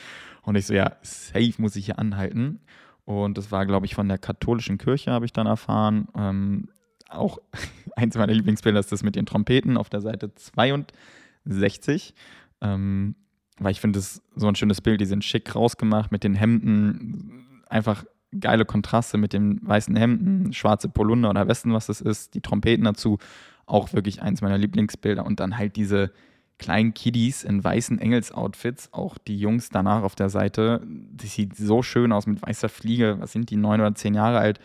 und 0.43 0.55
ich 0.55 0.67
so, 0.67 0.75
ja, 0.75 0.93
safe 1.03 1.55
muss 1.59 1.75
ich 1.75 1.87
hier 1.87 1.99
anhalten. 1.99 2.61
Und 3.05 3.37
das 3.37 3.51
war, 3.51 3.67
glaube 3.67 3.87
ich, 3.87 3.95
von 3.97 4.07
der 4.07 4.19
katholischen 4.19 4.79
Kirche, 4.79 5.11
habe 5.11 5.25
ich 5.25 5.33
dann 5.33 5.49
erfahren. 5.49 6.07
Ähm, 6.15 6.69
auch 7.09 7.39
eins 7.97 8.17
meiner 8.17 8.33
Lieblingsbilder 8.33 8.81
ist 8.81 8.93
das 8.93 9.03
mit 9.03 9.17
den 9.17 9.27
Trompeten 9.27 9.77
auf 9.77 9.89
der 9.89 10.01
Seite 10.01 10.35
62. 10.35 12.15
Ähm, 12.61 13.15
weil 13.59 13.73
ich 13.73 13.81
finde 13.81 13.99
es 13.99 14.23
so 14.37 14.47
ein 14.47 14.55
schönes 14.55 14.81
Bild, 14.81 15.01
die 15.01 15.07
sind 15.07 15.25
schick 15.25 15.55
rausgemacht 15.55 16.13
mit 16.13 16.23
den 16.23 16.35
Hemden, 16.35 17.63
einfach 17.69 18.05
geile 18.39 18.65
Kontraste 18.65 19.19
mit 19.19 19.33
den 19.33 19.61
weißen 19.67 19.97
Hemden, 19.97 20.53
schwarze 20.53 20.89
Polunder 20.89 21.31
oder 21.31 21.49
Westen, 21.49 21.73
was 21.73 21.87
das 21.87 22.01
ist, 22.01 22.35
die 22.35 22.41
Trompeten 22.41 22.85
dazu, 22.85 23.19
auch 23.67 23.93
wirklich 23.93 24.23
eins 24.23 24.43
meiner 24.43 24.59
Lieblingsbilder. 24.59 25.25
Und 25.25 25.41
dann 25.41 25.59
halt 25.59 25.77
diese 25.77 26.13
kleinen 26.59 26.93
Kiddies 26.93 27.45
in 27.45 27.63
weißen 27.63 27.99
Engelsoutfits, 27.99 28.93
auch 28.93 29.17
die 29.17 29.39
Jungs 29.39 29.71
danach 29.71 30.03
auf 30.03 30.15
der 30.15 30.29
Seite, 30.29 30.87
das 31.13 31.35
sieht 31.35 31.57
so 31.57 31.83
schön 31.83 32.13
aus 32.13 32.27
mit 32.27 32.43
weißer 32.43 32.69
Fliege, 32.69 33.17
was 33.21 33.33
sind 33.33 33.51
die, 33.51 33.57
neun 33.57 33.81
oder 33.81 33.95
zehn 33.95 34.15
Jahre 34.15 34.39
alt, 34.39 34.61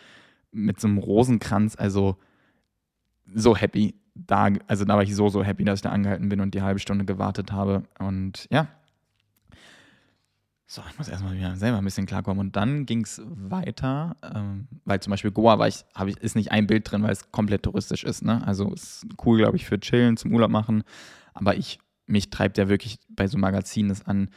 mit 0.52 0.80
so 0.80 0.88
einem 0.88 0.98
Rosenkranz, 0.98 1.76
also 1.78 2.18
so 3.34 3.56
happy. 3.56 3.96
Da, 4.16 4.50
also 4.68 4.86
da 4.86 4.96
war 4.96 5.04
ich 5.04 5.16
so, 5.16 5.30
so 5.30 5.44
happy, 5.44 5.64
dass 5.64 5.80
ich 5.80 5.82
da 5.82 5.90
angehalten 5.90 6.30
bin 6.30 6.40
und 6.40 6.54
die 6.54 6.62
halbe 6.62 6.80
Stunde 6.80 7.06
gewartet 7.06 7.52
habe. 7.52 7.84
Und 8.00 8.48
ja. 8.52 8.68
So, 10.66 10.82
ich 10.90 10.98
muss 10.98 11.08
erstmal 11.08 11.36
wieder 11.36 11.56
selber 11.56 11.78
ein 11.78 11.86
bisschen 11.86 12.06
klarkommen. 12.06 12.40
Und 12.40 12.56
dann 12.56 12.86
ging 12.86 13.04
es 13.04 13.22
weiter, 13.26 14.16
ähm, 14.34 14.68
weil 14.86 15.00
zum 15.00 15.12
Beispiel 15.12 15.32
Goa 15.32 15.60
war 15.60 15.68
ich, 15.68 15.86
ich, 16.08 16.18
ist 16.18 16.36
nicht 16.36 16.52
ein 16.52 16.68
Bild 16.68 16.90
drin, 16.90 17.04
weil 17.04 17.12
es 17.12 17.32
komplett 17.32 17.64
touristisch 17.64 18.04
ist. 18.04 18.24
Ne? 18.24 18.46
Also 18.46 18.72
ist 18.74 19.06
cool, 19.26 19.38
glaube 19.38 19.58
ich, 19.58 19.66
für 19.66 19.80
Chillen, 19.80 20.18
zum 20.18 20.32
Urlaub 20.34 20.50
machen. 20.50 20.84
Aber 21.34 21.56
ich, 21.56 21.80
mich 22.06 22.30
treibt 22.30 22.58
ja 22.58 22.70
wirklich 22.70 23.00
bei 23.10 23.28
so 23.28 23.38
Magazinen 23.38 23.90
das 23.90 24.06
an, 24.06 24.30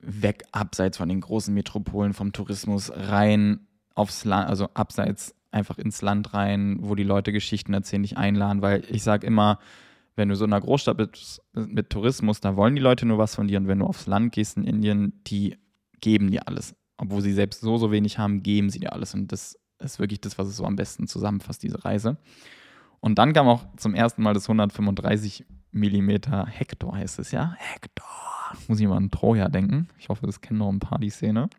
weg 0.00 0.44
abseits 0.52 0.98
von 0.98 1.08
den 1.08 1.20
großen 1.20 1.52
Metropolen, 1.52 2.12
vom 2.12 2.32
Tourismus 2.32 2.92
rein 2.94 3.66
aufs 3.94 4.24
Land, 4.24 4.48
also 4.48 4.68
abseits 4.74 5.34
einfach 5.56 5.78
ins 5.78 6.02
Land 6.02 6.34
rein, 6.34 6.78
wo 6.80 6.94
die 6.94 7.02
Leute 7.02 7.32
Geschichten 7.32 7.74
erzählen, 7.74 8.02
dich 8.02 8.16
einladen, 8.16 8.62
weil 8.62 8.84
ich 8.88 9.02
sage 9.02 9.26
immer, 9.26 9.58
wenn 10.14 10.28
du 10.28 10.36
so 10.36 10.44
in 10.44 10.52
einer 10.52 10.64
Großstadt 10.64 10.96
bist 10.96 11.42
mit 11.54 11.90
Tourismus, 11.90 12.40
da 12.40 12.56
wollen 12.56 12.74
die 12.76 12.82
Leute 12.82 13.06
nur 13.06 13.18
was 13.18 13.34
von 13.34 13.48
dir 13.48 13.58
und 13.58 13.68
wenn 13.68 13.80
du 13.80 13.86
aufs 13.86 14.06
Land 14.06 14.32
gehst 14.32 14.56
in 14.56 14.64
Indien, 14.64 15.20
die 15.26 15.56
geben 16.00 16.30
dir 16.30 16.46
alles. 16.46 16.74
obwohl 16.98 17.20
sie 17.20 17.32
selbst 17.32 17.60
so, 17.60 17.76
so 17.76 17.90
wenig 17.92 18.18
haben, 18.18 18.42
geben 18.42 18.70
sie 18.70 18.80
dir 18.80 18.92
alles. 18.92 19.14
Und 19.14 19.32
das 19.32 19.58
ist 19.78 19.98
wirklich 19.98 20.20
das, 20.20 20.38
was 20.38 20.48
es 20.48 20.56
so 20.56 20.64
am 20.64 20.76
besten 20.76 21.06
zusammenfasst, 21.06 21.62
diese 21.62 21.84
Reise. 21.84 22.16
Und 23.00 23.18
dann 23.18 23.32
kam 23.32 23.48
auch 23.48 23.64
zum 23.76 23.94
ersten 23.94 24.22
Mal 24.22 24.34
das 24.34 24.44
135 24.44 25.44
mm 25.72 26.10
Hector, 26.48 26.96
heißt 26.96 27.18
es 27.18 27.30
ja. 27.30 27.54
Hector. 27.58 28.06
Muss 28.68 28.80
ich 28.80 28.86
mal 28.86 28.96
an 28.96 29.10
Troja 29.10 29.48
denken. 29.48 29.88
Ich 29.98 30.08
hoffe, 30.08 30.26
das 30.26 30.40
kennen 30.40 30.58
noch 30.58 30.70
ein 30.70 30.78
paar 30.78 30.98
die 30.98 31.10
Szene. 31.10 31.50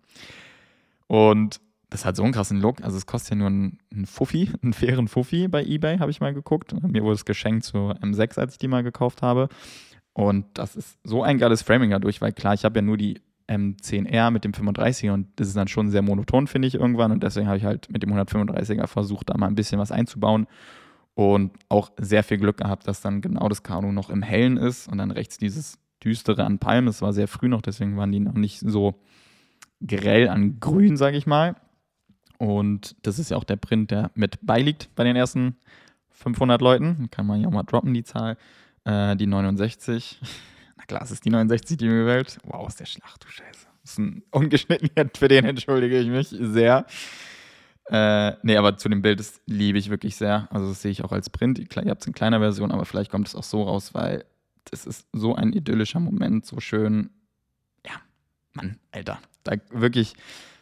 Und 1.07 1.61
das 1.89 2.05
hat 2.05 2.15
so 2.15 2.23
einen 2.23 2.33
krassen 2.33 2.59
Look. 2.59 2.83
Also 2.83 2.97
es 2.97 3.05
kostet 3.05 3.31
ja 3.31 3.35
nur 3.37 3.47
einen, 3.47 4.05
Fuffi, 4.05 4.49
einen 4.61 4.73
fairen 4.73 5.07
Fuffi 5.07 5.47
bei 5.47 5.63
Ebay, 5.63 5.99
habe 5.99 6.11
ich 6.11 6.19
mal 6.19 6.33
geguckt. 6.33 6.73
Mir 6.81 7.03
wurde 7.03 7.15
es 7.15 7.25
geschenkt 7.25 7.63
zur 7.63 7.95
M6, 7.97 8.39
als 8.39 8.53
ich 8.53 8.59
die 8.59 8.67
mal 8.67 8.83
gekauft 8.83 9.21
habe. 9.21 9.49
Und 10.13 10.45
das 10.55 10.75
ist 10.75 10.97
so 11.03 11.23
ein 11.23 11.37
geiles 11.37 11.61
Framing 11.61 11.91
dadurch, 11.91 12.21
weil 12.21 12.33
klar, 12.33 12.53
ich 12.53 12.65
habe 12.65 12.79
ja 12.79 12.81
nur 12.81 12.97
die 12.97 13.21
M10R 13.47 14.31
mit 14.31 14.43
dem 14.43 14.51
35er 14.51 15.11
und 15.11 15.27
das 15.37 15.47
ist 15.47 15.55
dann 15.55 15.67
schon 15.67 15.89
sehr 15.89 16.01
monoton, 16.01 16.47
finde 16.47 16.67
ich, 16.67 16.75
irgendwann. 16.75 17.11
Und 17.11 17.23
deswegen 17.23 17.47
habe 17.47 17.57
ich 17.57 17.63
halt 17.63 17.89
mit 17.91 18.03
dem 18.03 18.11
135er 18.13 18.87
versucht, 18.87 19.29
da 19.29 19.37
mal 19.37 19.47
ein 19.47 19.55
bisschen 19.55 19.79
was 19.79 19.91
einzubauen. 19.91 20.47
Und 21.13 21.53
auch 21.69 21.91
sehr 21.97 22.23
viel 22.23 22.37
Glück 22.37 22.57
gehabt, 22.57 22.87
dass 22.87 23.01
dann 23.01 23.21
genau 23.21 23.49
das 23.49 23.63
Kanu 23.63 23.91
noch 23.91 24.09
im 24.09 24.21
Hellen 24.21 24.57
ist 24.57 24.87
und 24.87 24.99
dann 24.99 25.11
rechts 25.11 25.37
dieses 25.37 25.79
düstere 26.03 26.43
an 26.43 26.59
Palmen. 26.59 26.89
Es 26.89 27.01
war 27.01 27.13
sehr 27.13 27.27
früh 27.27 27.47
noch, 27.47 27.61
deswegen 27.61 27.97
waren 27.97 28.11
die 28.11 28.19
noch 28.19 28.33
nicht 28.33 28.59
so 28.59 29.01
grell 29.85 30.29
an 30.29 30.59
grün, 30.59 30.97
sage 30.97 31.17
ich 31.17 31.25
mal. 31.25 31.55
Und 32.37 32.95
das 33.03 33.19
ist 33.19 33.31
ja 33.31 33.37
auch 33.37 33.43
der 33.43 33.55
Print, 33.55 33.91
der 33.91 34.11
mit 34.15 34.39
beiliegt 34.41 34.89
bei 34.95 35.03
den 35.03 35.15
ersten 35.15 35.57
500 36.11 36.61
Leuten. 36.61 37.09
Kann 37.11 37.25
man 37.25 37.41
ja 37.41 37.47
auch 37.47 37.51
mal 37.51 37.63
droppen, 37.63 37.93
die 37.93 38.03
Zahl. 38.03 38.37
Äh, 38.85 39.15
die 39.15 39.27
69. 39.27 40.19
Na 40.77 40.83
klar, 40.85 41.01
es 41.01 41.11
ist 41.11 41.25
die 41.25 41.29
69, 41.29 41.77
die 41.77 41.85
mir 41.85 42.01
gewählt. 42.01 42.37
Wow, 42.43 42.67
ist 42.67 42.79
der 42.79 42.85
Schlacht, 42.85 43.23
du 43.23 43.29
Scheiße. 43.29 43.67
Das 43.81 43.91
ist 43.91 43.99
ein 43.99 44.23
ungeschnitten 44.31 44.89
für 45.15 45.27
den 45.29 45.45
entschuldige 45.45 45.97
ich 45.99 46.09
mich 46.09 46.27
sehr. 46.27 46.85
Äh, 47.89 48.33
nee, 48.43 48.57
aber 48.57 48.75
zu 48.77 48.89
dem 48.89 49.01
Bild, 49.01 49.19
das 49.19 49.39
liebe 49.45 49.77
ich 49.77 49.89
wirklich 49.89 50.17
sehr. 50.17 50.47
Also 50.51 50.69
das 50.69 50.81
sehe 50.81 50.91
ich 50.91 51.03
auch 51.03 51.13
als 51.13 51.29
Print. 51.29 51.57
Ihr 51.57 51.89
habt 51.89 52.01
es 52.01 52.07
in 52.07 52.13
kleiner 52.13 52.39
Version, 52.39 52.71
aber 52.71 52.85
vielleicht 52.85 53.11
kommt 53.11 53.27
es 53.27 53.35
auch 53.35 53.43
so 53.43 53.63
raus, 53.63 53.93
weil 53.93 54.25
das 54.65 54.85
ist 54.85 55.07
so 55.13 55.35
ein 55.35 55.53
idyllischer 55.53 56.01
Moment, 56.01 56.45
so 56.45 56.59
schön. 56.59 57.09
Ja, 57.85 57.93
Mann, 58.53 58.77
Alter. 58.91 59.19
Da 59.43 59.53
wirklich, 59.71 60.15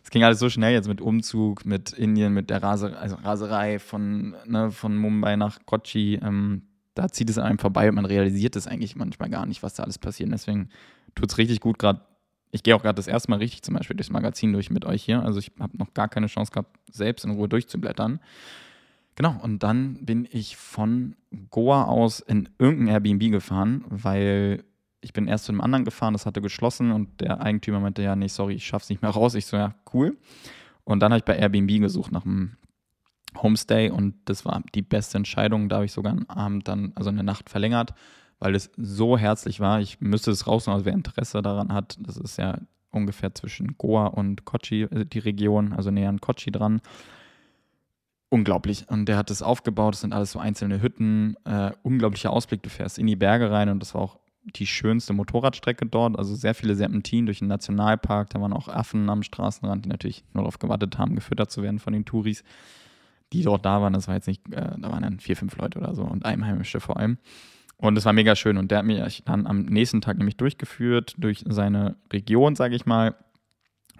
es 0.05 0.11
ging 0.11 0.23
alles 0.23 0.37
so 0.37 0.51
schnell 0.51 0.71
jetzt 0.71 0.87
mit 0.87 1.01
Umzug, 1.01 1.65
mit 1.65 1.91
Indien, 1.91 2.31
mit 2.31 2.51
der 2.51 2.61
Rase, 2.61 2.95
also 2.95 3.15
Raserei 3.15 3.79
von, 3.79 4.35
ne, 4.45 4.69
von 4.69 4.95
Mumbai 4.95 5.35
nach 5.35 5.65
Kochi. 5.65 6.19
Ähm, 6.21 6.61
da 6.93 7.09
zieht 7.09 7.27
es 7.27 7.39
an 7.39 7.45
einem 7.45 7.57
vorbei 7.57 7.89
und 7.89 7.95
man 7.95 8.05
realisiert 8.05 8.55
es 8.55 8.67
eigentlich 8.67 8.95
manchmal 8.95 9.31
gar 9.31 9.47
nicht, 9.47 9.63
was 9.63 9.73
da 9.73 9.81
alles 9.81 9.97
passiert. 9.97 10.31
Deswegen 10.31 10.69
tut 11.15 11.31
es 11.31 11.39
richtig 11.39 11.59
gut, 11.59 11.79
gerade 11.79 12.01
ich 12.51 12.61
gehe 12.61 12.75
auch 12.75 12.83
gerade 12.83 12.97
das 12.97 13.07
erste 13.07 13.31
Mal 13.31 13.37
richtig 13.37 13.63
zum 13.63 13.73
Beispiel 13.73 13.97
durchs 13.97 14.11
Magazin 14.11 14.53
durch 14.53 14.69
mit 14.69 14.85
euch 14.85 15.03
hier. 15.03 15.23
Also 15.23 15.39
ich 15.39 15.51
habe 15.59 15.75
noch 15.75 15.95
gar 15.95 16.07
keine 16.07 16.27
Chance 16.27 16.51
gehabt, 16.51 16.77
selbst 16.91 17.25
in 17.25 17.31
Ruhe 17.31 17.49
durchzublättern. 17.49 18.19
Genau, 19.15 19.35
und 19.41 19.63
dann 19.63 20.05
bin 20.05 20.27
ich 20.29 20.55
von 20.55 21.15
Goa 21.49 21.85
aus 21.85 22.19
in 22.19 22.49
irgendein 22.59 22.89
Airbnb 22.89 23.31
gefahren, 23.31 23.83
weil 23.89 24.63
ich 25.05 25.13
bin 25.13 25.27
erst 25.27 25.45
zu 25.45 25.51
einem 25.51 25.61
anderen 25.61 25.85
gefahren, 25.85 26.13
das 26.13 26.25
hatte 26.25 26.41
geschlossen 26.41 26.91
und 26.91 27.21
der 27.21 27.41
Eigentümer 27.41 27.79
meinte, 27.79 28.01
ja, 28.01 28.15
nee, 28.15 28.27
sorry, 28.27 28.55
ich 28.55 28.65
schaff's 28.65 28.89
nicht 28.89 29.01
mehr 29.01 29.11
raus. 29.11 29.35
Ich 29.35 29.45
so, 29.45 29.55
ja, 29.55 29.75
cool. 29.93 30.17
Und 30.83 30.99
dann 30.99 31.11
habe 31.11 31.19
ich 31.19 31.25
bei 31.25 31.37
Airbnb 31.37 31.79
gesucht 31.79 32.11
nach 32.11 32.25
einem 32.25 32.57
Homestay 33.41 33.89
und 33.89 34.15
das 34.25 34.45
war 34.45 34.63
die 34.73 34.81
beste 34.81 35.17
Entscheidung. 35.17 35.69
Da 35.69 35.77
habe 35.77 35.85
ich 35.85 35.91
sogar 35.91 36.11
einen 36.11 36.29
Abend 36.29 36.67
dann, 36.67 36.91
also 36.95 37.09
eine 37.09 37.23
Nacht 37.23 37.49
verlängert 37.49 37.93
weil 38.39 38.55
es 38.55 38.71
so 38.77 39.17
herzlich 39.17 39.59
war. 39.59 39.79
Ich 39.79 40.01
müsste 40.01 40.31
es 40.31 40.47
rausnehmen, 40.47 40.75
also 40.75 40.85
wer 40.85 40.93
Interesse 40.93 41.41
daran 41.41 41.73
hat, 41.73 41.97
das 41.99 42.17
ist 42.17 42.37
ja 42.37 42.59
ungefähr 42.91 43.33
zwischen 43.33 43.77
Goa 43.77 44.07
und 44.07 44.45
Kochi, 44.45 44.83
äh, 44.83 45.05
die 45.05 45.19
Region, 45.19 45.73
also 45.73 45.91
näher 45.91 46.09
an 46.09 46.21
Kochi 46.21 46.51
dran. 46.51 46.81
Unglaublich. 48.29 48.89
Und 48.89 49.05
der 49.05 49.17
hat 49.17 49.31
es 49.31 49.41
aufgebaut, 49.41 49.93
das 49.93 50.01
sind 50.01 50.13
alles 50.13 50.31
so 50.31 50.39
einzelne 50.39 50.81
Hütten, 50.81 51.35
äh, 51.45 51.71
unglaublicher 51.83 52.31
Ausblick, 52.31 52.63
du 52.63 52.69
fährst 52.69 52.97
in 52.97 53.07
die 53.07 53.15
Berge 53.15 53.51
rein 53.51 53.69
und 53.69 53.79
das 53.79 53.93
war 53.93 54.01
auch 54.01 54.19
die 54.45 54.67
schönste 54.67 55.13
Motorradstrecke 55.13 55.85
dort, 55.85 56.17
also 56.17 56.35
sehr 56.35 56.53
viele 56.53 56.75
Serpentinen 56.75 57.25
durch 57.25 57.39
den 57.39 57.47
Nationalpark, 57.47 58.29
da 58.29 58.41
waren 58.41 58.53
auch 58.53 58.67
Affen 58.67 59.09
am 59.09 59.23
Straßenrand, 59.23 59.85
die 59.85 59.89
natürlich 59.89 60.23
nur 60.33 60.43
darauf 60.43 60.59
gewartet 60.59 60.97
haben, 60.97 61.15
gefüttert 61.15 61.51
zu 61.51 61.63
werden 61.63 61.79
von 61.79 61.93
den 61.93 62.05
Touris, 62.05 62.43
die 63.33 63.43
dort 63.43 63.65
da 63.65 63.81
waren. 63.81 63.93
Das 63.93 64.07
war 64.07 64.15
jetzt 64.15 64.27
nicht, 64.27 64.47
äh, 64.53 64.75
da 64.77 64.91
waren 64.91 65.03
dann 65.03 65.19
vier, 65.19 65.35
fünf 65.35 65.57
Leute 65.57 65.79
oder 65.79 65.95
so 65.95 66.03
und 66.03 66.25
Einheimische 66.25 66.79
vor 66.79 66.97
allem. 66.97 67.17
Und 67.77 67.97
es 67.97 68.05
war 68.05 68.13
mega 68.13 68.35
schön. 68.35 68.57
Und 68.57 68.71
der 68.71 68.79
hat 68.79 68.85
mich 68.85 69.23
dann 69.25 69.47
am 69.47 69.63
nächsten 69.63 70.01
Tag 70.01 70.17
nämlich 70.17 70.37
durchgeführt 70.37 71.15
durch 71.17 71.43
seine 71.47 71.97
Region, 72.11 72.55
sage 72.55 72.75
ich 72.75 72.85
mal. 72.85 73.15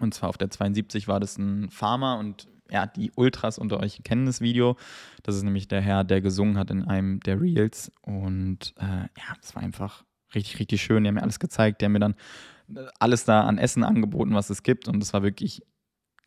Und 0.00 0.14
zwar 0.14 0.30
auf 0.30 0.38
der 0.38 0.50
72 0.50 1.08
war 1.08 1.20
das 1.20 1.36
ein 1.38 1.70
Farmer 1.70 2.18
und 2.18 2.48
ja, 2.70 2.86
die 2.86 3.12
Ultras 3.14 3.58
unter 3.58 3.80
euch 3.80 4.02
kennen 4.02 4.26
das 4.26 4.40
Video. 4.40 4.76
Das 5.22 5.36
ist 5.36 5.42
nämlich 5.42 5.68
der 5.68 5.80
Herr, 5.80 6.04
der 6.04 6.20
gesungen 6.20 6.58
hat 6.58 6.70
in 6.70 6.82
einem 6.82 7.20
der 7.20 7.40
Reels. 7.40 7.92
Und 8.02 8.74
äh, 8.78 8.84
ja, 8.84 9.34
das 9.40 9.54
war 9.54 9.62
einfach 9.62 10.04
richtig, 10.34 10.58
richtig 10.58 10.82
schön. 10.82 11.04
Die 11.04 11.08
haben 11.08 11.14
mir 11.14 11.22
alles 11.22 11.38
gezeigt. 11.38 11.80
Die 11.80 11.84
haben 11.84 11.92
mir 11.92 12.00
dann 12.00 12.14
äh, 12.74 12.86
alles 12.98 13.24
da 13.24 13.42
an 13.42 13.58
Essen 13.58 13.84
angeboten, 13.84 14.34
was 14.34 14.50
es 14.50 14.62
gibt. 14.62 14.88
Und 14.88 15.02
es 15.02 15.12
war 15.12 15.22
wirklich 15.22 15.62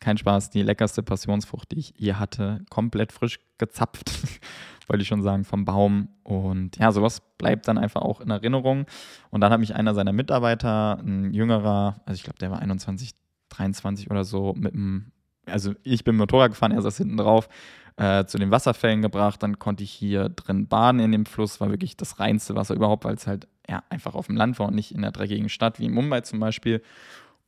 kein 0.00 0.16
Spaß, 0.16 0.50
die 0.50 0.62
leckerste 0.62 1.02
Passionsfrucht, 1.02 1.72
die 1.72 1.78
ich 1.78 1.94
je 1.96 2.14
hatte, 2.14 2.64
komplett 2.70 3.12
frisch 3.12 3.38
gezapft, 3.58 4.10
wollte 4.88 5.02
ich 5.02 5.08
schon 5.08 5.22
sagen, 5.22 5.44
vom 5.44 5.64
Baum. 5.64 6.08
Und 6.22 6.78
ja, 6.78 6.90
sowas 6.90 7.20
bleibt 7.36 7.68
dann 7.68 7.78
einfach 7.78 8.00
auch 8.00 8.20
in 8.20 8.30
Erinnerung. 8.30 8.86
Und 9.30 9.42
dann 9.42 9.52
hat 9.52 9.60
mich 9.60 9.74
einer 9.74 9.94
seiner 9.94 10.12
Mitarbeiter, 10.12 10.98
ein 10.98 11.32
jüngerer, 11.32 12.00
also 12.06 12.16
ich 12.16 12.24
glaube, 12.24 12.38
der 12.38 12.50
war 12.50 12.60
21, 12.60 13.12
23 13.50 14.10
oder 14.10 14.24
so, 14.24 14.54
mit 14.56 14.74
einem, 14.74 15.12
also 15.44 15.74
ich 15.82 16.02
bin 16.02 16.16
Motorrad 16.16 16.52
gefahren, 16.52 16.72
er 16.72 16.82
saß 16.82 16.96
hinten 16.96 17.18
drauf, 17.18 17.48
äh, 17.96 18.24
zu 18.24 18.38
den 18.38 18.50
Wasserfällen 18.50 19.02
gebracht. 19.02 19.42
Dann 19.42 19.58
konnte 19.58 19.82
ich 19.84 19.90
hier 19.90 20.28
drin 20.28 20.66
baden 20.66 21.00
in 21.00 21.12
dem 21.12 21.26
Fluss, 21.26 21.60
war 21.60 21.70
wirklich 21.70 21.96
das 21.96 22.20
reinste 22.20 22.54
Wasser 22.54 22.74
überhaupt, 22.74 23.04
weil 23.04 23.14
es 23.14 23.26
halt 23.26 23.48
ja, 23.68 23.82
einfach 23.88 24.14
auf 24.14 24.26
dem 24.26 24.36
Land 24.36 24.58
war 24.58 24.68
und 24.68 24.74
nicht 24.74 24.92
in 24.92 25.02
der 25.02 25.12
dreckigen 25.12 25.48
Stadt 25.48 25.78
wie 25.78 25.86
in 25.86 25.92
Mumbai 25.92 26.22
zum 26.22 26.40
Beispiel. 26.40 26.82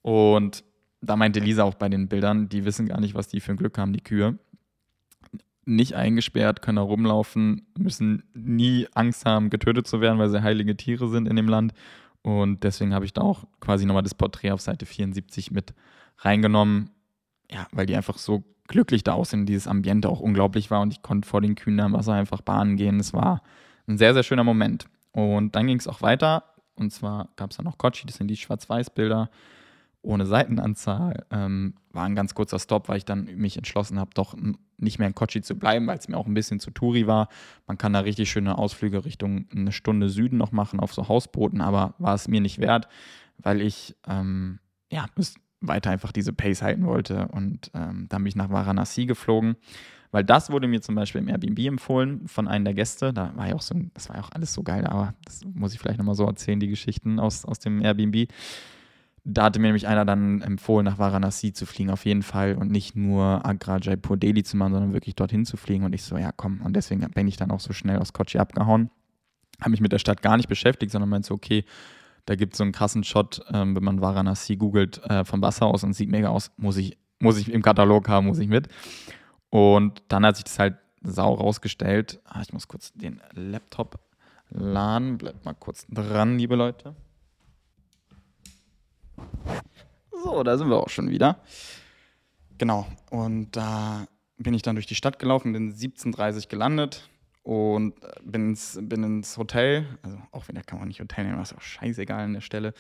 Und 0.03 0.65
da 1.01 1.17
meinte 1.17 1.41
Lisa 1.41 1.65
auch 1.65 1.75
bei 1.75 1.89
den 1.89 2.09
Bildern, 2.09 2.49
die 2.49 2.65
wissen 2.65 2.87
gar 2.87 3.01
nicht, 3.01 3.15
was 3.15 3.29
die 3.29 3.41
für 3.41 3.53
ein 3.53 3.57
Glück 3.57 3.77
haben, 3.77 3.93
die 3.93 4.03
Kühe. 4.03 4.39
Nicht 5.65 5.95
eingesperrt, 5.95 6.63
können 6.63 6.77
da 6.77 6.83
rumlaufen, 6.83 7.67
müssen 7.77 8.25
nie 8.35 8.89
Angst 8.95 9.25
haben, 9.27 9.51
getötet 9.51 9.87
zu 9.87 10.01
werden, 10.01 10.19
weil 10.19 10.31
sie 10.31 10.43
heilige 10.43 10.77
Tiere 10.77 11.09
sind 11.09 11.29
in 11.29 11.37
dem 11.37 11.49
Land. 11.49 11.73
Und 12.23 12.63
deswegen 12.63 12.95
habe 12.95 13.05
ich 13.05 13.13
da 13.13 13.23
auch 13.23 13.45
quasi 13.61 13.85
nochmal 13.85 14.03
das 14.03 14.15
Porträt 14.15 14.53
auf 14.53 14.61
Seite 14.61 14.87
74 14.87 15.51
mit 15.51 15.75
reingenommen. 16.19 16.91
Ja, 17.53 17.67
weil 17.73 17.87
die 17.87 17.97
einfach 17.97 18.19
so 18.19 18.45
glücklich 18.67 19.05
da 19.05 19.13
aussehen, 19.13 19.45
dieses 19.45 19.67
Ambiente 19.67 20.09
auch 20.09 20.21
unglaublich 20.21 20.71
war 20.71 20.81
und 20.81 20.93
ich 20.93 21.03
konnte 21.03 21.29
vor 21.29 21.41
den 21.41 21.55
Kühen 21.55 21.81
am 21.81 21.93
Wasser 21.93 22.15
einfach 22.15 22.41
bahnen 22.41 22.77
gehen. 22.77 22.99
Es 22.99 23.13
war 23.13 23.43
ein 23.87 23.99
sehr, 23.99 24.15
sehr 24.15 24.23
schöner 24.23 24.45
Moment. 24.45 24.87
Und 25.13 25.55
dann 25.55 25.67
ging 25.67 25.79
es 25.79 25.89
auch 25.89 26.01
weiter. 26.01 26.45
Und 26.75 26.91
zwar 26.91 27.29
gab 27.37 27.51
es 27.51 27.59
dann 27.59 27.67
noch 27.67 27.77
Kochi, 27.77 28.07
das 28.07 28.17
sind 28.17 28.29
die 28.29 28.37
Schwarz-Weiß-Bilder 28.37 29.29
ohne 30.01 30.27
Seitenanzahl. 30.27 31.27
Ähm, 31.31 31.75
war 31.91 32.05
ein 32.05 32.15
ganz 32.15 32.35
kurzer 32.35 32.59
Stop, 32.59 32.89
weil 32.89 32.97
ich 32.97 33.05
dann 33.05 33.25
mich 33.37 33.57
entschlossen 33.57 34.01
habe, 34.01 34.11
doch 34.15 34.35
nicht 34.79 34.99
mehr 34.99 35.07
in 35.07 35.15
Kochi 35.15 35.43
zu 35.43 35.55
bleiben, 35.55 35.87
weil 35.87 35.99
es 35.99 36.09
mir 36.09 36.17
auch 36.17 36.27
ein 36.27 36.35
bisschen 36.35 36.59
zu 36.59 36.71
Touri 36.71 37.07
war. 37.07 37.29
Man 37.67 37.79
kann 37.79 37.93
da 37.93 38.01
richtig 38.01 38.31
schöne 38.31 38.59
Ausflüge 38.59 39.05
Richtung 39.05 39.47
eine 39.55 39.71
Stunde 39.71 40.09
Süden 40.09 40.39
noch 40.39 40.51
machen 40.51 40.81
auf 40.81 40.93
so 40.93 41.09
Hausbooten, 41.09 41.61
aber 41.61 41.95
war 41.99 42.15
es 42.15 42.27
mir 42.27 42.41
nicht 42.41 42.59
wert, 42.59 42.89
weil 43.39 43.61
ich 43.61 43.95
ähm, 44.09 44.59
ja 44.91 45.07
weiter 45.63 45.91
einfach 45.91 46.13
diese 46.13 46.33
Pace 46.33 46.63
halten 46.63 46.87
wollte 46.87 47.29
und 47.29 47.71
ähm, 47.75 48.07
dann 48.09 48.23
bin 48.23 48.27
ich 48.27 48.37
nach 48.37 48.51
Varanasi 48.51 49.07
geflogen. 49.07 49.57
Weil 50.11 50.25
das 50.25 50.51
wurde 50.51 50.69
mir 50.69 50.83
zum 50.83 50.95
Beispiel 50.95 51.23
im 51.23 51.29
Airbnb 51.29 51.59
empfohlen 51.61 52.29
von 52.29 52.47
einem 52.47 52.67
der 52.67 52.75
Gäste. 52.75 53.15
Da 53.15 53.33
war 53.35 53.49
ja 53.49 53.55
auch 53.55 53.63
so, 53.63 53.75
das 53.95 54.11
war 54.11 54.17
ja 54.17 54.23
auch 54.23 54.31
alles 54.33 54.53
so 54.53 54.63
geil, 54.63 54.87
aber 54.87 55.15
das 55.25 55.41
muss 55.55 55.73
ich 55.73 55.81
vielleicht 55.81 55.97
nochmal 55.97 56.15
so 56.15 56.27
erzählen, 56.27 56.61
die 56.61 56.69
Geschichten 56.69 57.19
aus, 57.19 57.47
aus 57.47 57.61
dem 57.61 57.81
Airbnb 57.81 58.29
da 59.25 59.45
hatte 59.45 59.61
mir 59.61 59.69
nämlich 59.69 59.87
einer 59.87 60.05
dann 60.05 60.43
empfohlen, 60.43 60.85
nach 60.85 60.99
Varanasi 60.99 61.53
zu 61.53 61.65
fliegen, 61.65 61.91
auf 61.91 62.05
jeden 62.05 62.23
Fall. 62.23 62.57
Und 62.57 62.73
nicht 62.73 62.97
nur 62.97 63.47
Agra, 63.47 63.79
Jaipur, 63.81 64.17
Delhi 64.17 64.43
zu 64.43 64.57
machen, 64.57 64.73
sondern 64.73 64.93
wirklich 64.93 65.15
dorthin 65.15 65.47
zu 65.47 65.57
fliegen. 65.57 65.85
Und 65.85 65.95
ich 65.95 66.03
so, 66.03 66.17
ja, 66.17 66.33
komm. 66.37 66.61
Und 66.63 66.75
deswegen 66.75 67.09
bin 67.11 67.29
ich 67.29 67.37
dann 67.37 67.53
auch 67.53 67.61
so 67.61 67.73
schnell 67.73 67.99
aus 67.99 68.13
Kochi 68.13 68.39
abgehauen. 68.39 68.91
Habe 69.61 69.71
mich 69.71 69.81
mit 69.81 69.93
der 69.93 70.01
Stadt 70.01 70.23
gar 70.23 70.37
nicht 70.37 70.49
beschäftigt, 70.49 70.91
sondern 70.91 71.09
meinte 71.09 71.29
so, 71.29 71.35
okay, 71.35 71.65
da 72.27 72.37
gibt 72.37 72.55
es 72.55 72.59
so 72.59 72.65
einen 72.65 72.73
krassen 72.73 73.05
Shot, 73.05 73.43
ähm, 73.53 73.75
wenn 73.75 73.83
man 73.83 74.01
Varanasi 74.01 74.57
googelt, 74.57 75.03
äh, 75.05 75.25
vom 75.25 75.43
Wasser 75.43 75.67
aus 75.67 75.83
und 75.83 75.93
sieht 75.95 76.11
mega 76.11 76.29
aus. 76.29 76.51
Muss 76.57 76.77
ich, 76.77 76.97
muss 77.19 77.39
ich 77.39 77.51
im 77.53 77.63
Katalog 77.63 78.09
haben, 78.09 78.27
muss 78.27 78.39
ich 78.39 78.49
mit. 78.49 78.69
Und 79.51 80.03
dann 80.09 80.25
hat 80.25 80.37
sich 80.37 80.45
das 80.45 80.59
halt 80.59 80.77
sau 81.03 81.35
rausgestellt. 81.35 82.21
Ah, 82.25 82.41
ich 82.43 82.53
muss 82.53 82.69
kurz 82.69 82.93
den 82.93 83.21
Laptop 83.35 83.99
laden. 84.51 85.19
Bleibt 85.19 85.45
mal 85.45 85.55
kurz 85.55 85.87
dran, 85.89 86.39
liebe 86.39 86.55
Leute. 86.55 86.95
So, 90.23 90.43
da 90.43 90.57
sind 90.57 90.69
wir 90.69 90.77
auch 90.77 90.89
schon 90.89 91.11
wieder. 91.11 91.41
Genau, 92.59 92.87
und 93.11 93.57
da 93.57 94.07
bin 94.37 94.55
ich 94.55 94.63
dann 94.63 94.77
durch 94.77 94.87
die 94.87 94.95
Stadt 94.95 95.19
gelaufen, 95.19 95.53
bin 95.53 95.75
17.30 95.75 96.49
gelandet 96.49 97.09
und 97.43 97.95
bin 98.25 98.51
ins, 98.51 98.79
bin 98.81 99.03
ins 99.03 99.37
Hotel. 99.37 99.87
Also 100.03 100.19
auch 100.31 100.49
wenn 100.49 100.55
da 100.55 100.63
kann 100.63 100.79
man 100.79 100.89
nicht 100.89 101.01
Hotel 101.01 101.25
nehmen, 101.25 101.41
ist 101.43 101.55
auch 101.55 101.61
scheißegal 101.61 102.21
an 102.21 102.35
der 102.35 102.41
Stelle. 102.41 102.73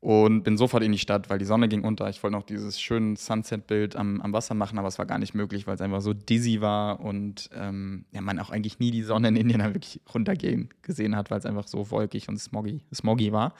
und 0.00 0.44
bin 0.44 0.56
sofort 0.56 0.82
in 0.82 0.92
die 0.92 0.98
Stadt, 0.98 1.28
weil 1.28 1.38
die 1.38 1.44
Sonne 1.44 1.68
ging 1.68 1.84
unter. 1.84 2.08
Ich 2.08 2.22
wollte 2.22 2.34
noch 2.34 2.44
dieses 2.44 2.80
schöne 2.80 3.16
Sunset-Bild 3.16 3.96
am, 3.96 4.22
am 4.22 4.32
Wasser 4.32 4.54
machen, 4.54 4.78
aber 4.78 4.88
es 4.88 4.98
war 4.98 5.04
gar 5.04 5.18
nicht 5.18 5.34
möglich, 5.34 5.66
weil 5.66 5.74
es 5.74 5.82
einfach 5.82 6.00
so 6.00 6.14
dizzy 6.14 6.62
war 6.62 7.00
und 7.00 7.50
ähm, 7.54 8.06
ja, 8.10 8.22
man 8.22 8.38
auch 8.38 8.48
eigentlich 8.48 8.78
nie 8.78 8.90
die 8.90 9.02
Sonne 9.02 9.28
in 9.28 9.36
Indien 9.36 9.62
wirklich 9.62 10.00
runtergehen 10.12 10.70
gesehen 10.80 11.16
hat, 11.16 11.30
weil 11.30 11.38
es 11.38 11.44
einfach 11.46 11.68
so 11.68 11.90
wolkig 11.90 12.28
und 12.28 12.38
smoggy, 12.38 12.80
smoggy 12.94 13.32
war. 13.32 13.54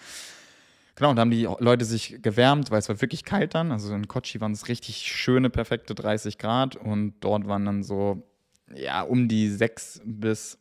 Genau, 0.95 1.11
und 1.11 1.17
da 1.17 1.21
haben 1.21 1.31
die 1.31 1.49
Leute 1.61 1.85
sich 1.85 2.21
gewärmt, 2.23 2.71
weil 2.71 2.79
es 2.79 2.89
war 2.89 3.01
wirklich 3.01 3.25
kalt 3.25 3.55
dann. 3.55 3.71
Also 3.71 3.95
in 3.95 4.09
Kochi 4.09 4.41
waren 4.41 4.53
es 4.53 4.69
richtig 4.69 4.97
schöne, 4.97 5.51
perfekte 5.51 5.95
30 5.95 6.39
Grad 6.39 6.77
und 6.77 7.15
dort 7.21 7.47
waren 7.47 7.65
dann 7.67 7.83
so, 7.83 8.30
ja, 8.75 9.03
um 9.03 9.29
die 9.29 9.49
6 9.49 10.03
bis, 10.05 10.59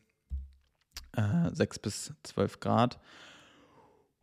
äh, 1.15 1.49
6 1.51 1.79
bis 1.79 2.13
12 2.23 2.59
Grad. 2.59 2.99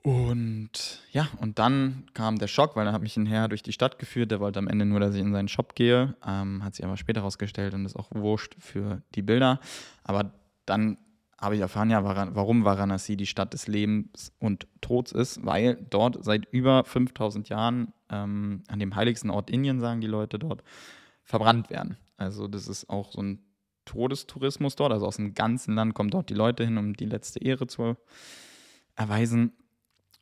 Und 0.03 1.03
ja, 1.11 1.27
und 1.41 1.59
dann 1.59 2.05
kam 2.15 2.39
der 2.39 2.47
Schock, 2.47 2.77
weil 2.77 2.87
er 2.87 2.93
hat 2.93 3.03
mich 3.03 3.17
ein 3.17 3.27
Herr 3.27 3.49
durch 3.49 3.65
die 3.65 3.73
Stadt 3.73 3.99
geführt. 3.99 4.31
Der 4.31 4.39
wollte 4.39 4.61
am 4.61 4.69
Ende 4.69 4.85
nur, 4.85 5.01
dass 5.01 5.17
ich 5.17 5.21
in 5.21 5.33
seinen 5.33 5.49
Shop 5.49 5.75
gehe. 5.75 6.15
Ähm, 6.25 6.63
hat 6.63 6.77
sich 6.77 6.85
aber 6.85 6.97
später 6.97 7.23
herausgestellt 7.23 7.75
und 7.75 7.85
ist 7.85 7.97
auch 7.97 8.11
wurscht 8.15 8.55
für 8.61 9.03
die 9.17 9.23
Bilder. 9.23 9.59
Aber 10.05 10.33
dann 10.65 10.99
habe 11.39 11.57
ich 11.57 11.61
erfahren, 11.61 11.91
ja, 11.91 12.05
warum 12.05 12.65
Varanasi 12.65 13.17
die 13.17 13.27
Stadt 13.27 13.53
des 13.53 13.67
Lebens 13.67 14.33
und 14.39 14.69
Tods 14.81 15.11
ist, 15.11 15.45
weil 15.45 15.77
dort 15.91 16.25
seit 16.25 16.47
über 16.53 16.85
5000 16.85 17.49
Jahren 17.49 17.93
ähm, 18.09 18.63
an 18.69 18.79
dem 18.79 18.95
heiligsten 18.95 19.31
Ort 19.31 19.51
Indien, 19.51 19.81
sagen 19.81 20.01
die 20.01 20.07
Leute 20.07 20.39
dort, 20.39 20.63
verbrannt 21.25 21.69
werden. 21.69 21.97
Also 22.17 22.47
das 22.47 22.69
ist 22.69 22.89
auch 22.89 23.13
so 23.13 23.21
ein 23.21 23.41
Todestourismus 23.87 24.77
dort. 24.77 24.93
Also 24.93 25.07
aus 25.07 25.17
dem 25.17 25.33
ganzen 25.33 25.75
Land 25.75 25.95
kommen 25.95 26.11
dort 26.11 26.29
die 26.29 26.35
Leute 26.35 26.65
hin, 26.65 26.77
um 26.77 26.93
die 26.93 27.07
letzte 27.07 27.41
Ehre 27.41 27.67
zu 27.67 27.97
erweisen. 28.95 29.53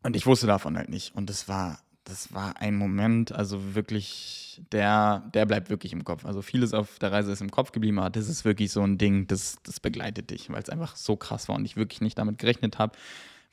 Und 0.05 0.15
ich 0.15 0.27
wusste 0.27 0.47
davon 0.47 0.77
halt 0.77 0.89
nicht. 0.89 1.17
Und 1.17 1.29
das 1.29 1.49
war, 1.49 1.81
das 2.05 2.33
war 2.33 2.61
ein 2.61 2.77
Moment, 2.77 3.33
also 3.33 3.75
wirklich, 3.75 4.63
der, 4.71 5.31
der 5.35 5.47
bleibt 5.47 5.71
wirklich 5.71 5.93
im 5.93 6.05
Kopf. 6.05 6.25
Also 6.25 6.43
vieles 6.43 6.75
auf 6.75 6.99
der 6.99 7.11
Reise 7.11 7.33
ist 7.33 7.41
im 7.41 7.51
Kopf 7.51 7.73
geblieben, 7.73 7.99
aber 7.99 8.11
das 8.11 8.29
ist 8.29 8.45
wirklich 8.45 8.71
so 8.71 8.83
ein 8.83 8.99
Ding, 8.99 9.27
das, 9.27 9.57
das 9.65 9.81
begleitet 9.81 10.31
dich, 10.31 10.51
weil 10.51 10.63
es 10.63 10.69
einfach 10.69 10.97
so 10.97 11.17
krass 11.17 11.49
war 11.49 11.57
und 11.57 11.65
ich 11.65 11.77
wirklich 11.77 12.03
nicht 12.03 12.19
damit 12.19 12.39
gerechnet 12.39 12.79
habe, 12.79 12.97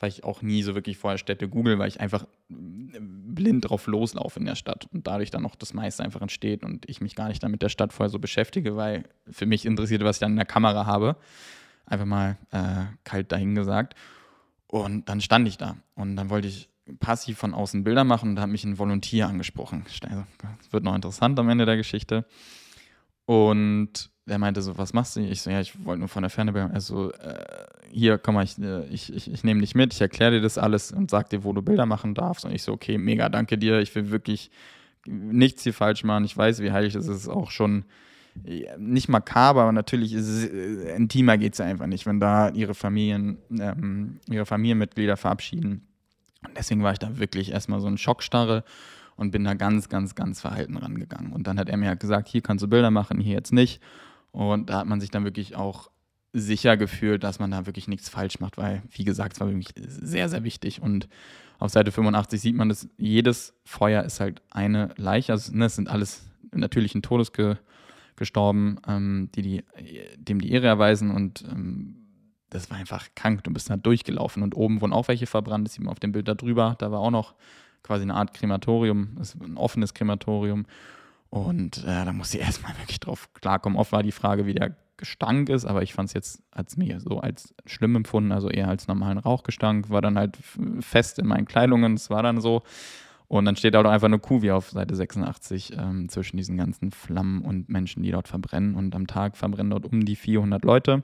weil 0.01 0.09
ich 0.09 0.23
auch 0.23 0.41
nie 0.41 0.63
so 0.63 0.73
wirklich 0.75 0.97
vorher 0.97 1.17
Städte 1.17 1.47
google, 1.47 1.77
weil 1.79 1.87
ich 1.87 2.01
einfach 2.01 2.25
blind 2.49 3.69
drauf 3.69 3.87
loslaufe 3.87 4.39
in 4.39 4.45
der 4.45 4.55
Stadt 4.55 4.87
und 4.91 5.07
dadurch 5.07 5.29
dann 5.29 5.43
noch 5.43 5.55
das 5.55 5.73
meiste 5.73 6.03
einfach 6.03 6.21
entsteht 6.21 6.63
und 6.63 6.89
ich 6.89 7.01
mich 7.01 7.15
gar 7.15 7.27
nicht 7.27 7.41
damit 7.43 7.61
der 7.61 7.69
Stadt 7.69 7.93
vorher 7.93 8.09
so 8.09 8.19
beschäftige, 8.19 8.75
weil 8.75 9.03
für 9.29 9.45
mich 9.45 9.65
interessiert, 9.65 10.03
was 10.03 10.17
ich 10.17 10.21
dann 10.21 10.31
in 10.31 10.37
der 10.37 10.45
Kamera 10.45 10.85
habe. 10.85 11.15
Einfach 11.85 12.05
mal 12.05 12.37
äh, 12.51 12.85
kalt 13.03 13.31
dahingesagt. 13.31 13.95
Und 14.67 15.07
dann 15.07 15.21
stand 15.21 15.47
ich 15.47 15.57
da 15.57 15.75
und 15.95 16.15
dann 16.15 16.29
wollte 16.29 16.47
ich 16.47 16.69
passiv 16.99 17.37
von 17.37 17.53
außen 17.53 17.83
Bilder 17.83 18.03
machen 18.03 18.29
und 18.29 18.35
da 18.37 18.43
hat 18.43 18.49
mich 18.49 18.63
ein 18.63 18.79
Volontier 18.79 19.27
angesprochen. 19.27 19.83
Das 20.57 20.73
wird 20.73 20.83
noch 20.83 20.95
interessant 20.95 21.39
am 21.39 21.49
Ende 21.49 21.65
der 21.65 21.77
Geschichte. 21.77 22.25
Und 23.25 24.09
er 24.31 24.39
meinte 24.39 24.61
so, 24.61 24.77
was 24.77 24.93
machst 24.93 25.15
du? 25.15 25.21
Ich 25.21 25.41
so, 25.41 25.49
ja, 25.49 25.61
ich 25.61 25.85
wollte 25.85 25.99
nur 25.99 26.09
von 26.09 26.23
der 26.23 26.29
Ferne 26.29 26.53
Bilder. 26.53 26.71
Also, 26.73 27.11
äh, 27.11 27.45
hier, 27.91 28.17
komm 28.17 28.35
mal, 28.35 28.43
ich, 28.43 28.57
äh, 28.57 28.85
ich, 28.85 29.13
ich, 29.13 29.31
ich 29.31 29.43
nehme 29.43 29.61
dich 29.61 29.75
mit, 29.75 29.93
ich 29.93 30.01
erkläre 30.01 30.31
dir 30.31 30.41
das 30.41 30.57
alles 30.57 30.91
und 30.91 31.11
sag 31.11 31.29
dir, 31.29 31.43
wo 31.43 31.53
du 31.53 31.61
Bilder 31.61 31.85
machen 31.85 32.15
darfst. 32.15 32.45
Und 32.45 32.53
ich 32.53 32.63
so, 32.63 32.71
okay, 32.71 32.97
mega, 32.97 33.29
danke 33.29 33.57
dir. 33.57 33.79
Ich 33.79 33.93
will 33.95 34.11
wirklich 34.11 34.49
nichts 35.05 35.63
hier 35.63 35.73
falsch 35.73 36.03
machen. 36.03 36.25
Ich 36.25 36.35
weiß, 36.35 36.61
wie 36.61 36.71
heilig 36.71 36.95
es 36.95 37.07
ist. 37.07 37.27
Auch 37.27 37.51
schon 37.51 37.85
nicht 38.77 39.09
makaber, 39.09 39.63
aber 39.63 39.71
natürlich 39.71 40.13
ist 40.13 40.27
es, 40.27 40.45
äh, 40.45 40.95
intimer 40.95 41.37
geht 41.37 41.53
es 41.53 41.59
ja 41.59 41.65
einfach 41.65 41.87
nicht, 41.87 42.05
wenn 42.05 42.19
da 42.19 42.49
ihre 42.49 42.73
Familien, 42.73 43.37
ähm, 43.51 44.19
ihre 44.29 44.45
Familienmitglieder 44.45 45.17
verabschieden. 45.17 45.87
Und 46.47 46.57
deswegen 46.57 46.81
war 46.81 46.93
ich 46.93 46.99
da 46.99 47.19
wirklich 47.19 47.51
erstmal 47.51 47.81
so 47.81 47.87
ein 47.87 47.97
Schockstarre 47.97 48.63
und 49.15 49.31
bin 49.31 49.43
da 49.43 49.53
ganz, 49.53 49.89
ganz, 49.89 50.15
ganz 50.15 50.41
verhalten 50.41 50.77
rangegangen. 50.77 51.33
Und 51.33 51.45
dann 51.45 51.59
hat 51.59 51.69
er 51.69 51.77
mir 51.77 51.89
halt 51.89 51.99
gesagt, 51.99 52.29
hier 52.29 52.41
kannst 52.41 52.63
du 52.63 52.67
Bilder 52.67 52.89
machen, 52.89 53.19
hier 53.19 53.35
jetzt 53.35 53.53
nicht. 53.53 53.81
Und 54.31 54.69
da 54.69 54.79
hat 54.79 54.87
man 54.87 55.01
sich 55.01 55.11
dann 55.11 55.23
wirklich 55.23 55.55
auch 55.55 55.89
sicher 56.33 56.77
gefühlt, 56.77 57.23
dass 57.23 57.39
man 57.39 57.51
da 57.51 57.65
wirklich 57.65 57.87
nichts 57.87 58.09
falsch 58.09 58.39
macht, 58.39 58.57
weil, 58.57 58.83
wie 58.91 59.03
gesagt, 59.03 59.33
es 59.33 59.39
war 59.39 59.49
wirklich 59.49 59.73
sehr, 59.77 60.29
sehr 60.29 60.43
wichtig. 60.43 60.81
Und 60.81 61.09
auf 61.59 61.71
Seite 61.71 61.91
85 61.91 62.39
sieht 62.39 62.55
man, 62.55 62.69
dass 62.69 62.87
jedes 62.97 63.53
Feuer 63.65 64.03
ist 64.03 64.19
halt 64.19 64.41
eine 64.49 64.93
Leiche. 64.97 65.33
Also, 65.33 65.53
ne, 65.53 65.65
es 65.65 65.75
sind 65.75 65.89
alles 65.89 66.23
natürlichen 66.53 67.01
Todesge 67.01 67.59
gestorben, 68.15 68.77
ähm, 68.87 69.29
die, 69.35 69.41
die 69.41 69.63
dem 70.17 70.39
die 70.39 70.51
Ehre 70.51 70.67
erweisen 70.67 71.11
und 71.11 71.43
ähm, 71.49 72.01
das 72.51 72.69
war 72.69 72.77
einfach 72.77 73.07
krank. 73.15 73.43
Du 73.45 73.51
bist 73.51 73.69
da 73.69 73.77
durchgelaufen 73.77 74.43
und 74.43 74.55
oben 74.55 74.81
wurden 74.81 74.93
auch 74.93 75.07
welche 75.07 75.25
verbrannt. 75.25 75.65
Das 75.65 75.73
sieht 75.73 75.83
man 75.83 75.91
auf 75.91 75.99
dem 75.99 76.11
Bild 76.11 76.27
da 76.27 76.35
drüber. 76.35 76.75
Da 76.79 76.91
war 76.91 76.99
auch 76.99 77.09
noch 77.09 77.33
quasi 77.81 78.03
eine 78.03 78.13
Art 78.13 78.33
Krematorium, 78.33 79.17
ein 79.41 79.57
offenes 79.57 79.93
Krematorium. 79.93 80.65
Und 81.31 81.77
äh, 81.85 82.05
da 82.05 82.13
musste 82.13 82.37
ich 82.37 82.43
erstmal 82.45 82.77
wirklich 82.77 82.99
drauf 82.99 83.33
klarkommen. 83.33 83.79
Oft 83.79 83.91
war 83.91 84.03
die 84.03 84.11
Frage, 84.11 84.45
wie 84.45 84.53
der 84.53 84.75
Gestank 84.97 85.49
ist, 85.49 85.65
aber 85.65 85.81
ich 85.81 85.93
fand 85.95 86.09
es 86.09 86.13
jetzt 86.13 86.43
als 86.51 86.77
mir 86.77 86.99
so 86.99 87.19
als 87.19 87.55
schlimm 87.65 87.95
empfunden, 87.95 88.31
also 88.31 88.49
eher 88.49 88.67
als 88.67 88.87
normalen 88.87 89.17
Rauchgestank. 89.17 89.89
War 89.89 90.01
dann 90.01 90.17
halt 90.17 90.37
fest 90.81 91.17
in 91.17 91.25
meinen 91.25 91.45
Kleidungen. 91.45 91.95
Es 91.95 92.11
war 92.11 92.21
dann 92.21 92.39
so. 92.39 92.61
Und 93.27 93.45
dann 93.45 93.55
steht 93.55 93.73
da 93.73 93.81
doch 93.81 93.89
einfach 93.89 94.07
eine 94.07 94.19
Kuh 94.19 94.41
wie 94.41 94.51
auf 94.51 94.71
Seite 94.71 94.93
86 94.93 95.77
ähm, 95.77 96.09
zwischen 96.09 96.35
diesen 96.35 96.57
ganzen 96.57 96.91
Flammen 96.91 97.41
und 97.41 97.69
Menschen, 97.69 98.03
die 98.03 98.11
dort 98.11 98.27
verbrennen. 98.27 98.75
Und 98.75 98.93
am 98.93 99.07
Tag 99.07 99.37
verbrennen 99.37 99.71
dort 99.71 99.85
um 99.85 100.05
die 100.05 100.17
400 100.17 100.63
Leute. 100.65 101.03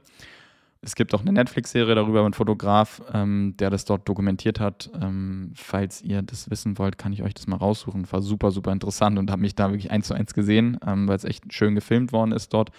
Es 0.88 0.96
gibt 0.96 1.14
auch 1.14 1.20
eine 1.20 1.34
Netflix-Serie 1.34 1.96
darüber, 1.96 2.26
ein 2.26 2.32
Fotograf, 2.32 3.02
ähm, 3.12 3.56
der 3.60 3.70
das 3.70 3.84
dort 3.84 4.08
dokumentiert 4.08 4.62
hat. 4.62 4.90
Ähm, 5.02 5.52
falls 5.54 6.02
ihr 6.02 6.22
das 6.22 6.50
wissen 6.50 6.78
wollt, 6.78 6.98
kann 6.98 7.12
ich 7.12 7.24
euch 7.24 7.34
das 7.34 7.46
mal 7.46 7.58
raussuchen. 7.58 8.10
War 8.10 8.22
super, 8.22 8.52
super 8.52 8.72
interessant 8.72 9.20
und 9.20 9.30
habe 9.30 9.42
mich 9.42 9.54
da 9.54 9.70
wirklich 9.70 9.92
eins 9.92 10.08
zu 10.08 10.14
eins 10.14 10.34
gesehen, 10.34 10.80
ähm, 10.88 11.10
weil 11.10 11.18
es 11.18 11.26
echt 11.26 11.52
schön 11.52 11.76
gefilmt 11.76 12.14
worden 12.14 12.32
ist 12.32 12.54
dort, 12.54 12.70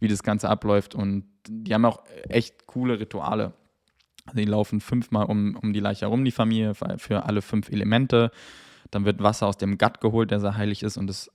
wie 0.00 0.08
das 0.08 0.24
Ganze 0.24 0.48
abläuft. 0.48 0.96
Und 0.96 1.22
die 1.46 1.72
haben 1.72 1.84
auch 1.84 2.02
echt 2.28 2.66
coole 2.66 2.98
Rituale. 2.98 3.52
Also 4.26 4.38
die 4.38 4.44
laufen 4.44 4.80
fünfmal 4.80 5.26
um, 5.26 5.56
um 5.62 5.72
die 5.72 5.78
Leiche 5.78 6.06
herum, 6.06 6.24
die 6.24 6.32
Familie, 6.32 6.74
für 6.74 7.26
alle 7.26 7.42
fünf 7.42 7.70
Elemente. 7.70 8.32
Dann 8.90 9.04
wird 9.04 9.22
Wasser 9.22 9.46
aus 9.46 9.56
dem 9.56 9.78
Gatt 9.78 10.00
geholt, 10.00 10.32
der 10.32 10.40
sehr 10.40 10.56
heilig 10.56 10.82
ist 10.82 10.96
und 10.96 11.08
es 11.08 11.30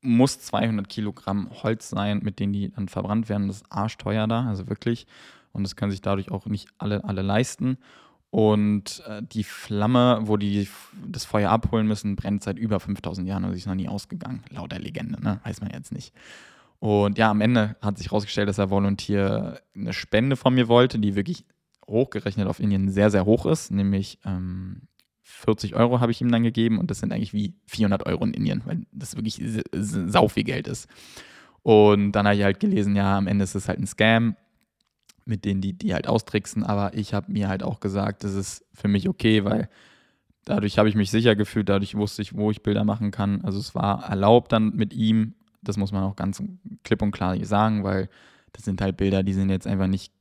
muss 0.00 0.38
200 0.38 0.88
Kilogramm 0.88 1.50
Holz 1.64 1.88
sein, 1.88 2.20
mit 2.22 2.38
denen 2.38 2.52
die 2.52 2.70
dann 2.70 2.88
verbrannt 2.88 3.28
werden. 3.28 3.48
Das 3.48 3.56
ist 3.56 3.66
arschteuer 3.68 4.28
da, 4.28 4.46
also 4.46 4.68
wirklich. 4.68 5.08
Und 5.52 5.62
das 5.62 5.76
können 5.76 5.90
sich 5.90 6.00
dadurch 6.00 6.30
auch 6.30 6.46
nicht 6.46 6.68
alle, 6.78 7.04
alle 7.04 7.22
leisten. 7.22 7.78
Und 8.30 9.02
äh, 9.06 9.22
die 9.22 9.44
Flamme, 9.44 10.20
wo 10.22 10.38
die 10.38 10.66
das 11.06 11.26
Feuer 11.26 11.50
abholen 11.50 11.86
müssen, 11.86 12.16
brennt 12.16 12.42
seit 12.42 12.58
über 12.58 12.80
5000 12.80 13.28
Jahren. 13.28 13.44
Also 13.44 13.56
ist 13.56 13.66
noch 13.66 13.74
nie 13.74 13.88
ausgegangen, 13.88 14.42
laut 14.48 14.72
der 14.72 14.78
Legende, 14.78 15.22
ne? 15.22 15.40
weiß 15.44 15.60
man 15.60 15.70
jetzt 15.70 15.92
nicht. 15.92 16.14
Und 16.78 17.18
ja, 17.18 17.30
am 17.30 17.40
Ende 17.40 17.76
hat 17.80 17.98
sich 17.98 18.06
herausgestellt, 18.06 18.48
dass 18.48 18.56
der 18.56 18.70
Volontier 18.70 19.60
eine 19.76 19.92
Spende 19.92 20.36
von 20.36 20.54
mir 20.54 20.66
wollte, 20.66 20.98
die 20.98 21.14
wirklich 21.14 21.44
hochgerechnet 21.86 22.48
auf 22.48 22.58
Indien 22.58 22.90
sehr, 22.90 23.10
sehr 23.10 23.24
hoch 23.24 23.46
ist, 23.46 23.70
nämlich 23.70 24.18
ähm, 24.24 24.88
40 25.22 25.74
Euro 25.74 26.00
habe 26.00 26.12
ich 26.12 26.20
ihm 26.20 26.30
dann 26.30 26.42
gegeben 26.42 26.78
und 26.78 26.90
das 26.90 26.98
sind 27.00 27.12
eigentlich 27.12 27.32
wie 27.32 27.54
400 27.66 28.06
Euro 28.06 28.24
in 28.24 28.34
Indien, 28.34 28.62
weil 28.64 28.86
das 28.92 29.16
wirklich 29.16 29.40
sau 29.72 30.28
viel 30.28 30.44
Geld 30.44 30.66
ist. 30.66 30.88
Und 31.62 32.12
dann 32.12 32.26
habe 32.26 32.36
ich 32.36 32.42
halt 32.42 32.60
gelesen, 32.60 32.96
ja, 32.96 33.16
am 33.16 33.26
Ende 33.26 33.44
ist 33.44 33.54
es 33.54 33.68
halt 33.68 33.78
ein 33.78 33.86
Scam, 33.86 34.36
mit 35.24 35.44
denen 35.44 35.60
die, 35.60 35.72
die 35.72 35.94
halt 35.94 36.08
austricksen, 36.08 36.64
aber 36.64 36.94
ich 36.94 37.14
habe 37.14 37.30
mir 37.30 37.48
halt 37.48 37.62
auch 37.62 37.80
gesagt, 37.80 38.24
das 38.24 38.34
ist 38.34 38.64
für 38.72 38.88
mich 38.88 39.08
okay, 39.08 39.44
weil 39.44 39.68
dadurch 40.44 40.78
habe 40.78 40.88
ich 40.88 40.94
mich 40.94 41.10
sicher 41.10 41.36
gefühlt, 41.36 41.68
dadurch 41.68 41.94
wusste 41.94 42.22
ich, 42.22 42.34
wo 42.34 42.50
ich 42.50 42.62
Bilder 42.62 42.84
machen 42.84 43.10
kann. 43.10 43.42
Also 43.42 43.58
es 43.58 43.74
war 43.74 44.04
erlaubt 44.08 44.52
dann 44.52 44.74
mit 44.74 44.92
ihm, 44.92 45.34
das 45.62 45.76
muss 45.76 45.92
man 45.92 46.02
auch 46.02 46.16
ganz 46.16 46.42
klipp 46.82 47.02
und 47.02 47.12
klar 47.12 47.36
sagen, 47.44 47.84
weil 47.84 48.08
das 48.52 48.64
sind 48.64 48.80
halt 48.80 48.96
Bilder, 48.96 49.22
die 49.22 49.32
sind 49.32 49.50
jetzt 49.50 49.66
einfach 49.66 49.86
nicht 49.86 50.12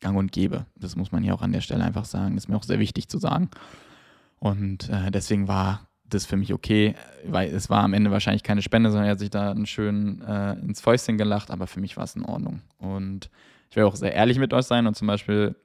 gang 0.00 0.16
und 0.16 0.32
gäbe. 0.32 0.66
Das 0.76 0.96
muss 0.96 1.12
man 1.12 1.22
hier 1.22 1.34
auch 1.34 1.42
an 1.42 1.52
der 1.52 1.60
Stelle 1.60 1.84
einfach 1.84 2.04
sagen. 2.04 2.34
Das 2.34 2.44
ist 2.44 2.48
mir 2.48 2.56
auch 2.56 2.62
sehr 2.62 2.78
wichtig 2.78 3.08
zu 3.08 3.18
sagen. 3.18 3.50
Und 4.38 4.88
äh, 4.90 5.10
deswegen 5.10 5.48
war 5.48 5.88
das 6.08 6.26
für 6.26 6.36
mich 6.36 6.52
okay, 6.52 6.94
weil 7.26 7.52
es 7.52 7.68
war 7.68 7.82
am 7.82 7.94
Ende 7.94 8.10
wahrscheinlich 8.10 8.42
keine 8.42 8.62
Spende, 8.62 8.90
sondern 8.90 9.06
er 9.06 9.12
hat 9.12 9.18
sich 9.18 9.30
da 9.30 9.50
einen 9.50 9.66
schön 9.66 10.22
äh, 10.22 10.52
ins 10.60 10.80
Fäustchen 10.80 11.18
gelacht, 11.18 11.50
aber 11.50 11.66
für 11.66 11.80
mich 11.80 11.96
war 11.96 12.04
es 12.04 12.14
in 12.14 12.24
Ordnung. 12.24 12.60
Und 12.78 13.30
ich 13.70 13.76
will 13.76 13.84
auch 13.84 13.96
sehr 13.96 14.14
ehrlich 14.14 14.38
mit 14.38 14.52
euch 14.52 14.64
sein 14.64 14.86
und 14.86 14.94
zum 14.94 15.06
Beispiel 15.06 15.56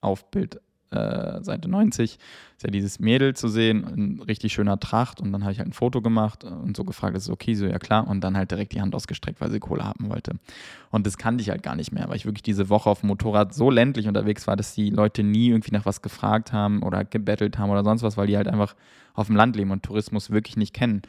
auf 0.00 0.30
Bild 0.30 0.60
äh, 0.94 1.42
Seite 1.42 1.68
90 1.68 2.18
ist 2.56 2.62
ja 2.62 2.70
dieses 2.70 3.00
Mädel 3.00 3.34
zu 3.34 3.48
sehen, 3.48 3.84
in 3.96 4.22
richtig 4.22 4.52
schöner 4.52 4.78
Tracht 4.78 5.20
und 5.20 5.32
dann 5.32 5.42
habe 5.42 5.52
ich 5.52 5.58
halt 5.58 5.68
ein 5.68 5.72
Foto 5.72 6.00
gemacht 6.00 6.44
und 6.44 6.76
so 6.76 6.84
gefragt, 6.84 7.16
ist 7.16 7.24
es 7.24 7.30
okay, 7.30 7.54
so 7.54 7.66
ja 7.66 7.78
klar 7.78 8.06
und 8.06 8.22
dann 8.22 8.36
halt 8.36 8.50
direkt 8.50 8.72
die 8.72 8.80
Hand 8.80 8.94
ausgestreckt, 8.94 9.40
weil 9.40 9.50
sie 9.50 9.60
Kohle 9.60 9.84
haben 9.84 10.08
wollte. 10.08 10.36
Und 10.90 11.06
das 11.06 11.18
kannte 11.18 11.42
ich 11.42 11.50
halt 11.50 11.62
gar 11.62 11.74
nicht 11.74 11.92
mehr, 11.92 12.08
weil 12.08 12.16
ich 12.16 12.26
wirklich 12.26 12.42
diese 12.42 12.68
Woche 12.68 12.88
auf 12.88 13.00
dem 13.00 13.08
Motorrad 13.08 13.54
so 13.54 13.70
ländlich 13.70 14.06
unterwegs 14.06 14.46
war, 14.46 14.56
dass 14.56 14.74
die 14.74 14.90
Leute 14.90 15.22
nie 15.22 15.48
irgendwie 15.48 15.72
nach 15.72 15.86
was 15.86 16.02
gefragt 16.02 16.52
haben 16.52 16.82
oder 16.82 17.04
gebettelt 17.04 17.58
haben 17.58 17.70
oder 17.70 17.82
sonst 17.82 18.02
was, 18.02 18.16
weil 18.16 18.28
die 18.28 18.36
halt 18.36 18.48
einfach 18.48 18.76
auf 19.14 19.26
dem 19.26 19.36
Land 19.36 19.56
leben 19.56 19.70
und 19.70 19.82
Tourismus 19.82 20.30
wirklich 20.30 20.56
nicht 20.56 20.74
kennen. 20.74 21.02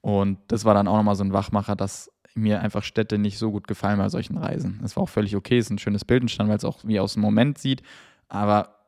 Und 0.00 0.38
das 0.48 0.64
war 0.64 0.74
dann 0.74 0.88
auch 0.88 0.96
nochmal 0.96 1.16
so 1.16 1.24
ein 1.24 1.32
Wachmacher, 1.32 1.76
dass 1.76 2.10
mir 2.40 2.60
einfach 2.60 2.82
Städte 2.82 3.18
nicht 3.18 3.38
so 3.38 3.50
gut 3.50 3.66
gefallen 3.66 3.98
bei 3.98 4.08
solchen 4.08 4.36
Reisen. 4.36 4.80
Es 4.84 4.96
war 4.96 5.04
auch 5.04 5.08
völlig 5.08 5.36
okay, 5.36 5.58
ist 5.58 5.70
ein 5.70 5.78
schönes 5.78 6.04
Bild 6.04 6.22
entstanden, 6.22 6.50
weil 6.50 6.58
es 6.58 6.64
auch 6.64 6.78
wie 6.84 7.00
aus 7.00 7.14
dem 7.14 7.22
Moment 7.22 7.58
sieht. 7.58 7.82
Aber 8.28 8.78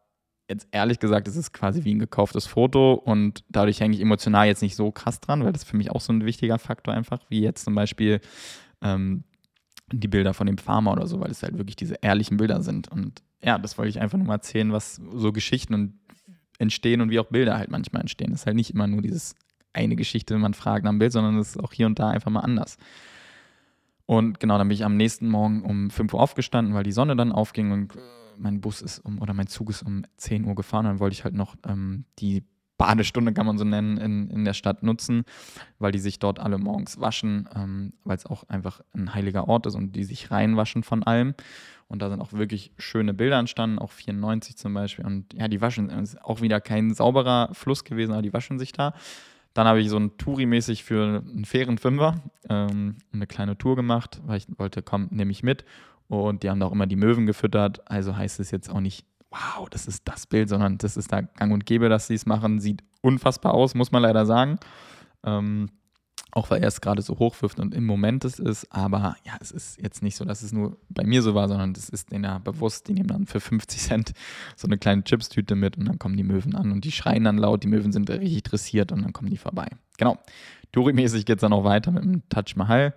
jetzt 0.48 0.68
ehrlich 0.72 0.98
gesagt, 0.98 1.28
es 1.28 1.36
ist 1.36 1.53
quasi 1.53 1.84
wie 1.84 1.94
ein 1.94 1.98
gekauftes 1.98 2.46
Foto 2.46 2.94
und 2.94 3.44
dadurch 3.48 3.80
hänge 3.80 3.94
ich 3.94 4.03
emotional 4.03 4.46
jetzt 4.46 4.62
nicht 4.62 4.76
so 4.76 4.90
krass 4.90 5.20
dran, 5.20 5.44
weil 5.44 5.53
das 5.53 5.64
für 5.64 5.76
mich 5.76 5.90
auch 5.90 6.01
so 6.01 6.12
ein 6.12 6.24
wichtiger 6.24 6.59
Faktor 6.59 6.92
einfach, 6.92 7.20
wie 7.28 7.40
jetzt 7.40 7.64
zum 7.64 7.74
Beispiel 7.74 8.20
ähm, 8.82 9.24
die 9.92 10.09
Bilder 10.09 10.34
von 10.34 10.46
dem 10.46 10.59
Farmer 10.59 10.92
oder 10.92 11.07
so, 11.07 11.20
weil 11.20 11.30
es 11.30 11.42
halt 11.42 11.57
wirklich 11.57 11.76
diese 11.76 11.96
ehrlichen 12.03 12.36
Bilder 12.36 12.62
sind. 12.62 12.88
Und 12.88 13.22
ja, 13.42 13.59
das 13.59 13.78
wollte 13.78 13.90
ich 13.90 14.01
einfach 14.01 14.18
nur 14.18 14.26
mal 14.26 14.34
erzählen, 14.34 14.72
was 14.72 15.01
so 15.14 15.32
Geschichten 15.32 15.74
und 15.74 15.98
entstehen 16.59 17.01
und 17.01 17.11
wie 17.11 17.18
auch 17.18 17.26
Bilder 17.26 17.57
halt 17.57 17.70
manchmal 17.70 18.03
entstehen. 18.03 18.32
Es 18.32 18.40
ist 18.40 18.46
halt 18.46 18.57
nicht 18.57 18.70
immer 18.70 18.86
nur 18.86 19.03
dieses 19.03 19.34
eine 19.72 19.96
Geschichte, 19.96 20.34
wenn 20.34 20.40
man 20.40 20.55
fragt 20.55 20.86
dem 20.86 20.98
Bild, 20.98 21.12
sondern 21.12 21.38
es 21.38 21.51
ist 21.51 21.62
auch 21.62 21.72
hier 21.72 21.86
und 21.86 21.98
da 21.98 22.11
einfach 22.11 22.30
mal 22.30 22.40
anders. 22.40 22.76
Und 24.11 24.40
genau, 24.40 24.58
dann 24.58 24.66
bin 24.66 24.74
ich 24.74 24.84
am 24.84 24.96
nächsten 24.96 25.28
Morgen 25.28 25.62
um 25.62 25.88
5 25.88 26.14
Uhr 26.14 26.20
aufgestanden, 26.20 26.74
weil 26.74 26.82
die 26.82 26.90
Sonne 26.90 27.14
dann 27.14 27.30
aufging 27.30 27.70
und 27.70 27.92
mein 28.36 28.61
Bus 28.61 28.82
ist 28.82 28.98
um, 28.98 29.22
oder 29.22 29.34
mein 29.34 29.46
Zug 29.46 29.70
ist 29.70 29.84
um 29.84 30.04
10 30.16 30.46
Uhr 30.46 30.56
gefahren. 30.56 30.84
Dann 30.84 30.98
wollte 30.98 31.14
ich 31.14 31.22
halt 31.22 31.36
noch 31.36 31.54
ähm, 31.64 32.06
die 32.18 32.42
Badestunde, 32.76 33.32
kann 33.32 33.46
man 33.46 33.56
so 33.56 33.62
nennen, 33.62 33.98
in, 33.98 34.28
in 34.28 34.44
der 34.44 34.54
Stadt 34.54 34.82
nutzen, 34.82 35.22
weil 35.78 35.92
die 35.92 36.00
sich 36.00 36.18
dort 36.18 36.40
alle 36.40 36.58
morgens 36.58 37.00
waschen, 37.00 37.48
ähm, 37.54 37.92
weil 38.02 38.16
es 38.16 38.26
auch 38.26 38.42
einfach 38.48 38.80
ein 38.92 39.14
heiliger 39.14 39.46
Ort 39.46 39.66
ist 39.66 39.76
und 39.76 39.94
die 39.94 40.02
sich 40.02 40.32
reinwaschen 40.32 40.82
von 40.82 41.04
allem. 41.04 41.34
Und 41.86 42.02
da 42.02 42.11
sind 42.11 42.20
auch 42.20 42.32
wirklich 42.32 42.72
schöne 42.78 43.14
Bilder 43.14 43.38
entstanden, 43.38 43.78
auch 43.78 43.92
94 43.92 44.56
zum 44.56 44.74
Beispiel. 44.74 45.06
Und 45.06 45.34
ja, 45.34 45.46
die 45.46 45.61
waschen, 45.61 45.88
ist 45.88 46.20
auch 46.24 46.40
wieder 46.40 46.61
kein 46.61 46.94
sauberer 46.94 47.50
Fluss 47.52 47.84
gewesen, 47.84 48.11
aber 48.11 48.22
die 48.22 48.32
waschen 48.32 48.58
sich 48.58 48.72
da. 48.72 48.92
Dann 49.61 49.68
habe 49.68 49.82
ich 49.82 49.90
so 49.90 49.98
ein 49.98 50.16
Touri-mäßig 50.16 50.84
für 50.84 51.22
einen 51.22 51.44
fairen 51.44 51.76
Fünfer 51.76 52.14
ähm, 52.48 52.96
eine 53.12 53.26
kleine 53.26 53.58
Tour 53.58 53.76
gemacht, 53.76 54.22
weil 54.24 54.38
ich 54.38 54.46
wollte, 54.56 54.80
komm, 54.80 55.08
nehme 55.11 55.32
ich 55.32 55.42
mit. 55.42 55.66
Und 56.08 56.42
die 56.42 56.48
haben 56.48 56.61
da 56.61 56.64
auch 56.64 56.72
immer 56.72 56.86
die 56.86 56.96
Möwen 56.96 57.26
gefüttert. 57.26 57.82
Also 57.84 58.16
heißt 58.16 58.40
es 58.40 58.50
jetzt 58.52 58.70
auch 58.70 58.80
nicht, 58.80 59.04
wow, 59.30 59.68
das 59.68 59.86
ist 59.86 60.08
das 60.08 60.26
Bild, 60.26 60.48
sondern 60.48 60.78
das 60.78 60.96
ist 60.96 61.12
da 61.12 61.20
gang 61.20 61.52
und 61.52 61.66
gäbe, 61.66 61.90
dass 61.90 62.06
sie 62.06 62.14
es 62.14 62.24
machen. 62.24 62.58
Sieht 62.58 62.82
unfassbar 63.02 63.52
aus, 63.52 63.74
muss 63.74 63.92
man 63.92 64.00
leider 64.00 64.24
sagen. 64.24 64.58
Ähm, 65.24 65.68
auch 66.33 66.51
weil 66.51 66.62
er 66.62 66.68
es 66.68 66.81
gerade 66.81 67.03
so 67.03 67.18
hochwirft 67.18 67.59
und 67.59 67.74
im 67.74 67.85
Moment 67.85 68.24
es 68.24 68.39
ist. 68.39 68.66
Aber 68.70 69.16
ja, 69.24 69.35
es 69.41 69.51
ist 69.51 69.81
jetzt 69.81 70.03
nicht 70.03 70.16
so, 70.16 70.24
dass 70.24 70.43
es 70.43 70.53
nur 70.53 70.76
bei 70.89 71.05
mir 71.05 71.22
so 71.22 71.35
war, 71.35 71.49
sondern 71.49 71.74
das 71.74 71.89
ist 71.89 72.12
denen 72.12 72.24
ja 72.24 72.39
bewusst. 72.39 72.89
Die 72.89 72.93
nehmen 72.93 73.09
dann 73.09 73.26
für 73.26 73.41
50 73.41 73.81
Cent 73.81 74.12
so 74.57 74.66
eine 74.66 74.78
kleine 74.78 75.05
Chipstüte 75.05 75.55
mit 75.55 75.76
und 75.76 75.87
dann 75.87 75.99
kommen 75.99 76.16
die 76.16 76.24
Möwen 76.24 76.55
an 76.55 76.72
und 76.72 76.85
die 76.85 76.93
schreien 76.93 77.24
dann 77.24 77.39
laut. 77.39 77.62
Die 77.62 77.68
Möwen 77.68 77.93
sind 77.93 78.11
richtig 78.11 78.43
dressiert 78.45 78.93
und 78.93 79.03
dann 79.03 79.12
kommen 79.12 79.31
die 79.31 79.39
vorbei. 79.39 79.68
Genau. 79.99 80.18
Touri-mäßig 80.72 81.24
geht 81.24 81.39
es 81.39 81.41
dann 81.41 81.53
auch 81.53 81.64
weiter 81.64 81.91
mit 81.91 82.05
dem 82.05 82.28
Touch 82.28 82.57
Mahal 82.57 82.95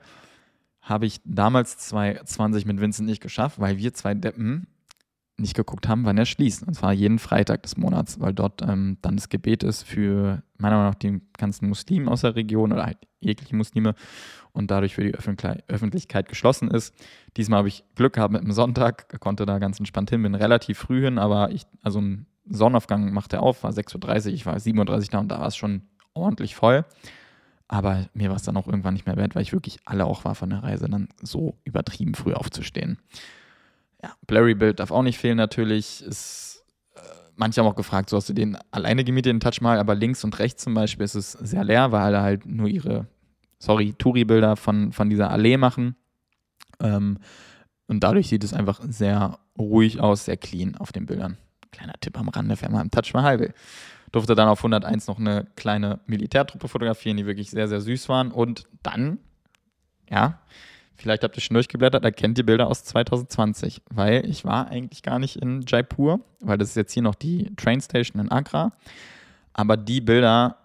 habe 0.84 1.06
ich 1.06 1.22
damals 1.24 1.78
2020 1.78 2.66
mit 2.66 2.80
Vincent 2.82 3.08
nicht 3.08 3.22
geschafft, 3.22 3.60
weil 3.60 3.78
wir 3.78 3.94
zwei 3.94 4.14
Deppen 4.14 4.68
nicht 5.38 5.56
geguckt 5.56 5.88
haben, 5.88 6.06
wann 6.06 6.18
er 6.18 6.26
schließt. 6.26 6.68
Und 6.68 6.74
zwar 6.76 6.94
jeden 6.94 7.20
Freitag 7.20 7.64
des 7.64 7.78
Monats, 7.78 8.20
weil 8.20 8.34
dort 8.34 8.62
ähm, 8.62 8.98
dann 9.02 9.16
das 9.16 9.30
Gebet 9.30 9.64
ist 9.64 9.84
für 9.84 10.44
meiner 10.58 10.78
Meinung 10.78 10.92
nach 10.92 11.00
die 11.00 11.22
ganzen 11.38 11.70
Muslime 11.70 12.10
aus 12.10 12.22
der 12.22 12.36
Region 12.36 12.72
oder 12.72 12.86
halt 12.86 12.98
jegliche 13.20 13.56
Muslime 13.56 13.96
und 14.52 14.70
dadurch 14.70 14.94
für 14.94 15.04
die 15.04 15.16
Öffentlichkeit 15.16 16.30
geschlossen 16.30 16.70
ist. 16.70 16.94
Diesmal 17.36 17.60
habe 17.60 17.68
ich 17.68 17.84
Glück 17.96 18.14
gehabt 18.14 18.34
mit 18.34 18.44
dem 18.44 18.52
Sonntag, 18.52 19.20
konnte 19.20 19.46
da 19.46 19.58
ganz 19.58 19.80
entspannt 19.80 20.12
hin, 20.12 20.22
bin 20.22 20.36
relativ 20.36 20.78
früh 20.78 21.02
hin, 21.02 21.18
aber 21.18 21.52
ich, 21.52 21.64
also 21.82 22.00
ein 22.00 22.28
Sonnenaufgang 22.46 23.18
er 23.32 23.42
auf, 23.42 23.64
war 23.64 23.72
6.30 23.72 24.28
Uhr, 24.28 24.34
ich 24.34 24.46
war 24.46 24.56
7.30 24.58 24.78
Uhr 24.78 25.10
da 25.10 25.20
und 25.20 25.30
da 25.30 25.40
war 25.40 25.48
es 25.48 25.56
schon 25.56 25.82
ordentlich 26.14 26.56
voll. 26.56 26.86
Aber 27.68 28.06
mir 28.14 28.30
war 28.30 28.36
es 28.36 28.44
dann 28.44 28.58
auch 28.58 28.68
irgendwann 28.68 28.94
nicht 28.94 29.08
mehr 29.08 29.18
wert, 29.18 29.34
weil 29.34 29.42
ich 29.42 29.54
wirklich 29.54 29.80
alle 29.86 30.06
auch 30.06 30.26
war 30.26 30.36
von 30.36 30.50
der 30.50 30.62
Reise, 30.62 30.88
dann 30.88 31.08
so 31.22 31.58
übertrieben 31.64 32.14
früh 32.14 32.34
aufzustehen. 32.34 33.00
Ja, 34.04 34.16
Blurry 34.28 34.54
Bild 34.54 34.80
darf 34.80 34.92
auch 34.92 35.02
nicht 35.02 35.18
fehlen 35.18 35.38
natürlich. 35.38 36.04
Ist, 36.04 36.64
äh, 36.96 37.00
manche 37.36 37.62
haben 37.62 37.68
auch 37.68 37.76
gefragt, 37.76 38.10
so 38.10 38.18
hast 38.18 38.30
du 38.30 38.34
den 38.34 38.58
alleine 38.72 39.04
gemietet, 39.04 39.32
den 39.32 39.40
Touch 39.40 39.62
mal, 39.62 39.80
aber 39.80 39.96
links 39.96 40.24
und 40.24 40.38
rechts 40.40 40.64
zum 40.64 40.74
Beispiel 40.74 41.06
ist 41.06 41.16
es 41.16 41.32
sehr 41.32 41.64
leer, 41.64 41.92
weil 41.92 42.02
alle 42.02 42.22
halt 42.22 42.46
nur 42.46 42.68
ihre, 42.68 43.08
sorry, 43.60 43.94
Touri-Bilder 43.94 44.56
von, 44.56 44.92
von 44.92 45.10
dieser 45.10 45.32
Allee 45.32 45.58
machen. 45.58 45.96
Ähm, 46.80 47.18
und 47.88 48.04
dadurch 48.04 48.28
sieht 48.28 48.44
es 48.44 48.54
einfach 48.54 48.82
sehr 48.88 49.40
ruhig 49.58 50.02
aus, 50.02 50.26
sehr 50.26 50.38
clean 50.38 50.76
auf 50.76 50.92
den 50.92 51.06
Bildern. 51.06 51.38
Kleiner 51.72 51.94
Tipp 52.00 52.20
am 52.20 52.30
Rande, 52.30 52.56
wer 52.60 52.70
mal 52.70 52.82
im 52.82 52.92
Touch 52.92 53.14
Mahal 53.14 53.40
will 53.40 53.54
durfte 54.14 54.36
dann 54.36 54.48
auf 54.48 54.60
101 54.60 55.08
noch 55.08 55.20
eine 55.20 55.48
kleine 55.56 56.00
Militärtruppe 56.06 56.70
fotografieren, 56.70 57.18
die 57.18 57.26
wirklich 57.26 57.50
sehr, 57.50 57.68
sehr 57.68 57.82
süß 57.82 58.08
waren. 58.10 58.32
Und 58.32 58.66
dann, 58.84 59.18
ja, 60.10 60.40
vielleicht 61.04 61.24
habt 61.24 61.38
ihr 61.38 61.42
schon 61.42 61.54
durchgeblättert, 61.54 62.04
erkennt 62.04 62.38
ihr 62.38 62.46
Bilder 62.46 62.68
aus 62.68 62.84
2020, 62.86 63.82
weil 63.92 64.26
ich 64.28 64.46
war 64.46 64.70
eigentlich 64.70 65.04
gar 65.04 65.20
nicht 65.20 65.36
in 65.36 65.64
Jaipur, 65.68 66.22
weil 66.40 66.58
das 66.58 66.70
ist 66.70 66.76
jetzt 66.76 66.94
hier 66.94 67.04
noch 67.04 67.16
die 67.16 67.54
Trainstation 67.56 68.22
in 68.22 68.32
Agra. 68.32 68.72
Aber 69.54 69.78
die 69.78 70.02
Bilder, 70.02 70.58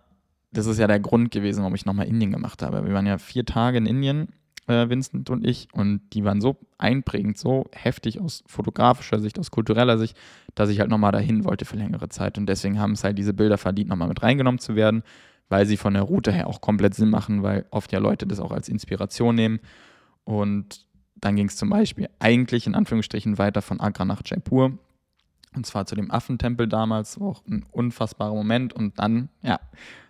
das 0.52 0.66
ist 0.66 0.78
ja 0.78 0.86
der 0.86 1.00
Grund 1.00 1.32
gewesen, 1.32 1.60
warum 1.60 1.74
ich 1.74 1.84
nochmal 1.84 2.06
Indien 2.06 2.32
gemacht 2.32 2.62
habe. 2.62 2.86
Wir 2.86 2.94
waren 2.94 3.06
ja 3.06 3.18
vier 3.18 3.44
Tage 3.44 3.78
in 3.78 3.86
Indien 3.86 4.28
äh, 4.68 4.88
Vincent 4.88 5.28
und 5.30 5.44
ich. 5.44 5.68
Und 5.72 6.00
die 6.12 6.24
waren 6.24 6.40
so 6.40 6.56
einprägend, 6.78 7.36
so 7.36 7.66
heftig 7.72 8.20
aus 8.20 8.44
fotografischer 8.46 9.18
Sicht, 9.18 9.38
aus 9.38 9.50
kultureller 9.50 9.98
Sicht, 9.98 10.16
dass 10.54 10.70
ich 10.70 10.78
halt 10.78 10.90
nochmal 10.90 11.12
dahin 11.12 11.44
wollte 11.44 11.64
für 11.64 11.76
längere 11.76 12.08
Zeit. 12.08 12.38
Und 12.38 12.46
deswegen 12.46 12.78
haben 12.78 12.92
es 12.92 13.02
halt 13.02 13.18
diese 13.18 13.34
Bilder 13.34 13.58
verdient, 13.58 13.88
nochmal 13.88 14.08
mit 14.08 14.22
reingenommen 14.22 14.60
zu 14.60 14.76
werden, 14.76 15.02
weil 15.48 15.66
sie 15.66 15.76
von 15.76 15.94
der 15.94 16.04
Route 16.04 16.30
her 16.30 16.46
auch 16.46 16.60
komplett 16.60 16.94
Sinn 16.94 17.10
machen, 17.10 17.42
weil 17.42 17.66
oft 17.70 17.90
ja 17.92 17.98
Leute 17.98 18.26
das 18.26 18.38
auch 18.38 18.52
als 18.52 18.68
Inspiration 18.68 19.34
nehmen. 19.34 19.58
Und 20.28 20.84
dann 21.14 21.36
ging 21.36 21.46
es 21.46 21.56
zum 21.56 21.70
Beispiel 21.70 22.10
eigentlich 22.18 22.66
in 22.66 22.74
Anführungsstrichen 22.74 23.38
weiter 23.38 23.62
von 23.62 23.80
Agra 23.80 24.04
nach 24.04 24.20
Jaipur. 24.22 24.76
Und 25.56 25.64
zwar 25.64 25.86
zu 25.86 25.94
dem 25.94 26.10
Affentempel 26.10 26.68
damals, 26.68 27.18
auch 27.18 27.42
ein 27.46 27.64
unfassbarer 27.72 28.34
Moment. 28.34 28.74
Und 28.74 28.98
dann, 28.98 29.30
ja, 29.40 29.58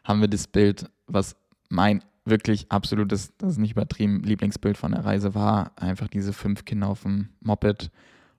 haben 0.03 0.21
wir 0.21 0.27
das 0.27 0.49
Bild, 0.49 0.91
was 1.07 1.37
mein 1.69 2.03
wirklich 2.25 2.67
absolutes, 2.69 3.33
das 3.39 3.53
ist 3.53 3.59
nicht 3.59 3.71
übertrieben, 3.71 4.25
Lieblingsbild 4.25 4.77
von 4.77 4.91
der 4.91 5.05
Reise 5.05 5.37
war 5.37 5.71
einfach 5.77 6.09
diese 6.09 6.33
fünf 6.33 6.65
Kinder 6.65 6.89
auf 6.89 7.03
dem 7.03 7.29
Moped 7.41 7.93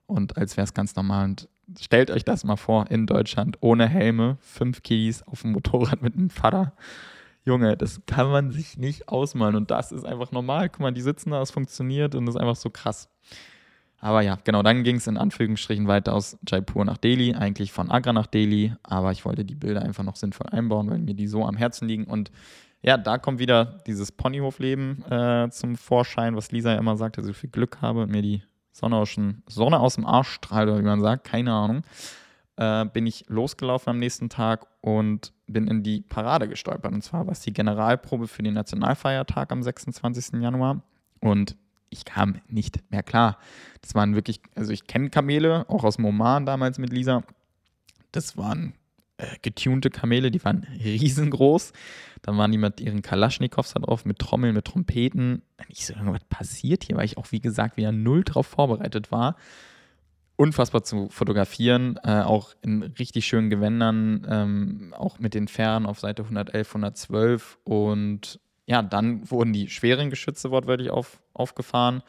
und 0.06 0.36
als 0.36 0.58
wäre 0.58 0.66
es 0.66 0.74
ganz 0.74 0.94
normal. 0.94 1.24
Und 1.24 1.48
stellt 1.80 2.10
euch 2.10 2.26
das 2.26 2.44
mal 2.44 2.56
vor, 2.56 2.90
in 2.90 3.06
Deutschland 3.06 3.56
ohne 3.60 3.88
Helme, 3.88 4.36
fünf 4.42 4.82
Kiddies 4.82 5.22
auf 5.22 5.40
dem 5.40 5.52
Motorrad 5.52 6.02
mit 6.02 6.14
einem 6.14 6.28
Vater. 6.28 6.74
Junge, 7.44 7.76
das 7.76 8.00
kann 8.06 8.30
man 8.30 8.50
sich 8.50 8.76
nicht 8.76 9.08
ausmalen 9.08 9.56
und 9.56 9.70
das 9.70 9.92
ist 9.92 10.04
einfach 10.04 10.32
normal. 10.32 10.68
Guck 10.68 10.80
mal, 10.80 10.92
die 10.92 11.00
sitzen 11.00 11.30
da, 11.30 11.40
es 11.40 11.50
funktioniert 11.50 12.14
und 12.14 12.26
das 12.26 12.34
ist 12.34 12.40
einfach 12.40 12.56
so 12.56 12.70
krass. 12.70 13.08
Aber 13.98 14.22
ja, 14.22 14.38
genau, 14.44 14.62
dann 14.62 14.82
ging 14.82 14.96
es 14.96 15.06
in 15.06 15.18
Anführungsstrichen 15.18 15.86
weiter 15.86 16.14
aus 16.14 16.38
Jaipur 16.48 16.84
nach 16.84 16.96
Delhi, 16.96 17.34
eigentlich 17.34 17.72
von 17.72 17.90
Agra 17.90 18.12
nach 18.12 18.26
Delhi, 18.26 18.74
aber 18.82 19.12
ich 19.12 19.24
wollte 19.24 19.44
die 19.44 19.54
Bilder 19.54 19.82
einfach 19.82 20.04
noch 20.04 20.16
sinnvoll 20.16 20.46
einbauen, 20.50 20.90
weil 20.90 20.98
mir 20.98 21.14
die 21.14 21.26
so 21.26 21.44
am 21.44 21.56
Herzen 21.56 21.86
liegen 21.86 22.04
und 22.04 22.30
ja, 22.82 22.96
da 22.96 23.18
kommt 23.18 23.40
wieder 23.40 23.80
dieses 23.86 24.10
Ponyhofleben 24.10 25.04
äh, 25.10 25.50
zum 25.50 25.76
Vorschein, 25.76 26.34
was 26.34 26.50
Lisa 26.50 26.72
ja 26.72 26.78
immer 26.78 26.96
sagt, 26.96 27.18
dass 27.18 27.26
ich 27.26 27.36
viel 27.36 27.50
Glück 27.50 27.82
habe 27.82 28.02
und 28.02 28.10
mir 28.10 28.22
die 28.22 28.42
Sonne 28.72 28.96
aus, 28.96 29.16
Sonne 29.46 29.80
aus 29.80 29.96
dem 29.96 30.06
Arsch 30.06 30.30
strahlt, 30.30 30.68
oder 30.68 30.78
wie 30.78 30.84
man 30.84 31.02
sagt, 31.02 31.24
keine 31.24 31.52
Ahnung. 31.52 31.82
Äh, 32.60 32.84
bin 32.92 33.06
ich 33.06 33.24
losgelaufen 33.28 33.88
am 33.88 33.98
nächsten 33.98 34.28
Tag 34.28 34.66
und 34.82 35.32
bin 35.46 35.66
in 35.66 35.82
die 35.82 36.02
Parade 36.02 36.46
gestolpert. 36.46 36.92
Und 36.92 37.02
zwar 37.02 37.26
war 37.26 37.32
es 37.32 37.40
die 37.40 37.54
Generalprobe 37.54 38.28
für 38.28 38.42
den 38.42 38.52
Nationalfeiertag 38.52 39.50
am 39.50 39.62
26. 39.62 40.42
Januar. 40.42 40.82
Und 41.20 41.56
ich 41.88 42.04
kam 42.04 42.36
nicht 42.48 42.80
mehr 42.90 43.02
klar. 43.02 43.38
Das 43.80 43.94
waren 43.94 44.14
wirklich, 44.14 44.42
also 44.56 44.72
ich 44.72 44.86
kenne 44.86 45.08
Kamele, 45.08 45.64
auch 45.70 45.84
aus 45.84 45.96
Moman 45.96 46.44
damals 46.44 46.76
mit 46.76 46.92
Lisa. 46.92 47.22
Das 48.12 48.36
waren 48.36 48.74
äh, 49.16 49.24
getunte 49.40 49.88
Kamele, 49.88 50.30
die 50.30 50.44
waren 50.44 50.64
riesengroß. 50.84 51.72
Dann 52.20 52.36
waren 52.36 52.52
die 52.52 52.58
mit 52.58 52.78
ihren 52.78 53.00
Kalaschnikows 53.00 53.72
da 53.72 53.80
drauf, 53.80 54.04
mit 54.04 54.18
Trommeln, 54.18 54.54
mit 54.54 54.66
Trompeten. 54.66 55.40
Ich 55.68 55.86
so, 55.86 55.94
was 55.96 56.24
passiert 56.24 56.84
hier, 56.84 56.96
weil 56.96 57.06
ich 57.06 57.16
auch, 57.16 57.32
wie 57.32 57.40
gesagt, 57.40 57.78
wieder 57.78 57.90
null 57.90 58.22
drauf 58.22 58.46
vorbereitet 58.46 59.10
war. 59.10 59.36
Unfassbar 60.40 60.82
zu 60.82 61.10
fotografieren, 61.10 62.00
äh, 62.02 62.22
auch 62.22 62.54
in 62.62 62.82
richtig 62.82 63.26
schönen 63.26 63.50
Gewändern, 63.50 64.26
ähm, 64.26 64.94
auch 64.96 65.18
mit 65.18 65.34
den 65.34 65.48
Fähren 65.48 65.84
auf 65.84 66.00
Seite 66.00 66.22
111, 66.22 66.66
112. 66.66 67.58
Und 67.64 68.40
ja, 68.64 68.80
dann 68.80 69.30
wurden 69.30 69.52
die 69.52 69.68
schweren 69.68 70.08
Geschütze 70.08 70.50
wortwörtlich 70.50 70.88
auf, 70.88 71.20
aufgefahren. 71.34 72.02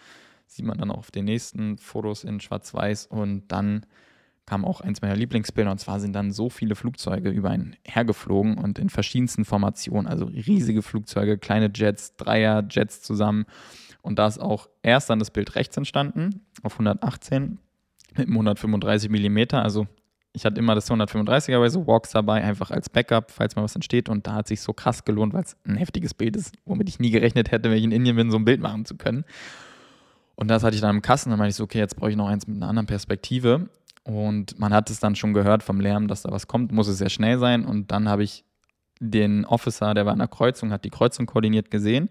Sieht 0.47 0.63
man 0.63 0.77
dann 0.77 0.91
auch 0.91 0.99
auf 0.99 1.11
den 1.11 1.25
nächsten 1.25 1.77
Fotos 1.77 2.23
in 2.23 2.39
Schwarz-Weiß. 2.39 3.07
Und 3.07 3.49
dann 3.49 3.86
kam 4.45 4.63
auch 4.63 4.79
eins 4.79 5.01
meiner 5.01 5.17
Lieblingsbilder 5.17 5.71
und 5.71 5.79
zwar 5.79 5.99
sind 5.99 6.13
dann 6.13 6.32
so 6.32 6.49
viele 6.49 6.75
Flugzeuge 6.75 7.32
über 7.32 7.49
einen 7.49 7.75
hergeflogen 7.84 8.57
und 8.57 8.79
in 8.79 8.88
verschiedensten 8.88 9.43
Formationen, 9.43 10.07
also 10.07 10.23
riesige 10.23 10.84
Flugzeuge, 10.84 11.38
kleine 11.38 11.69
Jets, 11.75 12.15
Dreier-Jets 12.15 13.01
zusammen. 13.01 13.45
Und 14.01 14.19
da 14.19 14.27
ist 14.27 14.39
auch 14.39 14.69
erst 14.84 15.09
dann 15.09 15.19
das 15.19 15.32
Bild 15.32 15.55
rechts 15.55 15.75
entstanden, 15.75 16.45
auf 16.63 16.75
118 16.75 17.59
mit 18.12 18.28
einem 18.28 18.34
135 18.34 19.09
mm. 19.09 19.55
Also 19.55 19.88
ich 20.34 20.45
hatte 20.45 20.59
immer 20.59 20.76
das 20.76 20.89
135er 20.89 21.59
bei 21.59 21.70
so 21.70 21.86
Walks 21.88 22.12
dabei, 22.12 22.43
einfach 22.43 22.72
als 22.72 22.89
Backup, 22.89 23.32
falls 23.32 23.55
mal 23.55 23.64
was 23.64 23.76
entsteht. 23.76 24.07
Und 24.07 24.28
da 24.28 24.36
hat 24.36 24.47
sich 24.47 24.62
so 24.62 24.74
krass 24.74 25.03
gelohnt, 25.03 25.34
weil 25.34 25.43
es 25.43 25.57
ein 25.66 25.76
heftiges 25.76 26.14
Bild 26.14 26.36
ist, 26.36 26.55
womit 26.66 26.88
ich 26.89 26.99
nie 26.99 27.12
gerechnet 27.12 27.51
hätte, 27.51 27.70
wenn 27.70 27.78
ich 27.78 27.84
in 27.84 27.91
Indien 27.91 28.16
bin, 28.16 28.32
so 28.32 28.38
ein 28.38 28.45
Bild 28.45 28.62
machen 28.62 28.86
zu 28.86 28.95
können. 28.95 29.26
Und 30.36 30.47
das 30.47 30.64
hatte 30.64 30.76
ich 30.76 30.82
dann 30.82 30.95
im 30.95 31.01
Kassen, 31.01 31.30
dann 31.30 31.39
meinte 31.39 31.51
ich 31.51 31.55
so, 31.55 31.66
okay, 31.66 31.80
jetzt 31.80 31.95
brauche 31.97 32.09
ich 32.09 32.16
noch 32.16 32.28
eins 32.28 32.47
mit 32.47 32.57
einer 32.57 32.68
anderen 32.68 32.88
Perspektive 32.88 33.70
Und 34.03 34.57
man 34.57 34.74
hat 34.74 34.89
es 34.89 34.99
dann 34.99 35.16
schon 35.16 35.34
gehört 35.34 35.64
vom 35.64 35.80
Lärm, 35.80 36.07
dass 36.07 36.24
da 36.24 36.32
was 36.32 36.47
kommt, 36.47 36.72
muss 36.72 36.88
es 36.88 36.97
sehr 36.97 37.09
schnell 37.09 37.38
sein. 37.38 37.66
Und 37.66 37.91
dann 37.91 38.07
habe 38.07 38.24
ich 38.24 38.45
den 38.99 39.45
Officer, 39.45 39.93
der 39.93 40.05
war 40.05 40.14
an 40.14 40.20
der 40.20 40.28
Kreuzung, 40.28 40.72
hat 40.72 40.86
die 40.86 40.89
Kreuzung 40.89 41.26
koordiniert 41.26 41.72
gesehen 41.72 42.09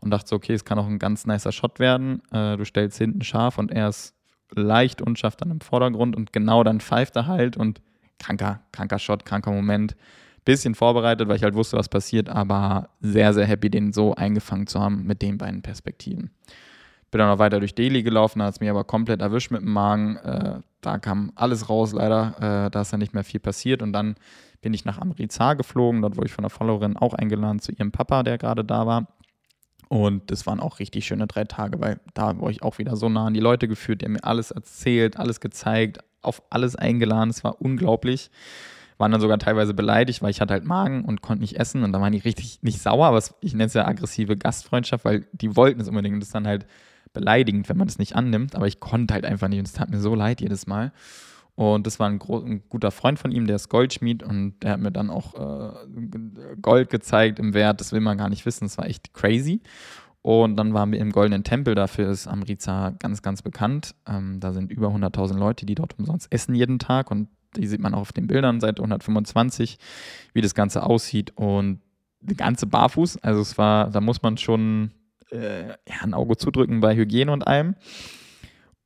und 0.00 0.10
dachte 0.10 0.28
so, 0.28 0.36
okay, 0.36 0.52
es 0.52 0.64
kann 0.64 0.78
auch 0.78 0.86
ein 0.86 0.98
ganz 0.98 1.26
nicer 1.26 1.52
Shot 1.52 1.78
werden. 1.78 2.22
Äh, 2.30 2.56
du 2.56 2.64
stellst 2.64 2.98
hinten 2.98 3.22
scharf 3.22 3.58
und 3.58 3.70
er 3.70 3.88
ist 3.88 4.14
leicht 4.54 5.02
unscharf 5.02 5.36
dann 5.36 5.50
im 5.50 5.60
Vordergrund 5.60 6.16
und 6.16 6.32
genau 6.32 6.64
dann 6.64 6.80
pfeift 6.80 7.16
er 7.16 7.26
halt 7.26 7.56
und 7.56 7.80
kranker, 8.18 8.60
kranker 8.72 8.98
Shot, 8.98 9.24
kranker 9.24 9.52
Moment. 9.52 9.96
Bisschen 10.44 10.74
vorbereitet, 10.74 11.28
weil 11.28 11.36
ich 11.36 11.44
halt 11.44 11.54
wusste, 11.54 11.76
was 11.76 11.88
passiert, 11.88 12.28
aber 12.28 12.88
sehr, 13.00 13.32
sehr 13.32 13.46
happy, 13.46 13.70
den 13.70 13.92
so 13.92 14.14
eingefangen 14.16 14.66
zu 14.66 14.80
haben 14.80 15.04
mit 15.04 15.22
den 15.22 15.38
beiden 15.38 15.62
Perspektiven. 15.62 16.30
Bin 17.12 17.18
dann 17.18 17.28
noch 17.28 17.38
weiter 17.38 17.60
durch 17.60 17.74
Delhi 17.74 18.02
gelaufen, 18.02 18.42
hat 18.42 18.54
es 18.54 18.60
mir 18.60 18.70
aber 18.70 18.84
komplett 18.84 19.20
erwischt 19.20 19.50
mit 19.50 19.60
dem 19.60 19.72
Magen. 19.72 20.16
Äh, 20.16 20.60
da 20.80 20.98
kam 20.98 21.30
alles 21.34 21.68
raus, 21.68 21.92
leider. 21.92 22.66
Äh, 22.66 22.70
da 22.70 22.80
ist 22.80 22.90
ja 22.90 22.96
nicht 22.96 23.12
mehr 23.12 23.22
viel 23.22 23.38
passiert. 23.38 23.82
Und 23.82 23.92
dann 23.92 24.16
bin 24.62 24.72
ich 24.72 24.86
nach 24.86 24.98
Amritsar 24.98 25.54
geflogen. 25.54 26.00
Dort 26.00 26.16
wurde 26.16 26.28
ich 26.28 26.32
von 26.32 26.42
der 26.42 26.50
Followerin 26.50 26.96
auch 26.96 27.12
eingeladen 27.12 27.60
zu 27.60 27.70
ihrem 27.70 27.92
Papa, 27.92 28.22
der 28.22 28.38
gerade 28.38 28.64
da 28.64 28.86
war. 28.86 29.08
Und 29.92 30.30
das 30.30 30.46
waren 30.46 30.58
auch 30.58 30.78
richtig 30.78 31.04
schöne 31.04 31.26
drei 31.26 31.44
Tage, 31.44 31.78
weil 31.78 32.00
da 32.14 32.38
wurde 32.38 32.52
ich 32.52 32.62
auch 32.62 32.78
wieder 32.78 32.96
so 32.96 33.10
nah 33.10 33.26
an 33.26 33.34
die 33.34 33.40
Leute 33.40 33.68
geführt. 33.68 34.00
Die 34.00 34.06
haben 34.06 34.14
mir 34.14 34.24
alles 34.24 34.50
erzählt, 34.50 35.18
alles 35.18 35.38
gezeigt, 35.38 35.98
auf 36.22 36.42
alles 36.48 36.76
eingeladen. 36.76 37.28
Es 37.28 37.44
war 37.44 37.60
unglaublich. 37.60 38.30
Waren 38.96 39.12
dann 39.12 39.20
sogar 39.20 39.38
teilweise 39.38 39.74
beleidigt, 39.74 40.22
weil 40.22 40.30
ich 40.30 40.40
hatte 40.40 40.54
halt 40.54 40.64
Magen 40.64 41.04
und 41.04 41.20
konnte 41.20 41.42
nicht 41.42 41.60
essen. 41.60 41.84
Und 41.84 41.92
da 41.92 42.00
waren 42.00 42.12
die 42.12 42.20
richtig 42.20 42.62
nicht 42.62 42.80
sauer, 42.80 43.08
aber 43.08 43.22
ich 43.42 43.52
nenne 43.52 43.66
es 43.66 43.74
ja 43.74 43.86
aggressive 43.86 44.34
Gastfreundschaft, 44.38 45.04
weil 45.04 45.26
die 45.32 45.56
wollten 45.56 45.82
es 45.82 45.90
unbedingt. 45.90 46.14
Und 46.14 46.20
das 46.20 46.28
ist 46.28 46.34
dann 46.34 46.46
halt 46.46 46.64
beleidigend, 47.12 47.68
wenn 47.68 47.76
man 47.76 47.86
das 47.86 47.98
nicht 47.98 48.16
annimmt. 48.16 48.56
Aber 48.56 48.66
ich 48.66 48.80
konnte 48.80 49.12
halt 49.12 49.26
einfach 49.26 49.48
nicht. 49.48 49.58
Und 49.58 49.66
es 49.66 49.74
tat 49.74 49.90
mir 49.90 50.00
so 50.00 50.14
leid 50.14 50.40
jedes 50.40 50.66
Mal. 50.66 50.92
Und 51.62 51.86
das 51.86 52.00
war 52.00 52.08
ein, 52.08 52.20
ein, 52.20 52.62
guter 52.68 52.90
Freund 52.90 53.18
von 53.18 53.30
ihm, 53.30 53.46
der 53.46 53.56
ist 53.56 53.68
Goldschmied 53.68 54.22
und 54.22 54.54
der 54.62 54.72
hat 54.72 54.80
mir 54.80 54.90
dann 54.90 55.10
auch 55.10 55.34
äh, 55.34 56.56
Gold 56.60 56.90
gezeigt 56.90 57.38
im 57.38 57.54
Wert. 57.54 57.80
Das 57.80 57.92
will 57.92 58.00
man 58.00 58.18
gar 58.18 58.28
nicht 58.28 58.44
wissen. 58.46 58.64
Das 58.64 58.78
war 58.78 58.86
echt 58.86 59.14
crazy. 59.14 59.60
Und 60.22 60.56
dann 60.56 60.74
waren 60.74 60.92
wir 60.92 60.98
im 60.98 61.12
Goldenen 61.12 61.44
Tempel. 61.44 61.74
Dafür 61.74 62.08
ist 62.10 62.26
Amritsar 62.26 62.92
ganz, 62.92 63.22
ganz 63.22 63.42
bekannt. 63.42 63.94
Ähm, 64.06 64.40
da 64.40 64.52
sind 64.52 64.70
über 64.70 64.88
100.000 64.88 65.36
Leute, 65.36 65.66
die 65.66 65.74
dort 65.74 65.98
umsonst 65.98 66.32
essen 66.32 66.54
jeden 66.54 66.78
Tag. 66.78 67.10
Und 67.10 67.28
die 67.56 67.66
sieht 67.66 67.80
man 67.80 67.94
auch 67.94 68.00
auf 68.00 68.12
den 68.12 68.26
Bildern 68.26 68.60
seit 68.60 68.78
125, 68.78 69.78
wie 70.32 70.40
das 70.40 70.54
Ganze 70.54 70.84
aussieht. 70.84 71.32
Und 71.36 71.80
die 72.20 72.36
ganze 72.36 72.66
barfuß. 72.66 73.18
Also 73.18 73.40
es 73.40 73.58
war, 73.58 73.90
da 73.90 74.00
muss 74.00 74.22
man 74.22 74.36
schon 74.38 74.92
äh, 75.30 75.68
ja, 75.68 76.02
ein 76.02 76.14
Auge 76.14 76.36
zudrücken 76.36 76.80
bei 76.80 76.94
Hygiene 76.96 77.32
und 77.32 77.46
allem. 77.46 77.74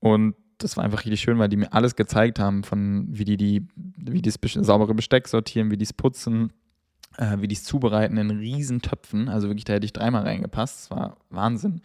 Und 0.00 0.34
das 0.58 0.76
war 0.76 0.84
einfach 0.84 1.00
richtig 1.00 1.20
schön, 1.20 1.38
weil 1.38 1.48
die 1.48 1.56
mir 1.56 1.72
alles 1.72 1.96
gezeigt 1.96 2.38
haben, 2.38 2.64
von 2.64 3.06
wie 3.10 3.24
die, 3.24 3.36
die 3.36 3.66
wie 3.76 4.22
das 4.22 4.38
saubere 4.42 4.94
Besteck 4.94 5.28
sortieren, 5.28 5.70
wie 5.70 5.76
die 5.76 5.84
es 5.84 5.92
putzen, 5.92 6.52
äh, 7.18 7.38
wie 7.40 7.48
die 7.48 7.54
es 7.54 7.64
zubereiten 7.64 8.16
in 8.16 8.30
riesen 8.30 8.80
Töpfen. 8.80 9.28
Also 9.28 9.48
wirklich, 9.48 9.64
da 9.64 9.74
hätte 9.74 9.86
ich 9.86 9.92
dreimal 9.92 10.22
reingepasst. 10.22 10.82
Das 10.82 10.90
war 10.90 11.16
Wahnsinn. 11.30 11.82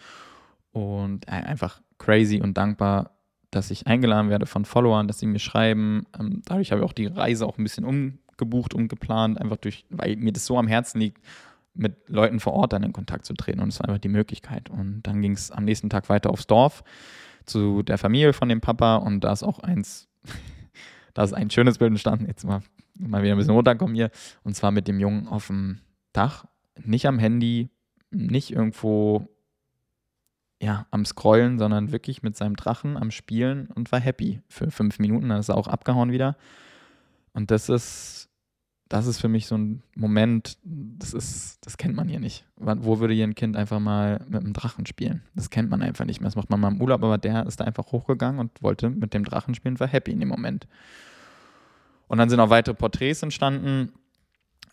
Und 0.71 1.27
äh, 1.27 1.31
einfach 1.31 1.81
crazy 1.97 2.41
und 2.41 2.57
dankbar, 2.57 3.11
dass 3.51 3.71
ich 3.71 3.87
eingeladen 3.87 4.29
werde 4.29 4.45
von 4.45 4.63
Followern, 4.63 5.07
dass 5.07 5.19
sie 5.19 5.27
mir 5.27 5.39
schreiben. 5.39 6.05
Ähm, 6.17 6.41
dadurch 6.45 6.71
habe 6.71 6.81
ich 6.81 6.87
auch 6.87 6.93
die 6.93 7.07
Reise 7.07 7.45
auch 7.45 7.57
ein 7.57 7.63
bisschen 7.63 7.83
umgebucht, 7.83 8.73
umgeplant, 8.73 9.39
einfach 9.39 9.57
durch, 9.57 9.85
weil 9.89 10.15
mir 10.15 10.31
das 10.31 10.45
so 10.45 10.57
am 10.57 10.67
Herzen 10.67 10.99
liegt, 10.99 11.21
mit 11.73 12.09
Leuten 12.09 12.39
vor 12.39 12.53
Ort 12.53 12.73
dann 12.73 12.83
in 12.83 12.93
Kontakt 12.93 13.25
zu 13.25 13.33
treten. 13.33 13.59
Und 13.59 13.69
es 13.69 13.79
war 13.79 13.89
einfach 13.89 14.01
die 14.01 14.09
Möglichkeit. 14.09 14.69
Und 14.69 15.03
dann 15.03 15.21
ging 15.21 15.33
es 15.33 15.51
am 15.51 15.65
nächsten 15.65 15.89
Tag 15.89 16.07
weiter 16.09 16.29
aufs 16.29 16.47
Dorf 16.47 16.83
zu 17.45 17.83
der 17.83 17.97
Familie 17.97 18.33
von 18.33 18.49
dem 18.49 18.61
Papa 18.61 18.97
und 18.97 19.21
da 19.21 19.31
ist 19.31 19.43
auch 19.43 19.59
eins, 19.59 20.07
da 21.13 21.23
ist 21.23 21.33
ein 21.33 21.49
schönes 21.49 21.77
Bild 21.77 21.91
entstanden. 21.91 22.25
Jetzt 22.27 22.43
mal, 22.43 22.61
mal 22.97 23.23
wieder 23.23 23.33
ein 23.33 23.37
bisschen 23.37 23.53
runterkommen 23.53 23.95
hier. 23.95 24.11
Und 24.43 24.55
zwar 24.55 24.71
mit 24.71 24.87
dem 24.87 24.99
Jungen 24.99 25.27
auf 25.27 25.47
dem 25.47 25.79
Dach, 26.13 26.45
nicht 26.83 27.07
am 27.07 27.19
Handy, 27.19 27.69
nicht 28.09 28.51
irgendwo 28.51 29.27
ja, 30.61 30.85
am 30.91 31.05
Scrollen, 31.05 31.57
sondern 31.57 31.91
wirklich 31.91 32.21
mit 32.21 32.37
seinem 32.37 32.55
Drachen 32.55 32.95
am 32.95 33.09
Spielen 33.09 33.67
und 33.73 33.91
war 33.91 33.99
happy 33.99 34.41
für 34.47 34.69
fünf 34.69 34.99
Minuten. 34.99 35.29
Dann 35.29 35.39
ist 35.39 35.49
er 35.49 35.57
auch 35.57 35.67
abgehauen 35.67 36.11
wieder. 36.11 36.37
Und 37.33 37.49
das 37.49 37.69
ist 37.69 38.29
das 38.91 39.07
ist 39.07 39.21
für 39.21 39.29
mich 39.29 39.47
so 39.47 39.57
ein 39.57 39.83
Moment, 39.95 40.57
das 40.63 41.13
ist, 41.13 41.65
das 41.65 41.77
kennt 41.77 41.95
man 41.95 42.09
hier 42.09 42.19
nicht. 42.19 42.43
Wo 42.57 42.99
würde 42.99 43.13
hier 43.13 43.23
ein 43.23 43.35
Kind 43.35 43.55
einfach 43.55 43.79
mal 43.79 44.19
mit 44.27 44.41
einem 44.41 44.51
Drachen 44.51 44.85
spielen? 44.85 45.23
Das 45.33 45.49
kennt 45.49 45.69
man 45.69 45.81
einfach 45.81 46.03
nicht 46.03 46.19
mehr. 46.19 46.27
Das 46.27 46.35
macht 46.35 46.49
man 46.49 46.59
mal 46.59 46.73
im 46.73 46.81
Urlaub, 46.81 47.01
aber 47.01 47.17
der 47.17 47.45
ist 47.45 47.61
da 47.61 47.63
einfach 47.63 47.93
hochgegangen 47.93 48.41
und 48.41 48.61
wollte 48.61 48.89
mit 48.89 49.13
dem 49.13 49.23
Drachen 49.23 49.55
spielen, 49.55 49.79
war 49.79 49.87
happy 49.87 50.11
in 50.11 50.19
dem 50.19 50.27
Moment. 50.27 50.67
Und 52.09 52.17
dann 52.17 52.29
sind 52.29 52.41
auch 52.41 52.49
weitere 52.49 52.75
Porträts 52.75 53.23
entstanden. 53.23 53.93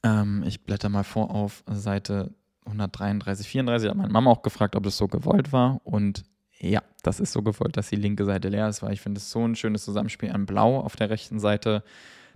Ähm, 0.02 0.42
ich 0.44 0.64
blätter 0.64 0.88
mal 0.88 1.04
vor 1.04 1.30
auf 1.30 1.62
Seite 1.70 2.34
133, 2.66 3.46
34. 3.46 3.86
Da 3.86 3.90
hat 3.90 3.98
meine 3.98 4.12
Mama 4.12 4.32
auch 4.32 4.42
gefragt, 4.42 4.74
ob 4.74 4.82
das 4.82 4.96
so 4.96 5.06
gewollt 5.06 5.52
war. 5.52 5.80
Und 5.84 6.24
ja, 6.58 6.82
das 7.04 7.20
ist 7.20 7.30
so 7.30 7.42
gewollt, 7.42 7.76
dass 7.76 7.88
die 7.88 7.94
linke 7.94 8.24
Seite 8.24 8.48
leer 8.48 8.68
ist, 8.68 8.82
weil 8.82 8.94
ich 8.94 9.00
finde 9.00 9.18
es 9.18 9.30
so 9.30 9.46
ein 9.46 9.54
schönes 9.54 9.84
Zusammenspiel 9.84 10.32
an 10.32 10.44
Blau 10.44 10.80
auf 10.80 10.96
der 10.96 11.08
rechten 11.08 11.38
Seite, 11.38 11.84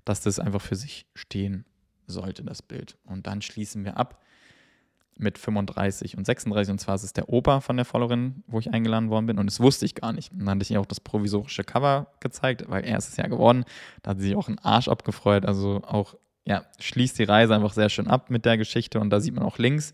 dass 0.05 0.21
das 0.21 0.39
einfach 0.39 0.61
für 0.61 0.77
sich 0.77 1.07
stehen 1.17 1.65
sollte, 2.07 2.43
das 2.45 2.63
Bild. 2.63 2.97
Und 3.05 3.27
dann 3.27 3.43
schließen 3.43 3.85
wir 3.85 3.97
ab 3.97 4.23
mit 5.19 5.39
35 5.39 6.17
und 6.17 6.25
36. 6.25 6.73
Und 6.73 6.79
zwar 6.79 6.95
ist 6.95 7.03
es 7.03 7.13
der 7.13 7.29
Opa 7.29 7.61
von 7.61 7.77
der 7.77 7.85
Followerin, 7.85 8.43
wo 8.47 8.59
ich 8.59 8.73
eingeladen 8.73 9.11
worden 9.11 9.27
bin. 9.27 9.39
Und 9.39 9.47
das 9.47 9.61
wusste 9.61 9.85
ich 9.85 9.95
gar 9.95 10.13
nicht. 10.13 10.33
Und 10.33 10.41
dann 10.41 10.51
hatte 10.51 10.63
ich 10.63 10.71
ihr 10.71 10.81
auch 10.81 10.87
das 10.87 11.01
provisorische 11.01 11.65
Cover 11.65 12.09
gezeigt, 12.21 12.65
weil 12.69 12.85
er 12.85 12.99
ist 12.99 13.09
es 13.09 13.17
ja 13.17 13.27
geworden. 13.27 13.65
Da 14.03 14.11
hat 14.11 14.19
sie 14.19 14.29
sich 14.29 14.37
auch 14.37 14.49
einen 14.49 14.59
Arsch 14.59 14.89
abgefreut. 14.89 15.47
Also 15.47 15.83
auch, 15.85 16.15
ja, 16.45 16.65
schließt 16.79 17.19
die 17.19 17.25
Reise 17.25 17.55
einfach 17.55 17.73
sehr 17.73 17.89
schön 17.89 18.09
ab 18.09 18.31
mit 18.31 18.45
der 18.45 18.57
Geschichte. 18.57 19.01
Und 19.01 19.11
da 19.11 19.21
sieht 19.21 19.35
man 19.35 19.45
auch 19.45 19.59
links, 19.59 19.93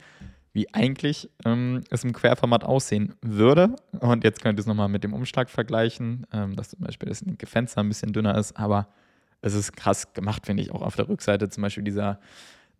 wie 0.53 0.73
eigentlich 0.73 1.29
ähm, 1.45 1.83
es 1.91 2.05
im 2.05 2.13
Querformat 2.13 2.65
aussehen 2.65 3.15
würde. 3.21 3.77
Und 4.01 4.25
jetzt 4.25 4.43
könnt 4.43 4.59
ihr 4.59 4.61
es 4.61 4.67
nochmal 4.67 4.89
mit 4.89 5.05
dem 5.05 5.13
Umschlag 5.13 5.51
vergleichen, 5.51 6.27
ähm, 6.33 6.57
dass 6.57 6.71
zum 6.71 6.81
Beispiel 6.81 7.09
das 7.09 7.21
linke 7.23 7.47
Fenster 7.47 7.81
ein 7.81 7.89
bisschen 7.89 8.13
dünner 8.13 8.37
ist. 8.37 8.57
Aber 8.57 8.89
es 9.41 9.55
ist 9.55 9.77
krass 9.77 10.13
gemacht, 10.13 10.47
finde 10.47 10.63
ich, 10.63 10.73
auch 10.73 10.83
auf 10.83 10.97
der 10.97 11.09
Rückseite 11.09 11.49
zum 11.49 11.63
Beispiel 11.63 11.85
dieser 11.85 12.21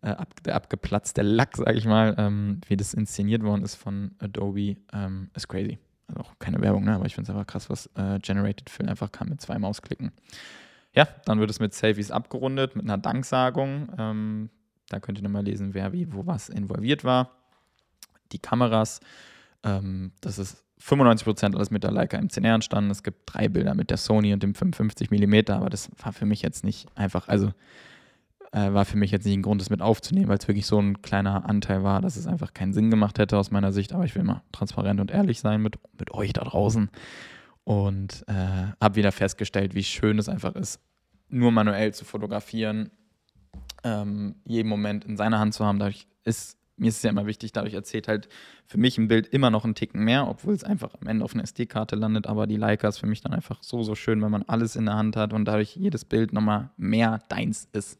äh, 0.01 0.09
ab, 0.09 0.33
der 0.43 0.55
abgeplatzte 0.55 1.21
Lack, 1.21 1.57
sage 1.57 1.77
ich 1.77 1.85
mal, 1.85 2.15
ähm, 2.17 2.61
wie 2.67 2.77
das 2.77 2.93
inszeniert 2.93 3.43
worden 3.43 3.63
ist 3.63 3.75
von 3.75 4.11
Adobe, 4.19 4.77
ähm, 4.93 5.29
ist 5.35 5.47
crazy. 5.47 5.77
Also 6.07 6.21
auch 6.21 6.39
keine 6.39 6.61
Werbung, 6.61 6.85
ne? 6.85 6.95
aber 6.95 7.05
ich 7.05 7.15
finde 7.15 7.31
es 7.31 7.35
einfach 7.35 7.47
krass, 7.47 7.69
was 7.69 7.87
äh, 7.95 8.19
Generated 8.19 8.69
Fill 8.69 8.89
einfach 8.89 9.11
kann 9.11 9.29
mit 9.29 9.41
zwei 9.41 9.59
Mausklicken. 9.59 10.11
Ja, 10.95 11.07
dann 11.25 11.39
wird 11.39 11.51
es 11.51 11.59
mit 11.59 11.73
Selfies 11.73 12.11
abgerundet, 12.11 12.75
mit 12.75 12.85
einer 12.85 12.97
Danksagung. 12.97 13.89
Ähm, 13.97 14.49
da 14.89 14.99
könnt 14.99 15.19
ihr 15.19 15.23
nochmal 15.23 15.43
lesen, 15.43 15.75
wer 15.75 15.93
wie, 15.93 16.11
wo 16.11 16.25
was 16.25 16.49
involviert 16.49 17.03
war. 17.03 17.31
Die 18.31 18.39
Kameras, 18.39 19.01
ähm, 19.63 20.13
das 20.21 20.39
ist 20.39 20.63
95% 20.81 21.55
alles 21.55 21.71
mit 21.71 21.83
der 21.83 21.91
Leica 21.91 22.17
M10R 22.17 22.55
entstanden. 22.55 22.91
Es 22.91 23.03
gibt 23.03 23.21
drei 23.25 23.49
Bilder 23.49 23.75
mit 23.75 23.89
der 23.89 23.97
Sony 23.97 24.33
und 24.33 24.41
dem 24.43 24.55
55 24.55 25.11
mm, 25.11 25.51
aber 25.51 25.69
das 25.69 25.89
war 26.01 26.13
für 26.13 26.25
mich 26.25 26.41
jetzt 26.41 26.63
nicht 26.63 26.87
einfach, 26.95 27.27
also 27.27 27.51
äh, 28.51 28.73
war 28.73 28.85
für 28.85 28.97
mich 28.97 29.11
jetzt 29.11 29.25
nicht 29.25 29.35
ein 29.35 29.41
Grund, 29.41 29.61
das 29.61 29.69
mit 29.69 29.81
aufzunehmen, 29.81 30.27
weil 30.27 30.37
es 30.37 30.47
wirklich 30.47 30.65
so 30.65 30.79
ein 30.79 31.01
kleiner 31.01 31.47
Anteil 31.47 31.83
war, 31.83 32.01
dass 32.01 32.15
es 32.15 32.27
einfach 32.27 32.53
keinen 32.53 32.73
Sinn 32.73 32.89
gemacht 32.89 33.19
hätte 33.19 33.37
aus 33.37 33.51
meiner 33.51 33.71
Sicht. 33.71 33.93
Aber 33.93 34.05
ich 34.05 34.15
will 34.15 34.23
mal 34.23 34.41
transparent 34.51 34.99
und 34.99 35.11
ehrlich 35.11 35.39
sein 35.39 35.61
mit, 35.61 35.77
mit 35.99 36.11
euch 36.11 36.33
da 36.33 36.43
draußen. 36.43 36.89
Und 37.63 38.23
äh, 38.27 38.73
habe 38.81 38.95
wieder 38.95 39.11
festgestellt, 39.11 39.75
wie 39.75 39.83
schön 39.83 40.17
es 40.17 40.29
einfach 40.29 40.55
ist, 40.55 40.79
nur 41.27 41.51
manuell 41.51 41.93
zu 41.93 42.05
fotografieren, 42.05 42.89
ähm, 43.83 44.35
jeden 44.45 44.67
Moment 44.67 45.05
in 45.05 45.17
seiner 45.17 45.39
Hand 45.39 45.53
zu 45.53 45.63
haben. 45.65 45.77
Dadurch 45.77 46.07
ist 46.23 46.58
mir 46.79 46.87
ist 46.87 46.97
es 46.97 47.03
ja 47.03 47.09
immer 47.09 47.25
wichtig, 47.25 47.51
dadurch 47.51 47.73
erzählt 47.73 48.07
halt 48.07 48.29
für 48.65 48.77
mich 48.77 48.97
ein 48.97 49.07
Bild 49.07 49.27
immer 49.27 49.49
noch 49.49 49.65
einen 49.65 49.75
Ticken 49.75 50.03
mehr, 50.03 50.27
obwohl 50.27 50.53
es 50.53 50.63
einfach 50.63 50.95
am 50.99 51.07
Ende 51.07 51.25
auf 51.25 51.33
einer 51.33 51.43
SD-Karte 51.43 51.95
landet. 51.95 52.27
Aber 52.27 52.47
die 52.47 52.55
Leica 52.55 52.87
ist 52.87 52.99
für 52.99 53.05
mich 53.05 53.21
dann 53.21 53.33
einfach 53.33 53.61
so, 53.61 53.83
so 53.83 53.95
schön, 53.95 54.21
wenn 54.21 54.31
man 54.31 54.43
alles 54.43 54.75
in 54.75 54.85
der 54.85 54.95
Hand 54.95 55.15
hat 55.15 55.33
und 55.33 55.45
dadurch 55.45 55.75
jedes 55.75 56.05
Bild 56.05 56.33
nochmal 56.33 56.69
mehr 56.77 57.19
deins 57.29 57.67
ist. 57.73 57.99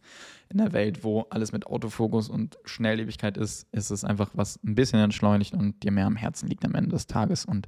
In 0.49 0.57
der 0.57 0.73
Welt, 0.73 1.03
wo 1.03 1.27
alles 1.30 1.51
mit 1.51 1.67
Autofokus 1.67 2.30
und 2.30 2.57
Schnelllebigkeit 2.65 3.38
ist, 3.38 3.67
ist 3.71 3.91
es 3.91 4.03
einfach 4.03 4.32
was 4.34 4.59
ein 4.63 4.75
bisschen 4.75 4.99
entschleunigt 4.99 5.53
und 5.53 5.84
dir 5.84 5.91
mehr 5.91 6.07
am 6.07 6.15
Herzen 6.15 6.47
liegt 6.47 6.65
am 6.65 6.73
Ende 6.73 6.91
des 6.91 7.05
Tages. 7.05 7.45
Und 7.45 7.67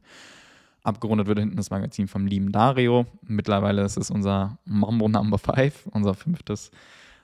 abgerundet 0.83 1.27
wird 1.27 1.39
hinten 1.39 1.57
das 1.57 1.69
Magazin 1.69 2.07
vom 2.07 2.25
lieben 2.25 2.51
Dario. 2.51 3.05
Mittlerweile 3.21 3.83
ist 3.83 3.97
es 3.97 4.09
unser 4.09 4.57
Mambo 4.65 5.09
Number 5.09 5.37
5, 5.37 5.87
unser 5.91 6.13
fünftes 6.13 6.71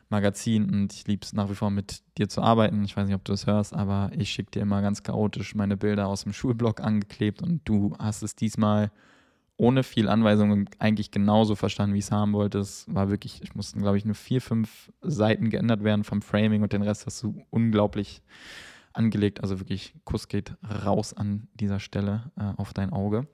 Magazin 0.09 0.69
und 0.69 0.93
ich 0.93 1.07
liebe 1.07 1.23
es 1.23 1.33
nach 1.33 1.49
wie 1.49 1.55
vor 1.55 1.69
mit 1.69 2.01
dir 2.17 2.29
zu 2.29 2.41
arbeiten. 2.41 2.83
Ich 2.83 2.95
weiß 2.95 3.07
nicht, 3.07 3.15
ob 3.15 3.25
du 3.25 3.33
es 3.33 3.45
hörst, 3.45 3.73
aber 3.73 4.11
ich 4.15 4.29
schicke 4.29 4.51
dir 4.51 4.61
immer 4.61 4.81
ganz 4.81 5.03
chaotisch 5.03 5.55
meine 5.55 5.77
Bilder 5.77 6.07
aus 6.07 6.23
dem 6.23 6.33
Schulblog 6.33 6.81
angeklebt 6.81 7.41
und 7.41 7.61
du 7.65 7.95
hast 7.99 8.21
es 8.23 8.35
diesmal 8.35 8.91
ohne 9.57 9.83
viel 9.83 10.07
Anweisungen 10.07 10.69
eigentlich 10.77 11.11
genauso 11.11 11.55
verstanden, 11.55 11.95
wie 11.95 11.99
ich 11.99 12.05
es 12.05 12.11
haben 12.11 12.33
wollte. 12.33 12.59
Es 12.59 12.85
war 12.93 13.09
wirklich, 13.09 13.41
ich 13.41 13.55
mussten, 13.55 13.81
glaube 13.81 13.97
ich, 13.97 14.05
nur 14.05 14.15
vier, 14.15 14.39
fünf 14.39 14.91
Seiten 15.01 15.49
geändert 15.49 15.83
werden 15.83 16.03
vom 16.03 16.21
Framing 16.21 16.61
und 16.61 16.73
den 16.73 16.83
Rest 16.83 17.07
hast 17.07 17.23
du 17.23 17.43
unglaublich 17.49 18.21
angelegt. 18.93 19.41
Also 19.41 19.59
wirklich, 19.59 19.95
Kuss 20.05 20.27
geht 20.27 20.53
raus 20.85 21.13
an 21.13 21.47
dieser 21.55 21.79
Stelle 21.79 22.31
äh, 22.37 22.53
auf 22.57 22.73
dein 22.73 22.91
Auge. 22.91 23.27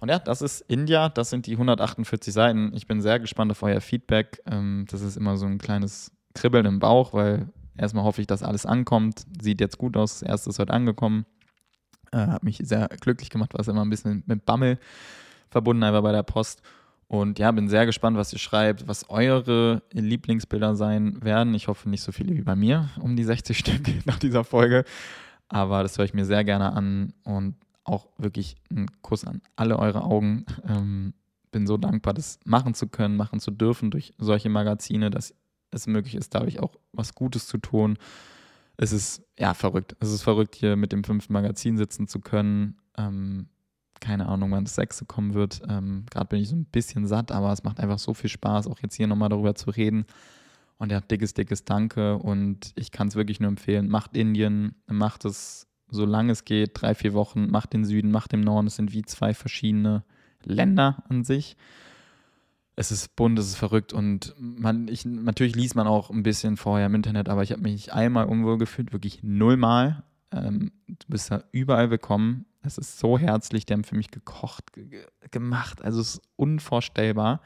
Und 0.00 0.08
ja, 0.08 0.18
das 0.18 0.42
ist 0.42 0.60
India, 0.68 1.08
das 1.08 1.30
sind 1.30 1.46
die 1.46 1.52
148 1.52 2.32
Seiten. 2.32 2.72
Ich 2.74 2.86
bin 2.86 3.00
sehr 3.00 3.18
gespannt 3.18 3.50
auf 3.50 3.62
euer 3.62 3.80
Feedback. 3.80 4.40
Ähm, 4.46 4.86
das 4.90 5.00
ist 5.00 5.16
immer 5.16 5.36
so 5.36 5.46
ein 5.46 5.58
kleines 5.58 6.12
Kribbeln 6.34 6.66
im 6.66 6.78
Bauch, 6.78 7.12
weil 7.12 7.48
erstmal 7.76 8.04
hoffe 8.04 8.20
ich, 8.20 8.26
dass 8.26 8.42
alles 8.42 8.64
ankommt. 8.64 9.24
Sieht 9.40 9.60
jetzt 9.60 9.78
gut 9.78 9.96
aus, 9.96 10.20
das 10.20 10.28
erste 10.28 10.50
ist 10.50 10.58
heute 10.58 10.72
angekommen. 10.72 11.26
Äh, 12.12 12.18
hat 12.18 12.44
mich 12.44 12.58
sehr 12.62 12.88
glücklich 13.00 13.30
gemacht, 13.30 13.54
war 13.54 13.60
es 13.60 13.68
immer 13.68 13.84
ein 13.84 13.90
bisschen 13.90 14.22
mit 14.26 14.46
Bammel 14.46 14.78
verbunden, 15.50 15.82
einfach 15.82 16.02
bei 16.02 16.12
der 16.12 16.22
Post. 16.22 16.62
Und 17.08 17.38
ja, 17.38 17.50
bin 17.52 17.68
sehr 17.68 17.86
gespannt, 17.86 18.18
was 18.18 18.32
ihr 18.34 18.38
schreibt, 18.38 18.86
was 18.86 19.08
eure 19.08 19.82
Lieblingsbilder 19.92 20.76
sein 20.76 21.22
werden. 21.22 21.54
Ich 21.54 21.66
hoffe 21.66 21.88
nicht 21.88 22.02
so 22.02 22.12
viele 22.12 22.36
wie 22.36 22.42
bei 22.42 22.54
mir, 22.54 22.90
um 23.00 23.16
die 23.16 23.24
60 23.24 23.58
Stück 23.58 23.80
nach 24.06 24.18
dieser 24.18 24.44
Folge. 24.44 24.84
Aber 25.48 25.82
das 25.82 25.96
höre 25.96 26.04
ich 26.04 26.12
mir 26.12 26.26
sehr 26.26 26.44
gerne 26.44 26.72
an 26.72 27.14
und 27.24 27.56
auch 27.88 28.08
wirklich 28.18 28.56
einen 28.70 28.86
Kuss 29.02 29.24
an 29.24 29.42
alle 29.56 29.78
eure 29.78 30.02
Augen. 30.02 30.44
Ähm, 30.66 31.14
bin 31.50 31.66
so 31.66 31.76
dankbar, 31.76 32.14
das 32.14 32.38
machen 32.44 32.74
zu 32.74 32.88
können, 32.88 33.16
machen 33.16 33.40
zu 33.40 33.50
dürfen 33.50 33.90
durch 33.90 34.12
solche 34.18 34.50
Magazine, 34.50 35.10
dass 35.10 35.34
es 35.70 35.86
möglich 35.86 36.14
ist, 36.14 36.34
dadurch 36.34 36.60
auch 36.60 36.76
was 36.92 37.14
Gutes 37.14 37.46
zu 37.46 37.58
tun. 37.58 37.98
Es 38.76 38.92
ist 38.92 39.22
ja 39.38 39.54
verrückt. 39.54 39.96
Es 40.00 40.12
ist 40.12 40.22
verrückt, 40.22 40.54
hier 40.54 40.76
mit 40.76 40.92
dem 40.92 41.04
fünften 41.04 41.32
Magazin 41.32 41.76
sitzen 41.76 42.06
zu 42.06 42.20
können. 42.20 42.76
Ähm, 42.96 43.48
keine 44.00 44.26
Ahnung, 44.26 44.52
wann 44.52 44.64
das 44.64 44.76
sechste 44.76 45.04
kommen 45.04 45.34
wird. 45.34 45.62
Ähm, 45.68 46.06
Gerade 46.10 46.28
bin 46.28 46.40
ich 46.40 46.48
so 46.48 46.56
ein 46.56 46.64
bisschen 46.64 47.06
satt, 47.06 47.32
aber 47.32 47.52
es 47.52 47.64
macht 47.64 47.80
einfach 47.80 47.98
so 47.98 48.14
viel 48.14 48.30
Spaß, 48.30 48.68
auch 48.68 48.78
jetzt 48.80 48.94
hier 48.94 49.06
nochmal 49.06 49.28
darüber 49.28 49.54
zu 49.54 49.70
reden. 49.70 50.06
Und 50.78 50.92
ja, 50.92 51.00
dickes, 51.00 51.34
dickes 51.34 51.64
Danke. 51.64 52.16
Und 52.16 52.72
ich 52.76 52.92
kann 52.92 53.08
es 53.08 53.16
wirklich 53.16 53.40
nur 53.40 53.48
empfehlen. 53.48 53.88
Macht 53.88 54.16
Indien, 54.16 54.76
macht 54.86 55.24
es, 55.24 55.66
solange 55.90 56.32
es 56.32 56.44
geht, 56.44 56.70
drei, 56.74 56.94
vier 56.94 57.14
Wochen, 57.14 57.50
macht 57.50 57.72
den 57.72 57.84
Süden, 57.84 58.10
macht 58.10 58.32
den 58.32 58.40
Norden. 58.40 58.66
Es 58.66 58.76
sind 58.76 58.92
wie 58.92 59.02
zwei 59.02 59.34
verschiedene 59.34 60.04
Länder 60.44 61.02
an 61.08 61.24
sich. 61.24 61.56
Es 62.76 62.92
ist 62.92 63.16
bunt, 63.16 63.38
es 63.38 63.48
ist 63.48 63.56
verrückt 63.56 63.92
und 63.92 64.34
man, 64.38 64.86
ich, 64.86 65.04
natürlich 65.04 65.56
liest 65.56 65.74
man 65.74 65.88
auch 65.88 66.10
ein 66.10 66.22
bisschen 66.22 66.56
vorher 66.56 66.86
im 66.86 66.94
Internet, 66.94 67.28
aber 67.28 67.42
ich 67.42 67.50
habe 67.50 67.62
mich 67.62 67.92
einmal 67.92 68.26
unwohl 68.26 68.56
gefühlt, 68.56 68.92
wirklich 68.92 69.24
nullmal. 69.24 70.04
Ähm, 70.30 70.70
du 70.86 71.06
bist 71.08 71.30
da 71.32 71.42
überall 71.50 71.90
willkommen. 71.90 72.46
Es 72.62 72.78
ist 72.78 72.98
so 73.00 73.18
herzlich, 73.18 73.66
die 73.66 73.72
haben 73.72 73.82
für 73.82 73.96
mich 73.96 74.12
gekocht, 74.12 74.66
gemacht. 75.30 75.82
Also 75.82 76.00
es 76.00 76.14
ist 76.14 76.22
unvorstellbar. 76.36 77.40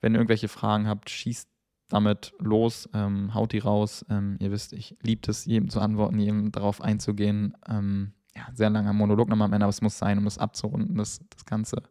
Wenn 0.00 0.14
ihr 0.14 0.18
irgendwelche 0.18 0.48
Fragen 0.48 0.88
habt, 0.88 1.10
schießt 1.10 1.48
damit 1.94 2.32
los, 2.38 2.88
ähm, 2.92 3.34
haut 3.34 3.52
die 3.52 3.58
raus. 3.58 4.04
Ähm, 4.08 4.36
ihr 4.40 4.50
wisst, 4.50 4.72
ich 4.72 4.96
liebe 5.02 5.30
es, 5.30 5.44
jedem 5.44 5.70
zu 5.70 5.80
antworten, 5.80 6.18
jedem 6.18 6.52
darauf 6.52 6.80
einzugehen. 6.80 7.56
Ähm, 7.68 8.12
ja, 8.36 8.48
sehr 8.52 8.70
langer 8.70 8.92
Monolog 8.92 9.28
nochmal 9.28 9.46
am 9.46 9.52
Ende, 9.52 9.64
aber 9.64 9.70
es 9.70 9.82
muss 9.82 9.98
sein, 9.98 10.18
um 10.18 10.26
es 10.26 10.38
abzurunden, 10.38 10.96
das, 10.96 11.20
das 11.30 11.44
Ganze. 11.44 11.82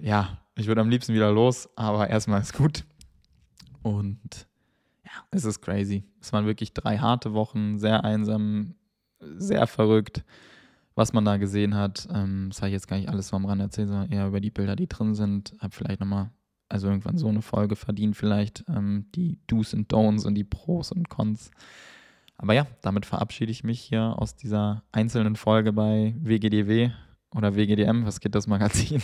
Ja, 0.00 0.38
ich 0.56 0.66
würde 0.66 0.80
am 0.80 0.90
liebsten 0.90 1.14
wieder 1.14 1.30
los, 1.30 1.68
aber 1.76 2.10
erstmal 2.10 2.40
ist 2.40 2.54
gut. 2.54 2.84
Und 3.82 4.48
ja, 5.04 5.12
es 5.30 5.44
ist 5.44 5.60
crazy. 5.60 6.04
Es 6.20 6.32
waren 6.32 6.46
wirklich 6.46 6.72
drei 6.72 6.98
harte 6.98 7.34
Wochen, 7.34 7.78
sehr 7.78 8.04
einsam, 8.04 8.74
sehr 9.20 9.66
verrückt 9.66 10.24
was 10.94 11.12
man 11.12 11.24
da 11.24 11.36
gesehen 11.36 11.74
hat. 11.74 12.08
Ähm, 12.12 12.46
das 12.50 12.58
habe 12.58 12.68
ich 12.68 12.74
jetzt 12.74 12.88
gar 12.88 12.96
nicht 12.96 13.08
alles 13.08 13.28
so 13.28 13.36
am 13.36 13.44
Rand 13.44 13.60
erzählt, 13.60 13.88
sondern 13.88 14.10
eher 14.10 14.26
über 14.26 14.40
die 14.40 14.50
Bilder, 14.50 14.76
die 14.76 14.88
drin 14.88 15.14
sind. 15.14 15.54
Habe 15.58 15.74
vielleicht 15.74 16.00
nochmal, 16.00 16.30
also 16.68 16.88
irgendwann 16.88 17.18
so 17.18 17.28
eine 17.28 17.42
Folge 17.42 17.76
verdient, 17.76 18.16
vielleicht 18.16 18.64
ähm, 18.68 19.06
die 19.14 19.38
Do's 19.46 19.74
und 19.74 19.92
Don'ts 19.92 20.26
und 20.26 20.34
die 20.34 20.44
Pros 20.44 20.92
und 20.92 21.08
Cons. 21.08 21.50
Aber 22.36 22.54
ja, 22.54 22.66
damit 22.82 23.06
verabschiede 23.06 23.52
ich 23.52 23.64
mich 23.64 23.80
hier 23.80 24.18
aus 24.18 24.36
dieser 24.36 24.82
einzelnen 24.92 25.36
Folge 25.36 25.72
bei 25.72 26.14
WGDW 26.18 26.90
oder 27.34 27.56
WGDM, 27.56 28.04
was 28.04 28.20
geht 28.20 28.34
das 28.34 28.46
Magazin? 28.46 29.02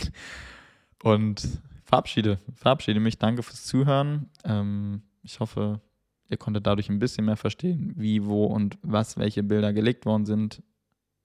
Und 1.03 1.61
verabschiede, 1.85 2.39
verabschiede 2.55 3.01
mich. 3.01 3.19
Danke 3.19 3.43
fürs 3.43 3.65
Zuhören. 3.65 4.31
Ähm, 4.45 5.03
ich 5.23 5.41
hoffe, 5.41 5.81
ihr 6.29 6.37
konntet 6.37 6.67
dadurch 6.67 6.89
ein 6.89 6.99
bisschen 6.99 7.25
mehr 7.25 7.37
verstehen, 7.37 7.93
wie, 7.97 8.25
wo 8.25 8.45
und 8.47 8.79
was 8.83 9.17
welche 9.17 9.43
Bilder 9.43 9.73
gelegt 9.73 10.07
worden 10.07 10.27
sind. 10.27 10.63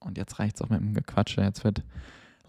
Und 0.00 0.18
jetzt 0.18 0.38
reicht 0.38 0.56
es 0.56 0.62
auch 0.62 0.68
mit 0.68 0.80
dem 0.80 0.94
Gequatsche. 0.94 1.40
Jetzt 1.42 1.64
wird 1.64 1.82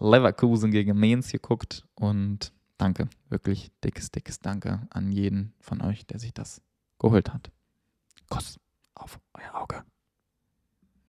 Leverkusen 0.00 0.70
gegen 0.70 0.98
Mainz 0.98 1.30
geguckt. 1.30 1.86
Und 1.94 2.52
danke, 2.78 3.08
wirklich 3.28 3.70
dickes, 3.84 4.10
dickes 4.10 4.40
Danke 4.40 4.86
an 4.90 5.12
jeden 5.12 5.52
von 5.60 5.82
euch, 5.82 6.06
der 6.06 6.18
sich 6.18 6.32
das 6.32 6.62
geholt 6.98 7.32
hat. 7.32 7.50
Kuss 8.28 8.58
auf 8.94 9.20
euer 9.34 9.54
Auge. 9.54 9.84